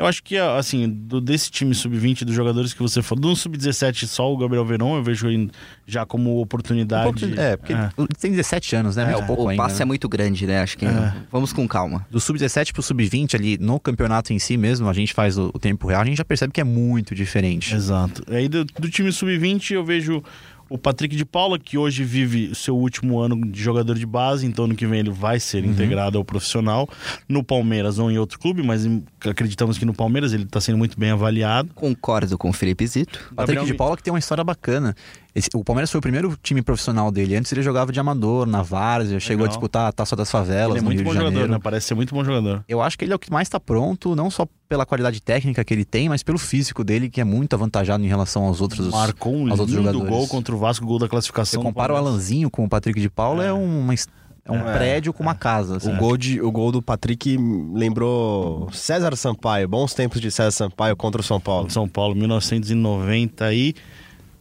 Eu 0.00 0.06
acho 0.06 0.22
que, 0.22 0.38
assim, 0.38 0.88
do- 0.88 1.20
desse 1.20 1.50
time 1.50 1.74
sub-20 1.74 2.24
dos 2.24 2.34
jogadores 2.34 2.72
que 2.72 2.80
você 2.80 3.02
falou, 3.02 3.20
do 3.20 3.36
sub-17 3.36 4.06
só 4.06 4.32
o 4.32 4.36
Gabriel 4.38 4.64
Verón, 4.64 4.96
eu 4.96 5.02
vejo 5.02 5.28
ele 5.28 5.50
já 5.86 6.06
como 6.06 6.40
oportunidade. 6.40 7.34
É, 7.38 7.54
porque 7.54 7.74
ele 7.74 8.08
tem 8.18 8.30
17 8.30 8.76
anos, 8.76 8.96
né? 8.96 9.02
É, 9.02 9.06
Muito 9.12 9.24
o, 9.24 9.26
pouco 9.26 9.42
o 9.44 9.48
ainda. 9.50 9.62
passe 9.62 9.76
né? 9.76 9.82
é 9.82 9.84
muito 9.84 10.08
grande, 10.08 10.46
né? 10.46 10.62
Acho 10.62 10.78
que 10.78 10.86
vamos 11.30 11.52
com 11.52 11.68
calma. 11.68 12.06
Do 12.10 12.18
sub-17 12.18 12.72
pro 12.72 12.82
sub-20 12.82 13.34
ali 13.34 13.58
no 13.58 13.78
campeonato 13.78 14.32
em 14.32 14.38
si 14.38 14.56
mesmo, 14.56 14.88
a 14.88 14.92
gente 14.94 15.12
faz 15.12 15.36
o, 15.36 15.50
o 15.52 15.58
tempo 15.58 15.86
real, 15.86 16.00
a 16.00 16.04
gente 16.06 16.16
já 16.16 16.24
percebe 16.24 16.50
que 16.50 16.62
é 16.62 16.64
muito 16.64 17.14
diferente. 17.14 17.74
Exato. 17.74 18.22
Aí 18.32 18.48
do, 18.48 18.64
do 18.64 18.88
time 18.88 19.12
sub-20 19.12 19.72
eu 19.72 19.84
vejo 19.84 20.24
o 20.70 20.78
Patrick 20.78 21.14
de 21.16 21.24
Paula, 21.24 21.58
que 21.58 21.76
hoje 21.76 22.04
vive 22.04 22.48
o 22.48 22.54
seu 22.54 22.76
último 22.76 23.18
ano 23.18 23.44
de 23.50 23.60
jogador 23.60 23.98
de 23.98 24.06
base, 24.06 24.46
então 24.46 24.64
ano 24.66 24.74
que 24.76 24.86
vem 24.86 25.00
ele 25.00 25.10
vai 25.10 25.38
ser 25.40 25.64
Uhum. 25.64 25.72
integrado 25.72 26.16
ao 26.16 26.24
profissional. 26.24 26.88
No 27.28 27.42
Palmeiras 27.44 27.98
ou 27.98 28.10
em 28.10 28.16
outro 28.18 28.38
clube, 28.38 28.62
mas 28.62 28.88
acreditamos 29.28 29.76
que 29.76 29.84
no 29.84 29.92
Palmeiras 29.92 30.32
ele 30.32 30.44
está 30.44 30.60
sendo 30.60 30.78
muito 30.78 30.98
bem 30.98 31.10
avaliado. 31.10 31.70
Concordo 31.74 32.38
com 32.38 32.48
o 32.50 32.52
Felipe 32.52 32.86
Zito. 32.86 33.18
Patrick 33.18 33.36
Gabriel 33.36 33.64
de 33.66 33.74
Paula 33.74 33.96
que 33.96 34.02
tem 34.04 34.12
uma 34.12 34.18
história 34.20 34.44
bacana. 34.44 34.94
Esse- 35.34 35.48
o 35.54 35.62
Palmeiras 35.62 35.90
foi 35.90 35.98
o 35.98 36.02
primeiro 36.02 36.36
time 36.42 36.60
profissional 36.62 37.10
dele. 37.10 37.36
Antes 37.36 37.52
ele 37.52 37.62
jogava 37.62 37.92
de 37.92 38.00
amador, 38.00 38.46
na 38.46 38.62
Várzea, 38.62 39.20
chegou 39.20 39.44
a 39.44 39.48
disputar 39.48 39.86
a 39.88 39.92
Taça 39.92 40.16
das 40.16 40.30
Favelas 40.30 40.70
Ele 40.76 40.78
é 40.78 40.80
no 40.82 40.84
muito 40.86 40.96
Rio 40.98 41.04
bom 41.04 41.10
de 41.10 41.16
jogador, 41.18 41.32
Janeiro. 41.34 41.52
né? 41.52 41.60
Parece 41.62 41.86
ser 41.86 41.94
muito 41.94 42.14
bom 42.14 42.24
jogador. 42.24 42.64
Eu 42.68 42.82
acho 42.82 42.98
que 42.98 43.04
ele 43.04 43.12
é 43.12 43.16
o 43.16 43.18
que 43.18 43.30
mais 43.30 43.46
está 43.46 43.60
pronto, 43.60 44.16
não 44.16 44.30
só 44.30 44.46
pela 44.68 44.84
qualidade 44.84 45.20
técnica 45.22 45.64
que 45.64 45.72
ele 45.72 45.84
tem, 45.84 46.08
mas 46.08 46.22
pelo 46.22 46.38
físico 46.38 46.82
dele, 46.82 47.08
que 47.08 47.20
é 47.20 47.24
muito 47.24 47.54
avantajado 47.54 48.04
em 48.04 48.08
relação 48.08 48.44
aos 48.44 48.60
outros. 48.60 48.88
Marcou 48.88 49.34
um 49.34 49.50
aos 49.50 49.60
outros 49.60 49.76
lindo 49.78 49.92
jogadores. 49.92 50.08
gol 50.16 50.28
contra 50.28 50.54
o 50.54 50.58
Vasco, 50.58 50.84
gol 50.84 50.98
da 50.98 51.06
Você 51.06 51.10
classificação. 51.10 51.60
do 51.62 51.66
compara 51.66 51.92
o. 51.92 51.96
Alanzinho 51.96 52.50
com 52.50 52.64
o 52.64 52.68
Patrick 52.68 53.00
de 53.00 53.08
Paula, 53.10 53.44
é, 53.44 53.52
uma, 53.52 53.94
es- 53.94 54.08
é 54.44 54.50
um 54.52 54.62
prédio 54.62 55.12
com 55.12 55.22
uma 55.22 55.34
casa. 55.34 55.76
assim. 55.76 55.92
O 55.92 55.96
gol, 55.96 56.16
de, 56.16 56.40
o 56.40 56.50
gol 56.50 56.72
do 56.72 56.80
Patrick 56.82 57.36
lembrou 57.72 58.68
César 58.72 59.14
Sampaio, 59.16 59.68
bons 59.68 59.94
tempos 59.94 60.20
de 60.20 60.30
César 60.30 60.50
Sampaio 60.50 60.96
contra 60.96 61.20
o 61.20 61.24
São 61.24 61.40
Paulo. 61.40 61.70
São 61.70 61.88
Paulo, 61.88 62.14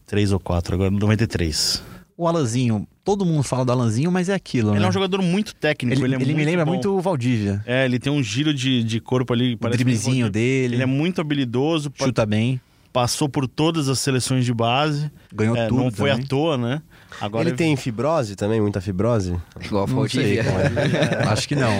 1993 0.10 0.32
ou 0.32 0.39
4, 0.39 0.76
agora 0.76 0.91
93. 0.91 1.84
O 2.17 2.28
Alanzinho, 2.28 2.86
todo 3.04 3.26
mundo 3.26 3.43
fala 3.43 3.63
do 3.63 3.72
Alanzinho, 3.72 4.12
mas 4.12 4.28
é 4.28 4.34
aquilo, 4.34 4.72
Ele 4.72 4.80
né? 4.80 4.86
é 4.86 4.89
um 4.89 4.91
jogador 4.91 5.22
muito 5.22 5.56
técnico, 5.56 5.95
Ele, 6.02 6.06
ele, 6.06 6.15
é 6.15 6.17
ele 6.17 6.26
me 6.34 6.34
muito 6.36 6.45
lembra 6.50 6.65
bom. 6.65 6.72
muito 6.74 6.98
o 6.98 7.00
Valdívia. 7.02 7.63
É, 7.65 7.86
ele 7.86 7.98
tem 7.98 8.12
um 8.12 8.22
giro 8.22 8.54
de, 8.54 8.84
de 8.84 9.00
corpo 9.00 9.32
ali. 9.32 9.54
O 9.54 9.58
parece 9.58 9.78
driblezinho 9.78 10.26
muito- 10.26 10.34
dele, 10.34 10.76
Ele 10.76 10.84
é 10.84 10.86
muito 10.86 11.22
habilidoso, 11.22 11.89
chuta 11.95 12.26
bem, 12.26 12.60
passou 12.91 13.30
por 13.30 13.48
todas 13.48 13.88
as 13.88 14.00
seleções 14.00 14.43
de 14.43 14.54
base. 14.54 15.10
ganhou 15.34 15.56
É, 15.56 15.67
tudo 15.67 15.82
não 15.84 15.91
foi 15.91 16.10
também. 16.10 16.26
à 16.26 16.28
toa, 16.28 16.58
né? 16.58 16.82
Agora 17.22 17.48
ele 17.50 17.58
tem 17.58 17.76
fibrose 17.76 18.36
também, 18.36 18.62
muita 18.62 18.80
fibrose? 18.82 19.36
Igual 19.62 19.86
o 19.86 19.88
Não 19.88 20.08
sei, 20.08 20.41
Valdívia. 20.41 20.43
cara. 20.43 21.30
Acho 21.34 21.48
que 21.48 21.56
não. 21.56 21.72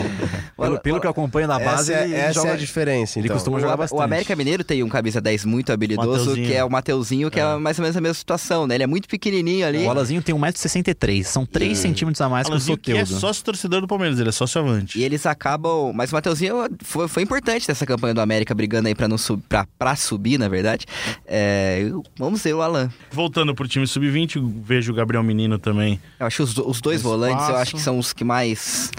Pelo, 0.58 0.80
pelo 0.82 1.00
que 1.00 1.08
eu 1.08 1.12
acompanho 1.12 1.48
na 1.48 1.58
base, 1.60 1.94
essa 1.94 2.02
é, 2.02 2.06
ele 2.06 2.16
essa 2.16 2.34
joga- 2.34 2.50
é 2.50 2.54
a 2.54 2.58
diferença, 2.58 3.20
ele 3.20 3.28
então. 3.28 3.36
costuma 3.38 3.58
O, 3.58 3.60
jogar 3.60 3.76
o 3.76 3.78
bastante. 3.78 4.02
América 4.02 4.36
Mineiro 4.36 4.64
tem 4.64 4.84
um 4.84 4.90
camisa 4.90 5.22
10 5.22 5.46
muito 5.46 5.72
habilidoso, 5.72 6.10
Mateuzinho. 6.10 6.48
que 6.48 6.54
é 6.54 6.64
o 6.64 6.70
Mateuzinho, 6.70 7.32
que 7.32 7.40
é. 7.40 7.56
mais 7.58 7.78
ou 7.80 7.84
menos 7.84 7.96
a 7.96 8.02
mesma 8.02 8.14
situação, 8.14 8.68
né? 8.68 8.76
Ele 8.76 8.84
é 8.84 8.88
muito 8.88 9.08
pequenininho 9.08 9.66
ali. 9.66 9.86
O 9.86 9.90
Alanzinho 9.90 10.22
tem 10.22 10.36
1,63m, 10.36 11.24
são 11.24 11.46
3 11.46 11.78
centímetros 11.78 12.20
a 12.22 12.28
mais 12.30 12.46
que 12.48 12.52
o 12.52 12.54
Alanzinho, 12.56 12.78
que 12.78 12.92
é 12.92 13.06
Soteldo. 13.06 13.20
sócio 13.22 13.44
torcedor 13.44 13.82
do 13.82 13.88
Palmeiras, 13.88 14.20
ele 14.20 14.30
é 14.30 14.32
sócio 14.32 14.60
avante. 14.62 15.00
E 15.00 15.04
eles 15.04 15.26
acabam. 15.26 15.92
Mas 15.94 16.12
o 16.12 16.16
Mateuzinho 16.16 16.56
foi, 16.84 17.08
foi 17.08 17.24
importante 17.24 17.68
nessa 17.68 17.86
campanha 17.86 18.14
do 18.14 18.22
América, 18.22 18.54
brigando 18.54 18.88
aí 18.88 18.96
pra, 18.96 19.08
não 19.08 19.18
sub, 19.18 19.42
pra, 19.48 19.66
pra 19.78 19.96
subir, 19.96 20.38
na 20.38 20.48
verdade. 20.50 20.86
É, 21.26 21.90
vamos 22.18 22.42
ver 22.44 22.54
o 22.56 22.62
Alan. 22.62 22.90
Voltando 23.12 23.54
pro 23.56 23.68
time 23.68 23.86
sub-20, 23.88 24.42
vejo 24.64 24.92
o 24.92 24.96
Gabriel 24.96 25.19
Menino 25.24 25.58
também. 25.58 26.00
Eu 26.20 26.26
acho 26.26 26.38
que 26.38 26.44
os, 26.44 26.58
os 26.58 26.82
dois 26.82 26.98
Espaço. 26.98 27.18
volantes, 27.18 27.50
eu 27.50 27.56
acho 27.56 27.76
que 27.76 27.82
são 27.82 27.98
os 27.98 28.14
que 28.14 28.24
mais. 28.24 28.92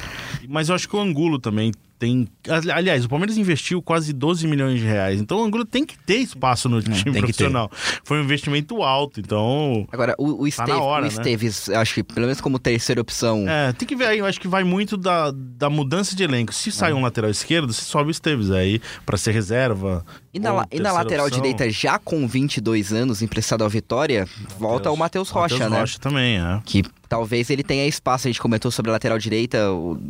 Mas 0.48 0.68
eu 0.68 0.74
acho 0.74 0.88
que 0.88 0.96
o 0.96 1.00
Angulo 1.00 1.38
também 1.38 1.72
tem. 2.00 2.26
Aliás, 2.74 3.04
o 3.04 3.08
Palmeiras 3.08 3.36
investiu 3.36 3.80
quase 3.82 4.12
12 4.12 4.46
milhões 4.48 4.80
de 4.80 4.86
reais. 4.86 5.20
Então 5.20 5.38
o 5.38 5.44
Angulo 5.44 5.66
tem 5.66 5.84
que 5.84 5.96
ter 5.98 6.16
espaço 6.16 6.66
no 6.68 6.80
time 6.82 6.94
tem 6.94 7.12
que 7.12 7.18
profissional. 7.20 7.70
Foi 8.02 8.18
um 8.18 8.24
investimento 8.24 8.82
alto, 8.82 9.20
então. 9.20 9.86
Agora, 9.92 10.14
o, 10.18 10.44
o, 10.46 10.50
Tá 10.50 10.78
hora, 10.82 11.02
o 11.02 11.08
né? 11.08 11.12
Esteves, 11.12 11.68
acho 11.68 11.94
que 11.94 12.02
pelo 12.02 12.22
menos 12.26 12.40
como 12.40 12.58
terceira 12.58 13.00
opção. 13.00 13.44
É, 13.48 13.72
tem 13.74 13.86
que 13.86 13.94
ver 13.94 14.06
aí. 14.06 14.18
Eu 14.18 14.26
acho 14.26 14.40
que 14.40 14.48
vai 14.48 14.64
muito 14.64 14.96
da, 14.96 15.30
da 15.34 15.68
mudança 15.68 16.16
de 16.16 16.22
elenco. 16.24 16.52
Se 16.54 16.72
sai 16.72 16.92
um 16.94 17.02
lateral 17.02 17.30
esquerdo, 17.30 17.72
se 17.72 17.82
sobe 17.82 18.08
o 18.08 18.10
Esteves 18.10 18.50
aí 18.50 18.80
pra 19.04 19.18
ser 19.18 19.32
reserva. 19.32 20.04
E 20.32 20.38
na, 20.38 20.52
la- 20.52 20.66
e 20.72 20.80
na 20.80 20.92
lateral 20.92 21.26
opção. 21.26 21.42
direita, 21.42 21.68
já 21.70 21.98
com 21.98 22.26
22 22.26 22.92
anos, 22.94 23.20
emprestado 23.20 23.62
ao 23.62 23.68
Vitória, 23.68 24.26
volta 24.58 24.90
o 24.90 24.96
Matheus 24.96 25.28
Rocha, 25.28 25.54
Matheus 25.54 25.70
né? 25.70 25.80
Rocha 25.80 25.98
também, 25.98 26.38
é. 26.38 26.60
Que 26.64 26.82
talvez 27.08 27.50
ele 27.50 27.64
tenha 27.64 27.84
espaço. 27.86 28.28
A 28.28 28.30
gente 28.30 28.40
comentou 28.40 28.70
sobre 28.70 28.90
a 28.90 28.92
lateral 28.92 29.18
direita 29.18 29.58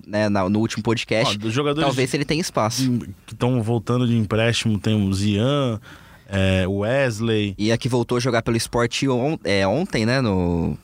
né, 0.07 0.29
no 0.29 0.59
último 0.61 0.83
podcast. 0.83 1.37
Ó, 1.37 1.39
dos 1.39 1.53
jogadores 1.81 1.97
talvez 1.97 2.15
ele 2.15 2.25
tenha 2.25 2.41
espaço. 2.41 2.91
que 3.27 3.33
estão 3.35 3.63
voltando 3.63 4.07
de 4.07 4.17
empréstimo, 4.17 4.79
tem 4.79 4.95
o 4.95 5.13
Zian, 5.13 5.81
é, 6.29 6.67
o 6.69 6.79
Wesley. 6.79 7.55
E 7.59 7.73
a 7.73 7.77
que 7.79 7.89
voltou 7.89 8.17
a 8.19 8.21
jogar 8.21 8.43
pelo 8.43 8.57
esporte 8.57 9.09
on- 9.09 9.39
é, 9.45 9.67
ontem, 9.67 10.07
né? 10.07 10.21
No, 10.21 10.77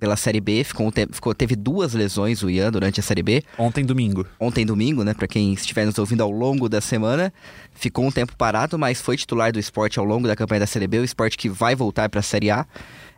pela 0.00 0.16
Série 0.16 0.40
B, 0.40 0.64
ficou, 0.64 0.92
ficou- 1.12 1.34
teve 1.34 1.54
duas 1.56 1.94
lesões 1.94 2.42
o 2.42 2.50
Ian 2.50 2.70
durante 2.70 3.00
a 3.00 3.02
Série 3.02 3.22
B. 3.22 3.42
Ontem, 3.56 3.84
domingo. 3.84 4.26
Ontem, 4.38 4.66
domingo, 4.66 5.02
né? 5.04 5.14
Pra 5.14 5.26
quem 5.26 5.52
estiver 5.54 5.86
nos 5.86 5.96
ouvindo 5.98 6.22
ao 6.22 6.30
longo 6.30 6.68
da 6.68 6.80
semana, 6.80 7.32
ficou 7.74 8.04
um 8.04 8.10
tempo 8.10 8.36
parado, 8.36 8.78
mas 8.78 9.00
foi 9.00 9.16
titular 9.16 9.52
do 9.52 9.58
esporte 9.58 9.98
ao 9.98 10.04
longo 10.04 10.26
da 10.26 10.36
campanha 10.36 10.60
da 10.60 10.66
Série 10.66 10.86
B, 10.88 10.98
o 10.98 11.04
esporte 11.04 11.38
que 11.38 11.48
vai 11.48 11.74
voltar 11.74 12.08
pra 12.10 12.20
Série 12.20 12.50
A. 12.50 12.66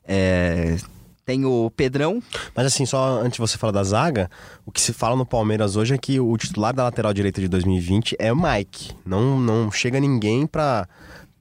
É, 0.06 0.76
Tem 1.26 1.44
o 1.44 1.72
Pedrão, 1.76 2.22
Mas 2.54 2.66
assim, 2.66 2.86
só 2.86 3.20
antes 3.20 3.32
de 3.32 3.40
você 3.40 3.58
falar 3.58 3.72
da 3.72 3.82
zaga, 3.82 4.30
o 4.64 4.70
que 4.70 4.80
se 4.80 4.92
fala 4.92 5.16
no 5.16 5.26
Palmeiras 5.26 5.74
hoje 5.74 5.92
é 5.92 5.98
que 5.98 6.20
o 6.20 6.36
titular 6.36 6.72
da 6.72 6.84
lateral 6.84 7.12
direita 7.12 7.40
de 7.40 7.48
2020 7.48 8.14
é 8.16 8.32
o 8.32 8.36
Mike. 8.36 8.92
Não, 9.04 9.40
não 9.40 9.68
chega 9.72 9.98
ninguém 9.98 10.46
pra, 10.46 10.88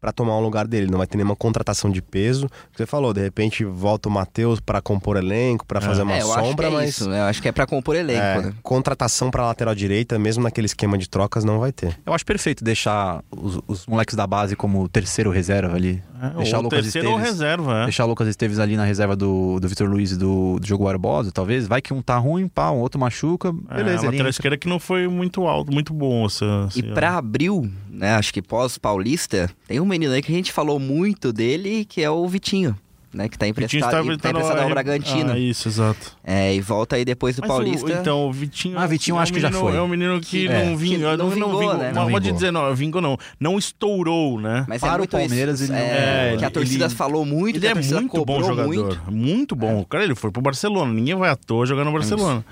pra 0.06 0.12
tomar 0.12 0.38
o 0.38 0.40
lugar 0.40 0.68
dele. 0.68 0.86
Não 0.86 1.00
vai 1.00 1.08
ter 1.08 1.18
nenhuma 1.18 1.36
contratação 1.36 1.90
de 1.90 2.00
peso. 2.00 2.48
Você 2.76 2.86
falou, 2.86 3.12
de 3.12 3.22
repente 3.22 3.66
volta 3.66 4.08
o 4.08 4.12
Matheus 4.12 4.60
pra 4.60 4.80
compor 4.80 5.18
elenco, 5.18 5.66
pra 5.66 5.82
fazer 5.82 6.04
uma 6.04 6.14
é, 6.16 6.22
eu 6.22 6.32
acho 6.32 6.42
que 6.44 6.48
sombra, 6.50 6.68
é 6.68 6.70
mas 6.70 6.90
isso, 6.90 7.10
né? 7.10 7.22
Eu 7.22 7.24
acho 7.24 7.42
que 7.42 7.48
é 7.48 7.52
pra 7.52 7.66
compor 7.66 7.96
elenco, 7.96 8.22
é, 8.22 8.42
né? 8.44 8.54
contratação 8.62 9.32
pra 9.32 9.48
lateral 9.48 9.74
direita, 9.74 10.20
mesmo 10.20 10.44
naquele 10.44 10.66
esquema 10.68 10.96
de 10.96 11.10
trocas, 11.10 11.44
não 11.44 11.58
vai 11.60 11.72
ter. 11.72 11.98
Eu 12.06 12.14
acho 12.14 12.24
perfeito 12.24 12.64
deixar 12.64 13.24
os, 13.36 13.60
os 13.68 13.88
moleques 13.88 14.14
da 14.14 14.28
base 14.28 14.56
como 14.56 14.88
terceiro 14.88 15.32
reserva 15.32 15.76
ali. 15.76 16.04
deixar 16.38 16.58
ou 16.58 16.62
o 16.62 16.64
Lucas 16.66 16.82
terceiro 16.84 17.10
ou 17.10 17.16
Esteves. 17.18 17.40
reserva, 17.40 17.80
é. 17.80 17.84
Deixar 17.86 18.06
o 18.06 18.08
Lucas 18.08 18.28
Esteves 18.28 18.60
ali 18.60 18.78
na 18.78 18.86
reserva 18.86 19.16
do, 19.16 19.60
do 19.60 19.68
Vitor 19.68 19.90
Luiz 19.90 20.12
e 20.12 20.18
do, 20.18 20.60
do 20.60 20.66
Diogo 20.66 20.84
Barbosa, 20.86 21.32
talvez. 21.32 21.66
Vai 21.68 21.82
que 21.82 21.92
um 21.96 22.02
tá 22.04 22.16
ruim, 22.18 22.48
pá, 22.48 22.70
um 22.70 22.78
outro 22.78 23.00
machuca. 23.00 23.50
É, 23.72 23.78
Beleza, 23.78 24.02
a 24.02 24.02
ele 24.04 24.06
lateral 24.12 24.30
esquerda 24.30 24.56
que 24.56 24.68
não 24.68 24.80
foi 24.80 25.08
muito 25.08 25.48
alto, 25.48 25.72
muito 25.72 25.92
bom. 25.96 26.28
Essa, 26.28 26.70
E 26.76 26.82
essa- 26.82 26.94
pra 26.94 27.18
abril, 27.18 27.68
né, 27.90 28.14
acho 28.16 28.32
que 28.32 28.42
pós-paulista, 28.42 29.50
tem 29.68 29.80
um 29.80 29.86
menino 30.00 30.14
aí 30.14 30.22
que 30.22 30.32
a 30.32 30.36
gente 30.36 30.52
falou 30.52 30.80
muito 30.80 31.32
dele, 31.34 31.86
que 31.86 32.02
é 32.02 32.10
o 32.10 32.28
Vitinho. 32.28 32.76
né? 33.14 33.30
Que 33.30 33.38
tá 33.38 33.46
Vitinho 33.46 33.66
emprestado, 33.66 34.12
estava 34.12 34.18
tá 34.18 34.30
emprestado 34.30 34.60
ao 34.60 34.70
Bragantino. 34.70 35.32
Ah, 35.32 35.40
isso, 35.40 35.70
exato. 35.70 36.18
É, 36.22 36.54
e 36.54 36.60
volta 36.60 36.98
aí 36.98 37.06
depois 37.06 37.34
do 37.38 37.42
Mas 37.44 37.50
o- 37.50 37.54
Paulista. 37.54 37.92
então, 37.94 38.28
o 38.28 38.32
Vitinho. 38.34 38.78
Ah, 38.78 38.86
Vitinho 38.86 39.16
é 39.16 39.18
um 39.18 39.22
acho 39.22 39.32
que 39.32 39.40
já 39.40 39.50
menino- 39.50 39.66
foi. 39.70 39.78
É 39.78 39.82
um 39.82 39.88
menino 39.88 40.20
que 40.20 40.48
É. 40.50 40.66
não 40.66 40.76
vingou. 40.76 41.12
Que 41.12 41.18
não 41.18 41.30
vingou, 41.30 41.78
né? 41.78 41.92
Não 41.94 42.04
Não 42.04 42.12
pode 42.12 42.26
vingou. 42.26 42.36
dizer, 42.38 42.52
não, 42.52 42.76
vingou 42.76 43.02
não. 43.02 43.18
Não 43.40 43.58
estourou, 43.58 44.42
né? 44.42 44.66
Mas 44.68 44.82
Para 44.82 45.02
é 45.02 45.06
o 45.06 45.08
Palmeiras, 45.08 45.62
isso, 45.62 45.72
ele 45.72 45.80
não- 45.80 45.88
é, 45.88 46.34
É, 46.34 46.36
que 46.38 46.44
a 46.44 46.48
ele- 46.48 46.54
torcida 46.54 46.90
falou 46.90 47.26
muito, 47.26 47.56
Ele 47.56 47.60
que 47.62 47.68
a 47.68 47.72
é 47.72 47.74
muito 48.00 48.26
bom 48.26 48.44
jogador. 48.44 48.68
muito. 48.68 49.02
Muito, 49.10 49.56
bom. 49.56 49.80
O 49.80 49.86
cara, 49.86 50.04
ele 50.04 50.14
foi 50.16 50.30
pro 50.30 50.42
Barcelona. 50.42 50.92
Ninguém 50.92 51.16
vai 51.16 51.30
à 51.30 51.38
toa 51.38 51.66
jogar 51.66 51.86
no 51.86 51.94
Barcelona. 51.94 52.44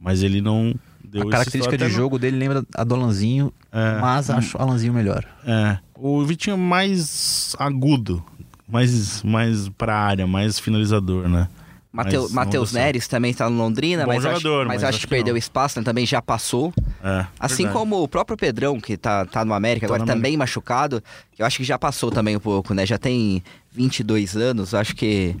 Mas 0.00 0.24
ele 0.24 0.40
não 0.40 0.74
deu 1.10 1.28
A 1.28 1.30
característica 1.30 1.76
de 1.76 1.84
no- 1.84 1.90
jogo 1.90 2.18
dele 2.18 2.36
lembra 2.36 2.64
a 2.74 2.84
do 2.84 2.94
Alanzinho, 2.94 3.52
É. 3.72 3.98
mas 4.00 4.30
acho 4.30 4.56
o 4.58 4.60
Alanzinho 4.62 4.92
melhor. 4.92 5.24
É. 5.46 5.78
O 5.94 6.24
Vitinho 6.24 6.54
é 6.54 6.56
mais 6.58 7.54
agudo. 7.58 8.24
Mais, 8.68 9.22
mais 9.22 9.68
pra 9.70 9.96
área, 9.98 10.26
mais 10.26 10.58
finalizador, 10.58 11.26
né? 11.28 11.48
Mateu- 11.90 12.28
Matheus. 12.30 12.72
Neres 12.72 13.08
também 13.08 13.30
está 13.30 13.48
no 13.48 13.56
Londrina, 13.56 14.04
Bom 14.04 14.08
mas, 14.12 14.24
acho, 14.26 14.40
jogador, 14.42 14.66
mas 14.66 14.74
mas 14.76 14.84
acho 14.84 14.88
acho 14.90 14.98
que 14.98 15.06
que 15.06 15.10
perdeu 15.10 15.36
espaço, 15.38 15.78
né? 15.80 15.84
também 15.84 16.04
já 16.04 16.20
passou. 16.20 16.72
É, 17.02 17.24
Assim 17.40 17.62
verdade. 17.64 17.78
como 17.78 18.02
o 18.02 18.06
próprio 18.06 18.36
Pedrão, 18.36 18.78
que 18.78 18.96
tá, 18.98 19.24
tá 19.24 19.42
no 19.44 19.54
América, 19.54 19.88
Tá 19.88 19.94
agora 19.94 20.06
também 20.06 20.36
machucado, 20.36 21.02
eu 21.38 21.46
acho 21.46 21.56
que 21.56 21.64
já 21.64 21.78
passou 21.78 22.10
também 22.10 22.36
um 22.36 22.40
pouco, 22.40 22.74
né? 22.74 22.84
Já 22.84 22.98
tem 22.98 23.42
22 23.72 24.36
anos, 24.36 24.74
acho 24.74 24.94
que. 24.94 25.34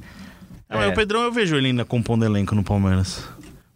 É, 0.70 0.76
mas 0.76 0.90
o 0.90 0.94
Pedrão 0.94 1.20
eu 1.22 1.30
vejo 1.32 1.54
ele 1.54 1.68
ainda 1.68 1.84
compondo 1.84 2.24
elenco 2.24 2.54
no 2.54 2.64
Palmeiras. 2.64 3.22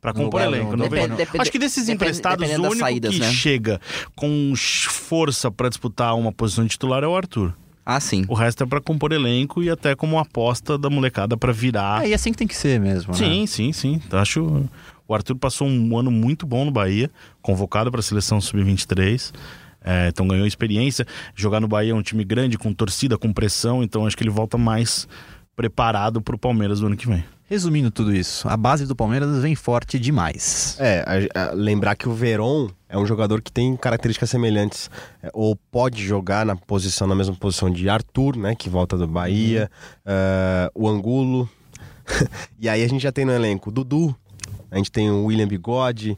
Pra 0.02 0.12
compor 0.12 0.40
lugar 0.42 0.46
elenco, 0.48 0.76
não 0.76 0.88
Depende- 0.88 1.02
vejo. 1.06 1.16
depende- 1.16 1.42
Acho 1.42 1.52
que 1.52 1.58
desses 1.60 1.86
depende- 1.86 1.94
emprestados, 1.94 2.50
o 2.50 2.54
único 2.60 2.76
saídas, 2.76 3.14
que 3.14 3.20
né? 3.20 3.30
chega 3.32 3.80
com 4.16 4.52
força 4.56 5.48
pra 5.48 5.68
disputar 5.68 6.16
uma 6.16 6.32
posição 6.32 6.64
de 6.64 6.70
titular 6.70 7.04
é 7.04 7.06
o 7.06 7.16
Arthur. 7.16 7.54
Ah, 7.86 8.00
sim. 8.00 8.24
O 8.28 8.34
resto 8.34 8.64
é 8.64 8.66
pra 8.66 8.80
compor 8.80 9.12
elenco 9.12 9.62
e 9.62 9.70
até 9.70 9.94
como 9.94 10.18
aposta 10.18 10.76
da 10.76 10.90
molecada 10.90 11.36
pra 11.36 11.52
virar. 11.52 12.04
É, 12.04 12.08
e 12.08 12.14
assim 12.14 12.32
que 12.32 12.38
tem 12.38 12.48
que 12.48 12.56
ser 12.56 12.80
mesmo, 12.80 13.12
né? 13.12 13.18
Sim, 13.18 13.46
sim, 13.46 13.72
sim. 13.72 14.02
Acho. 14.10 14.68
O 15.06 15.14
Arthur 15.14 15.36
passou 15.36 15.68
um 15.68 15.96
ano 15.96 16.10
muito 16.10 16.46
bom 16.46 16.64
no 16.64 16.70
Bahia, 16.72 17.08
convocado 17.40 17.88
para 17.90 18.00
a 18.00 18.02
seleção 18.02 18.40
sub-23. 18.40 19.32
É, 19.84 20.08
então 20.08 20.26
ganhou 20.26 20.46
experiência. 20.48 21.06
Jogar 21.34 21.60
no 21.60 21.68
Bahia 21.68 21.92
é 21.92 21.94
um 21.94 22.02
time 22.02 22.24
grande, 22.24 22.58
com 22.58 22.72
torcida, 22.72 23.16
com 23.16 23.32
pressão. 23.32 23.82
Então 23.84 24.04
acho 24.04 24.16
que 24.16 24.22
ele 24.24 24.30
volta 24.30 24.58
mais 24.58 25.06
preparado 25.54 26.20
para 26.20 26.34
o 26.34 26.38
Palmeiras 26.38 26.80
do 26.80 26.86
ano 26.86 26.96
que 26.96 27.06
vem. 27.06 27.22
Resumindo 27.52 27.90
tudo 27.90 28.14
isso, 28.14 28.48
a 28.48 28.56
base 28.56 28.86
do 28.86 28.96
Palmeiras 28.96 29.42
vem 29.42 29.54
forte 29.54 29.98
demais. 29.98 30.74
É, 30.80 31.04
a- 31.34 31.50
a- 31.50 31.52
lembrar 31.52 31.94
que 31.96 32.08
o 32.08 32.14
Veron 32.14 32.70
é 32.88 32.96
um 32.96 33.04
jogador 33.04 33.42
que 33.42 33.52
tem 33.52 33.76
características 33.76 34.30
semelhantes. 34.30 34.88
é, 35.22 35.28
ou 35.34 35.54
pode 35.54 36.02
jogar 36.02 36.46
na 36.46 36.56
posição, 36.56 37.06
na 37.06 37.14
mesma 37.14 37.34
posição 37.34 37.68
de 37.70 37.90
Arthur, 37.90 38.36
né? 38.38 38.54
Que 38.54 38.70
volta 38.70 38.96
do 38.96 39.06
Bahia. 39.06 39.70
é, 40.06 40.70
o 40.74 40.88
Angulo. 40.88 41.46
e 42.58 42.70
aí 42.70 42.82
a 42.82 42.88
gente 42.88 43.02
já 43.02 43.12
tem 43.12 43.26
no 43.26 43.32
elenco 43.32 43.68
o 43.68 43.72
Dudu. 43.72 44.16
A 44.70 44.78
gente 44.78 44.90
tem 44.90 45.10
o 45.10 45.26
William 45.26 45.46
Bigode. 45.46 46.16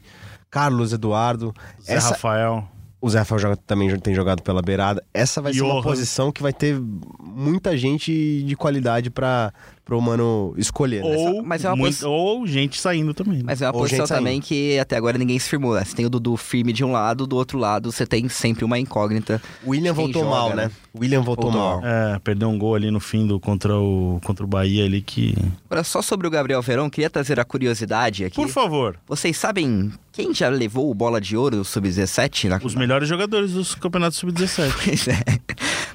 Carlos 0.49 0.93
Eduardo. 0.93 1.53
Zé 1.83 1.95
Essa- 1.95 2.11
Rafael. 2.11 2.65
O 3.01 3.09
Zé 3.09 3.19
Rafael 3.19 3.39
joga- 3.39 3.57
também 3.57 3.89
já 3.89 3.97
tem 3.99 4.15
jogado 4.15 4.41
pela 4.41 4.61
beirada. 4.61 5.03
Essa 5.13 5.41
vai 5.41 5.53
ser 5.53 5.61
uma 5.63 5.73
Johan. 5.73 5.83
posição 5.83 6.31
que 6.31 6.41
vai 6.41 6.53
ter 6.53 6.79
muita 7.21 7.77
gente 7.77 8.41
de 8.43 8.55
qualidade 8.55 9.09
para 9.11 9.53
o 9.93 10.01
mano 10.01 10.53
escolher. 10.57 11.03
né? 11.03 11.15
Ou, 11.15 11.43
mas 11.43 11.63
é 11.65 11.69
uma 11.69 11.75
muito- 11.75 11.93
posi- 11.97 12.05
ou 12.05 12.47
gente 12.47 12.79
saindo 12.79 13.13
também. 13.13 13.37
né? 13.39 13.43
Mas 13.45 13.61
é 13.61 13.65
uma 13.67 13.75
Ou 13.75 13.81
posição 13.81 14.07
também 14.07 14.39
que 14.41 14.79
até 14.79 14.95
agora 14.95 15.17
ninguém 15.17 15.37
se 15.37 15.49
firmou. 15.49 15.75
né? 15.75 15.83
Você 15.83 15.95
tem 15.95 16.05
o 16.05 16.09
Dudu 16.09 16.35
firme 16.37 16.73
de 16.73 16.83
um 16.83 16.91
lado, 16.91 17.27
do 17.27 17.35
outro 17.35 17.59
lado 17.59 17.91
você 17.91 18.05
tem 18.05 18.27
sempre 18.29 18.63
uma 18.65 18.79
incógnita. 18.79 19.41
O 19.63 19.71
William 19.71 19.93
voltou 19.93 20.23
joga, 20.23 20.35
mal, 20.35 20.49
né? 20.49 20.55
né? 20.65 20.71
O 20.93 21.01
William 21.01 21.21
voltou 21.21 21.51
Voltou 21.51 21.61
mal. 21.61 21.81
É, 21.85 22.17
perdeu 22.23 22.49
um 22.49 22.57
gol 22.57 22.73
ali 22.75 22.89
no 22.89 22.99
fim 22.99 23.27
do 23.27 23.39
contra 23.39 23.77
o, 23.77 24.19
contra 24.23 24.43
o 24.43 24.47
Bahia 24.47 24.85
ali 24.85 25.01
que. 25.01 25.35
Agora, 25.69 25.83
só 25.83 26.01
sobre 26.01 26.25
o 26.25 26.29
Gabriel 26.31 26.61
Verão, 26.61 26.89
queria 26.89 27.09
trazer 27.09 27.39
a 27.39 27.43
curiosidade 27.45 28.23
aqui. 28.25 28.35
Por 28.37 28.47
favor, 28.47 28.97
Vocês 29.07 29.35
sabem 29.37 29.91
quem 30.13 30.33
já 30.33 30.47
levou 30.47 30.89
o 30.89 30.93
bola 30.95 31.19
de 31.19 31.35
ouro 31.35 31.63
sub-17? 31.65 32.47
Na... 32.47 32.59
os 32.63 32.73
melhores 32.73 33.07
jogadores 33.09 33.51
dos 33.51 33.75
campeonatos 33.75 34.17
sub-17. 34.17 34.71
Pois 34.85 35.07
é. 35.09 35.19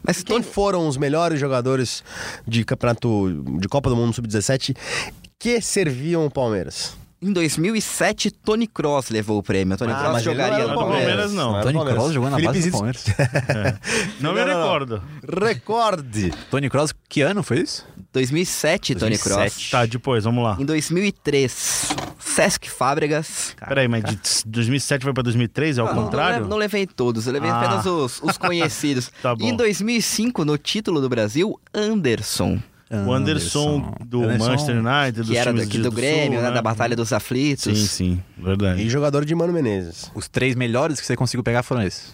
Mas 0.02 0.22
Quem 0.22 0.42
foram 0.42 0.88
os 0.88 0.96
melhores 0.96 1.38
jogadores 1.38 2.02
de 2.46 2.64
campeonato 2.64 3.42
de 3.58 3.68
Copa 3.68 3.90
do 3.90 3.96
Mundo 3.96 4.14
Sub-17 4.14 4.76
que 5.38 5.60
serviam 5.60 6.26
o 6.26 6.30
Palmeiras? 6.30 6.99
Em 7.22 7.32
2007, 7.34 8.30
Tony 8.30 8.66
Cross 8.66 9.10
levou 9.10 9.38
o 9.38 9.42
prêmio. 9.42 9.76
Tony 9.76 9.92
Ah, 9.92 9.96
Cross 9.98 10.12
não 10.14 10.20
jogaria 10.20 10.66
no 10.66 10.74
Palmeiras. 10.74 11.06
Palmeiras, 11.06 11.32
não. 11.34 11.52
era 11.54 11.62
Tony 11.62 11.74
Palmeiras. 11.74 12.00
Kroos 12.02 12.14
jogou 12.14 12.30
na 12.30 12.36
Felipe 12.36 12.54
base 12.54 12.70
do. 12.70 12.72
Palmeiras. 12.72 13.04
Não 14.20 14.32
me 14.32 14.38
Não, 14.40 14.46
não, 14.46 14.54
não. 14.54 14.62
recordo. 14.62 15.02
Recorde! 15.44 16.32
Tony 16.50 16.70
Kroos, 16.70 16.94
que 17.10 17.20
ano 17.20 17.42
foi 17.42 17.58
isso? 17.60 17.86
2007, 18.12 18.94
Tony 18.94 19.10
2007. 19.18 19.52
Cross. 19.54 19.70
Tá, 19.70 19.84
depois, 19.86 20.24
vamos 20.24 20.42
lá. 20.42 20.56
Em 20.58 20.64
2003, 20.64 21.90
Sesc 22.18 22.70
Fábregas. 22.70 23.54
Peraí, 23.68 23.86
mas 23.86 24.02
de 24.02 24.18
2007 24.46 25.02
foi 25.04 25.12
pra 25.12 25.22
2003, 25.22 25.76
é 25.76 25.82
o 25.82 25.86
Ah, 25.88 25.92
não- 25.94 26.04
contrário? 26.04 26.40
Não, 26.40 26.48
não 26.48 26.56
levei 26.56 26.86
todos, 26.86 27.26
eu 27.26 27.32
levei 27.34 27.50
Ah. 27.50 27.58
apenas 27.60 27.84
os, 27.86 28.20
os 28.22 28.36
conhecidos. 28.38 29.12
Tá 29.22 29.34
bom. 29.34 29.44
E 29.44 29.50
em 29.50 29.56
2005, 29.56 30.42
no 30.44 30.56
título 30.56 31.00
do 31.02 31.08
Brasil, 31.10 31.60
Anderson, 31.74 32.58
O 33.06 33.12
Anderson 33.12 33.94
do 34.04 34.24
Anderson, 34.24 34.44
Manchester 34.48 34.76
United, 34.84 35.24
que 35.30 35.36
era 35.36 35.52
daqui 35.52 35.76
de- 35.76 35.82
do 35.82 35.92
Grêmio, 35.92 36.40
Sul, 36.40 36.48
né, 36.48 36.54
da 36.54 36.60
Batalha 36.60 36.96
dos 36.96 37.12
Aflitos. 37.12 37.62
Sim, 37.78 37.86
sim, 37.86 38.22
verdade. 38.36 38.82
E 38.82 38.90
jogador 38.90 39.24
de 39.24 39.32
Mano 39.34 39.52
Menezes. 39.52 40.10
Os 40.14 40.26
três 40.26 40.56
melhores 40.56 40.98
que 41.00 41.06
você 41.06 41.14
conseguiu 41.14 41.44
pegar 41.44 41.62
foram 41.62 41.82
esses. 41.82 42.12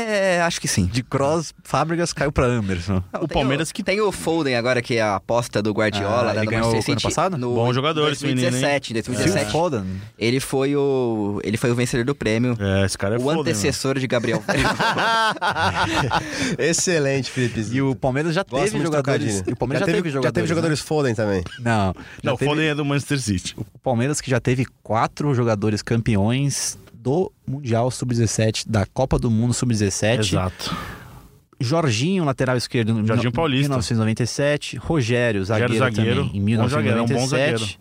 É, 0.00 0.40
acho 0.42 0.60
que 0.60 0.68
sim. 0.68 0.86
De 0.86 1.02
Cross, 1.02 1.52
Fábricas 1.64 2.12
caiu 2.12 2.30
pra 2.30 2.46
Anderson. 2.46 3.02
Não, 3.12 3.22
O 3.22 3.28
Palmeiras 3.28 3.72
que- 3.72 3.82
Tem 3.82 4.00
o 4.00 4.12
Foden 4.12 4.54
agora, 4.56 4.80
que 4.82 4.96
é 4.96 5.00
a 5.02 5.16
aposta 5.16 5.62
do 5.62 5.72
Guardiola, 5.72 6.30
Ah, 6.30 6.34
né, 6.34 6.40
ele 6.40 6.44
do 6.46 6.50
ganhou 6.50 6.66
Manchester 6.68 6.92
ano 6.92 7.00
City. 7.00 7.14
passado? 7.14 7.38
No, 7.38 7.54
Bom 7.54 7.72
jogador 7.72 8.12
esse 8.12 8.24
menino, 8.26 8.46
hein? 8.46 8.50
2017, 8.52 8.94
Phil 8.94 9.02
2017. 9.14 9.52
Foden. 9.52 9.84
Ele 10.18 10.40
foi 10.40 10.76
o 10.76 11.40
ele 11.42 11.56
foi 11.56 11.70
o 11.70 11.74
vencedor 11.74 12.04
do 12.04 12.14
prêmio. 12.14 12.56
É, 12.60 12.84
esse 12.84 12.98
cara 12.98 13.14
é 13.14 13.18
o 13.18 13.22
foda, 13.22 13.34
hein, 13.34 13.40
antecessor 13.40 13.98
de 13.98 14.06
Gabriel. 14.06 14.42
Excelente, 16.58 17.30
Felipe. 17.30 17.66
E 17.72 17.82
o 17.82 17.94
Palmeiras 17.94 18.34
já 18.34 18.42
Gosto 18.42 18.64
teve 18.72 18.82
jogadores. 18.84 19.42
E 19.46 19.52
o 19.52 19.56
Palmeiras 19.56 19.86
já, 19.86 19.92
teve, 19.92 20.10
jogadores. 20.10 20.24
Já 20.28 20.32
teve 20.32 20.44
né? 20.44 20.48
jogadores 20.48 20.80
Foden 20.80 21.14
também. 21.14 21.42
Não. 21.60 21.88
Não, 21.88 21.94
já 22.22 22.34
o 22.34 22.38
teve- 22.38 22.50
Foden 22.50 22.68
é 22.68 22.74
do 22.74 22.84
Manchester 22.84 23.20
City. 23.20 23.54
O 23.58 23.78
Palmeiras 23.78 24.20
que 24.20 24.30
já 24.30 24.40
teve 24.40 24.66
quatro 24.82 25.34
jogadores 25.34 25.82
campeões 25.82 26.78
do 27.00 27.30
Mundial 27.46 27.90
Sub-17, 27.90 28.64
da 28.66 28.84
Copa 28.86 29.18
do 29.18 29.30
Mundo 29.30 29.54
Sub-17. 29.54 30.18
Exato. 30.20 30.76
Jorginho, 31.60 32.24
lateral 32.24 32.56
esquerdo, 32.56 32.94
no 32.94 33.06
Jorginho 33.06 33.30
no- 33.30 33.32
Paulista. 33.32 33.62
1997. 33.68 34.76
Rogério, 34.76 35.44
zagueiro, 35.44 35.74
zagueiro. 35.76 36.24
também, 36.26 36.36
em 36.52 36.56
Bom 36.56 36.68
zagueiro, 36.68 36.98
é 36.98 37.02
um 37.02 37.06
bom 37.06 37.14
1997. 37.14 37.58
zagueiro. 37.60 37.80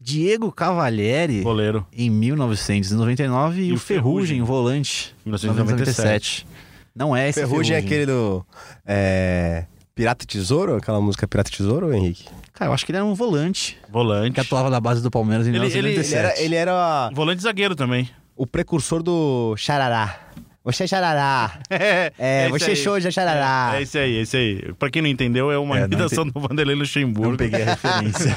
Diego 0.00 0.50
Cavalieri, 0.50 1.42
Goleiro. 1.42 1.86
em 1.92 2.10
1999. 2.10 3.62
E, 3.62 3.68
E 3.68 3.72
o 3.72 3.76
o 3.76 3.78
Ferrugem, 3.78 4.26
Ferrugem, 4.38 4.42
volante, 4.42 5.14
1997. 5.24 6.46
Não 6.94 7.14
é 7.16 7.28
esse 7.28 7.38
Ferrugem 7.40 7.76
é 7.76 7.78
aquele 7.78 8.06
do. 8.06 8.44
é, 8.84 9.66
Pirata 9.94 10.24
e 10.24 10.26
Tesouro? 10.26 10.74
Aquela 10.76 11.00
música 11.00 11.26
Pirata 11.28 11.48
e 11.50 11.56
Tesouro, 11.56 11.94
Henrique? 11.94 12.24
Cara, 12.52 12.70
eu 12.70 12.74
acho 12.74 12.84
que 12.84 12.90
ele 12.90 12.98
era 12.98 13.04
um 13.04 13.14
volante 13.14 13.78
Volante. 13.90 14.34
que 14.34 14.40
atuava 14.40 14.68
na 14.68 14.80
base 14.80 15.00
do 15.02 15.10
Palmeiras 15.10 15.46
em 15.46 15.50
Ele- 15.50 15.58
ele- 15.58 15.66
Ele 15.66 15.88
1997. 15.88 16.18
era, 16.40 16.40
ele 16.44 16.54
era 16.56 17.10
Volante 17.14 17.40
zagueiro 17.42 17.76
também. 17.76 18.08
O 18.42 18.46
precursor 18.46 19.04
do 19.04 19.54
Xarará. 19.56 20.18
Você 20.64 20.82
é 20.82 20.86
Xarará. 20.88 21.60
É, 22.18 22.42
esse 22.46 22.50
você 22.50 22.70
aí. 22.70 22.76
show 22.76 22.98
de 22.98 23.10
Xarará. 23.12 23.72
É, 23.74 23.78
é 23.78 23.82
esse 23.82 23.98
aí, 23.98 24.16
esse 24.16 24.36
aí. 24.36 24.72
Pra 24.80 24.90
quem 24.90 25.00
não 25.00 25.08
entendeu, 25.08 25.50
é 25.52 25.58
uma 25.58 25.78
É, 25.78 25.84
imitação 25.84 26.26
do 26.26 26.40
Vanderlei 26.40 26.74
Luxemburgo. 26.74 27.30
Não 27.30 27.36
peguei 27.36 27.62
a 27.62 27.66
referência. 27.66 28.36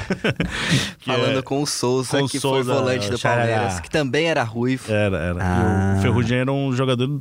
Falando 1.04 1.38
é- 1.40 1.42
com 1.42 1.60
o 1.60 1.66
Souza, 1.66 2.18
com 2.18 2.24
o 2.24 2.28
que 2.28 2.38
Souza, 2.38 2.64
foi 2.72 2.74
volante 2.74 3.10
do 3.10 3.18
xarará. 3.18 3.46
Palmeiras, 3.52 3.80
que 3.80 3.90
também 3.90 4.26
era 4.26 4.44
ruivo. 4.44 4.92
Era, 4.92 5.16
era. 5.18 5.38
Ah. 5.40 5.94
E 5.96 5.98
o 5.98 6.02
Ferrugem 6.02 6.38
era 6.38 6.52
um 6.52 6.72
jogador. 6.72 7.20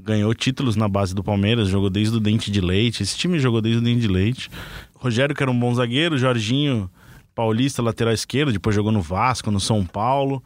Ganhou 0.00 0.34
títulos 0.34 0.74
na 0.74 0.88
base 0.88 1.14
do 1.14 1.22
Palmeiras, 1.22 1.68
jogou 1.68 1.88
desde 1.90 2.16
o 2.16 2.20
Dente 2.20 2.50
de 2.50 2.60
Leite. 2.60 3.02
Esse 3.04 3.16
time 3.16 3.38
jogou 3.38 3.60
desde 3.60 3.80
o 3.80 3.84
Dente 3.84 4.00
de 4.00 4.08
Leite. 4.08 4.50
Rogério, 4.98 5.34
que 5.34 5.42
era 5.42 5.50
um 5.50 5.58
bom 5.58 5.72
zagueiro. 5.74 6.18
Jorginho, 6.18 6.90
paulista, 7.36 7.82
lateral 7.82 8.12
esquerdo. 8.14 8.52
Depois 8.52 8.74
jogou 8.74 8.90
no 8.92 9.00
Vasco, 9.02 9.50
no 9.50 9.60
São 9.60 9.84
Paulo. 9.84 10.42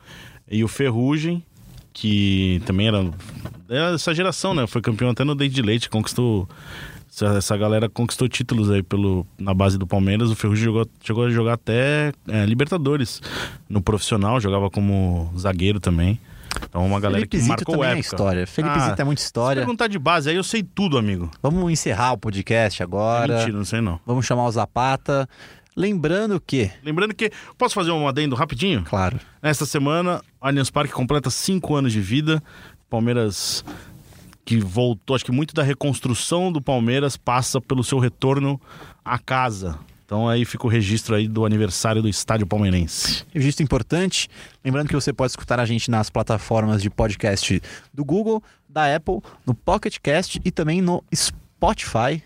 E 0.50 0.64
o 0.64 0.68
Ferrugem, 0.68 1.44
que 1.93 2.62
também 2.66 2.88
era. 2.88 3.11
Era 3.68 3.95
essa 3.95 4.14
geração, 4.14 4.55
né? 4.55 4.66
Foi 4.66 4.80
campeão 4.80 5.11
até 5.11 5.24
no 5.24 5.34
de 5.34 5.62
Leite. 5.62 5.88
Conquistou. 5.88 6.49
Essa, 7.36 7.57
galera 7.57 7.88
conquistou 7.88 8.28
títulos 8.28 8.70
aí 8.70 8.82
pelo, 8.82 9.26
na 9.38 9.53
base 9.53 9.76
do 9.76 9.86
Palmeiras. 9.86 10.30
O 10.30 10.36
Ferrugem 10.36 10.64
jogou, 10.64 10.86
chegou 11.03 11.24
a 11.24 11.30
jogar 11.30 11.55
até 11.55 12.12
é, 12.28 12.47
Libertadores 12.47 13.20
no 13.68 13.82
profissional, 13.82 14.41
jogava 14.41 14.70
como 14.70 15.30
zagueiro 15.36 15.80
também. 15.80 16.18
Então, 16.68 16.84
uma 16.86 16.99
galera 17.01 17.20
Felipe 17.20 17.36
que 17.36 17.43
Zito 17.43 17.49
marcou 17.51 17.84
é 17.84 17.88
época. 17.88 18.01
história. 18.01 18.47
Felipe 18.47 18.74
Ah, 18.76 18.91
Zito 18.91 19.03
é 19.03 19.05
muita 19.05 19.20
Se 19.20 19.26
história. 19.26 19.61
perguntar 19.62 19.86
de 19.88 19.99
base, 19.99 20.30
aí 20.30 20.36
eu 20.36 20.43
sei 20.45 20.62
tudo, 20.62 20.99
amigo. 20.99 21.30
Vamos 21.43 21.70
encerrar 21.70 22.12
o 22.12 22.18
podcast 22.18 22.80
É 22.80 22.84
agora. 22.84 23.38
mentira, 23.38 23.57
não 23.59 23.64
sei 23.64 23.80
não. 23.80 24.01
Vamos 24.07 24.24
chamar 24.26 24.45
o 24.47 24.51
Zapata. 24.51 25.28
Lembrando 25.76 26.40
que, 26.40 26.70
Lembrando 26.82 27.14
que. 27.14 27.30
Posso 27.56 27.74
fazer 27.74 27.90
um 27.90 28.06
adendo 28.08 28.34
rapidinho? 28.34 28.84
claro, 28.84 29.20
Nesta 29.42 29.64
semana, 29.64 30.20
o 30.40 30.46
Allianz 30.46 30.70
Parque 30.70 30.92
completa 30.92 31.30
cinco 31.30 31.74
anos 31.74 31.92
de 31.92 32.00
vida. 32.00 32.42
Palmeiras 32.88 33.64
que 34.44 34.58
voltou, 34.58 35.14
acho 35.14 35.24
que 35.24 35.30
muito 35.30 35.54
da 35.54 35.62
reconstrução 35.62 36.50
do 36.50 36.60
Palmeiras 36.60 37.16
passa 37.16 37.60
pelo 37.60 37.84
seu 37.84 37.98
retorno 37.98 38.60
à 39.04 39.18
casa. 39.18 39.78
Então 40.04 40.28
aí 40.28 40.44
fica 40.44 40.66
o 40.66 40.68
registro 40.68 41.14
aí 41.14 41.28
do 41.28 41.46
aniversário 41.46 42.02
do 42.02 42.08
Estádio 42.08 42.44
Palmeirense. 42.44 43.24
Registro 43.32 43.62
importante. 43.62 44.28
Lembrando 44.64 44.88
que 44.88 44.94
você 44.94 45.12
pode 45.12 45.30
escutar 45.30 45.60
a 45.60 45.64
gente 45.64 45.88
nas 45.88 46.10
plataformas 46.10 46.82
de 46.82 46.90
podcast 46.90 47.62
do 47.94 48.04
Google, 48.04 48.42
da 48.68 48.92
Apple, 48.92 49.20
no 49.46 49.54
Pocket 49.54 49.98
Cast 50.02 50.40
e 50.44 50.50
também 50.50 50.82
no 50.82 51.04
Spotify. 51.14 52.20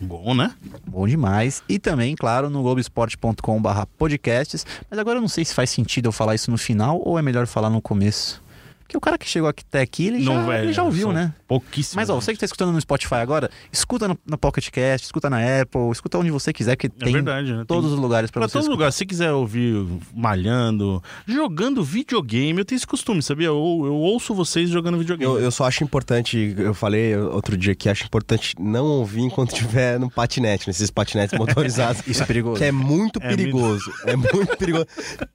Bom, 0.00 0.34
né? 0.34 0.52
Bom 0.86 1.06
demais. 1.06 1.62
E 1.68 1.78
também, 1.78 2.14
claro, 2.14 2.50
no 2.50 2.62
globesport.com.br 2.62 3.86
podcasts. 3.96 4.66
Mas 4.90 4.98
agora 4.98 5.18
eu 5.18 5.20
não 5.20 5.28
sei 5.28 5.44
se 5.44 5.54
faz 5.54 5.70
sentido 5.70 6.06
eu 6.06 6.12
falar 6.12 6.34
isso 6.34 6.50
no 6.50 6.58
final 6.58 7.00
ou 7.04 7.18
é 7.18 7.22
melhor 7.22 7.46
falar 7.46 7.70
no 7.70 7.80
começo. 7.80 8.43
Porque 8.84 8.96
o 8.96 9.00
cara 9.00 9.18
que 9.18 9.26
chegou 9.28 9.48
até 9.48 9.80
aqui, 9.80 10.06
ele, 10.06 10.18
Não, 10.24 10.34
já, 10.34 10.46
velho, 10.46 10.64
ele 10.66 10.72
já 10.72 10.82
ouviu, 10.84 11.12
né? 11.12 11.34
Pouquíssimo. 11.48 12.00
Mas 12.00 12.08
ó, 12.10 12.14
você 12.20 12.32
que 12.32 12.38
tá 12.38 12.44
escutando 12.46 12.70
no 12.72 12.80
Spotify 12.80 13.14
agora, 13.16 13.50
escuta 13.72 14.06
no, 14.06 14.16
no 14.26 14.36
Pocket 14.38 14.68
Cast, 14.70 15.06
escuta 15.06 15.28
na 15.30 15.38
Apple, 15.38 15.90
escuta 15.90 16.18
onde 16.18 16.30
você 16.30 16.52
quiser, 16.52 16.76
que 16.76 16.86
É 16.86 16.90
tem 16.90 17.12
verdade, 17.14 17.50
né? 17.50 17.56
Tem- 17.58 17.66
todos 17.66 17.92
os 17.92 17.98
lugares 17.98 18.30
pra 18.30 18.40
Pra 18.40 18.48
você 18.48 18.52
todos 18.52 18.68
os 18.68 18.70
lugares. 18.72 18.94
Se 18.94 19.04
quiser 19.06 19.32
ouvir 19.32 19.84
malhando, 20.14 21.02
jogando 21.26 21.82
videogame, 21.82 22.58
eu 22.58 22.64
tenho 22.64 22.76
esse 22.76 22.86
costume, 22.86 23.22
sabia? 23.22 23.46
Eu, 23.48 23.54
eu 23.84 23.94
ouço 23.94 24.34
vocês 24.34 24.68
jogando 24.70 24.98
videogame. 24.98 25.32
Eu, 25.32 25.40
eu 25.40 25.50
só 25.50 25.64
acho 25.64 25.82
importante, 25.82 26.54
eu 26.58 26.74
falei 26.74 27.16
outro 27.16 27.56
dia 27.56 27.74
que 27.74 27.88
acho 27.88 28.04
importante 28.04 28.54
não 28.58 28.84
ouvir 28.86 29.22
enquanto 29.22 29.52
estiver 29.56 29.98
no 29.98 30.10
patinete, 30.10 30.66
nesses 30.68 30.90
patinetes 30.90 31.38
motorizados. 31.38 32.02
Isso 32.06 32.22
é 32.22 32.26
perigoso. 32.26 32.58
Que 32.58 32.64
é 32.64 32.72
muito 32.72 33.18
É 33.22 33.28
perigoso. 33.28 33.92
É 34.06 34.14
muito 34.14 34.56
perigoso. 34.56 34.86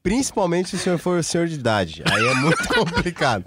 Principalmente 0.04 0.70
se 0.70 0.76
o 0.76 0.80
senhor 0.80 0.98
for 1.00 1.24
senhor 1.24 1.48
de 1.48 1.56
idade. 1.56 2.02
Aí 2.06 2.26
é 2.28 2.34
muito 2.36 2.68
complicado. 2.70 3.39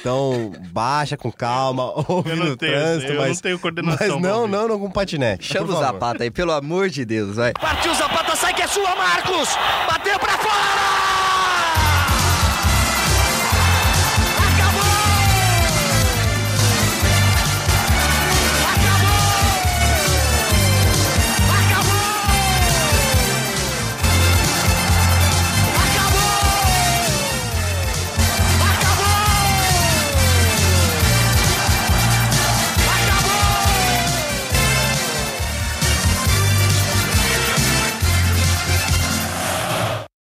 Então, 0.00 0.52
baixa 0.72 1.16
com 1.16 1.30
calma, 1.32 1.92
ouve 2.08 2.30
Eu 2.30 2.36
não 2.36 2.46
no 2.46 2.56
tenho, 2.56 2.72
trânsito, 2.72 3.12
eu 3.12 3.20
mas. 3.20 3.28
não 3.36 3.42
tenho 3.42 3.58
coordenação 3.58 4.20
Mas 4.20 4.22
não, 4.30 4.46
não, 4.46 4.68
não 4.68 4.78
com 4.78 4.90
patinete. 4.90 5.52
Chama 5.52 5.72
o. 5.72 5.80
Zapata 5.80 6.22
aí, 6.24 6.30
pelo 6.30 6.52
amor 6.52 6.88
de 6.88 7.04
Deus, 7.04 7.36
vai. 7.36 7.52
Partiu 7.52 7.94
Zapata, 7.94 8.34
sai 8.36 8.54
que 8.54 8.62
é 8.62 8.66
sua, 8.66 8.94
Marcos! 8.96 9.48
Bateu 9.88 10.18
pra 10.18 10.38
fora! 10.38 11.03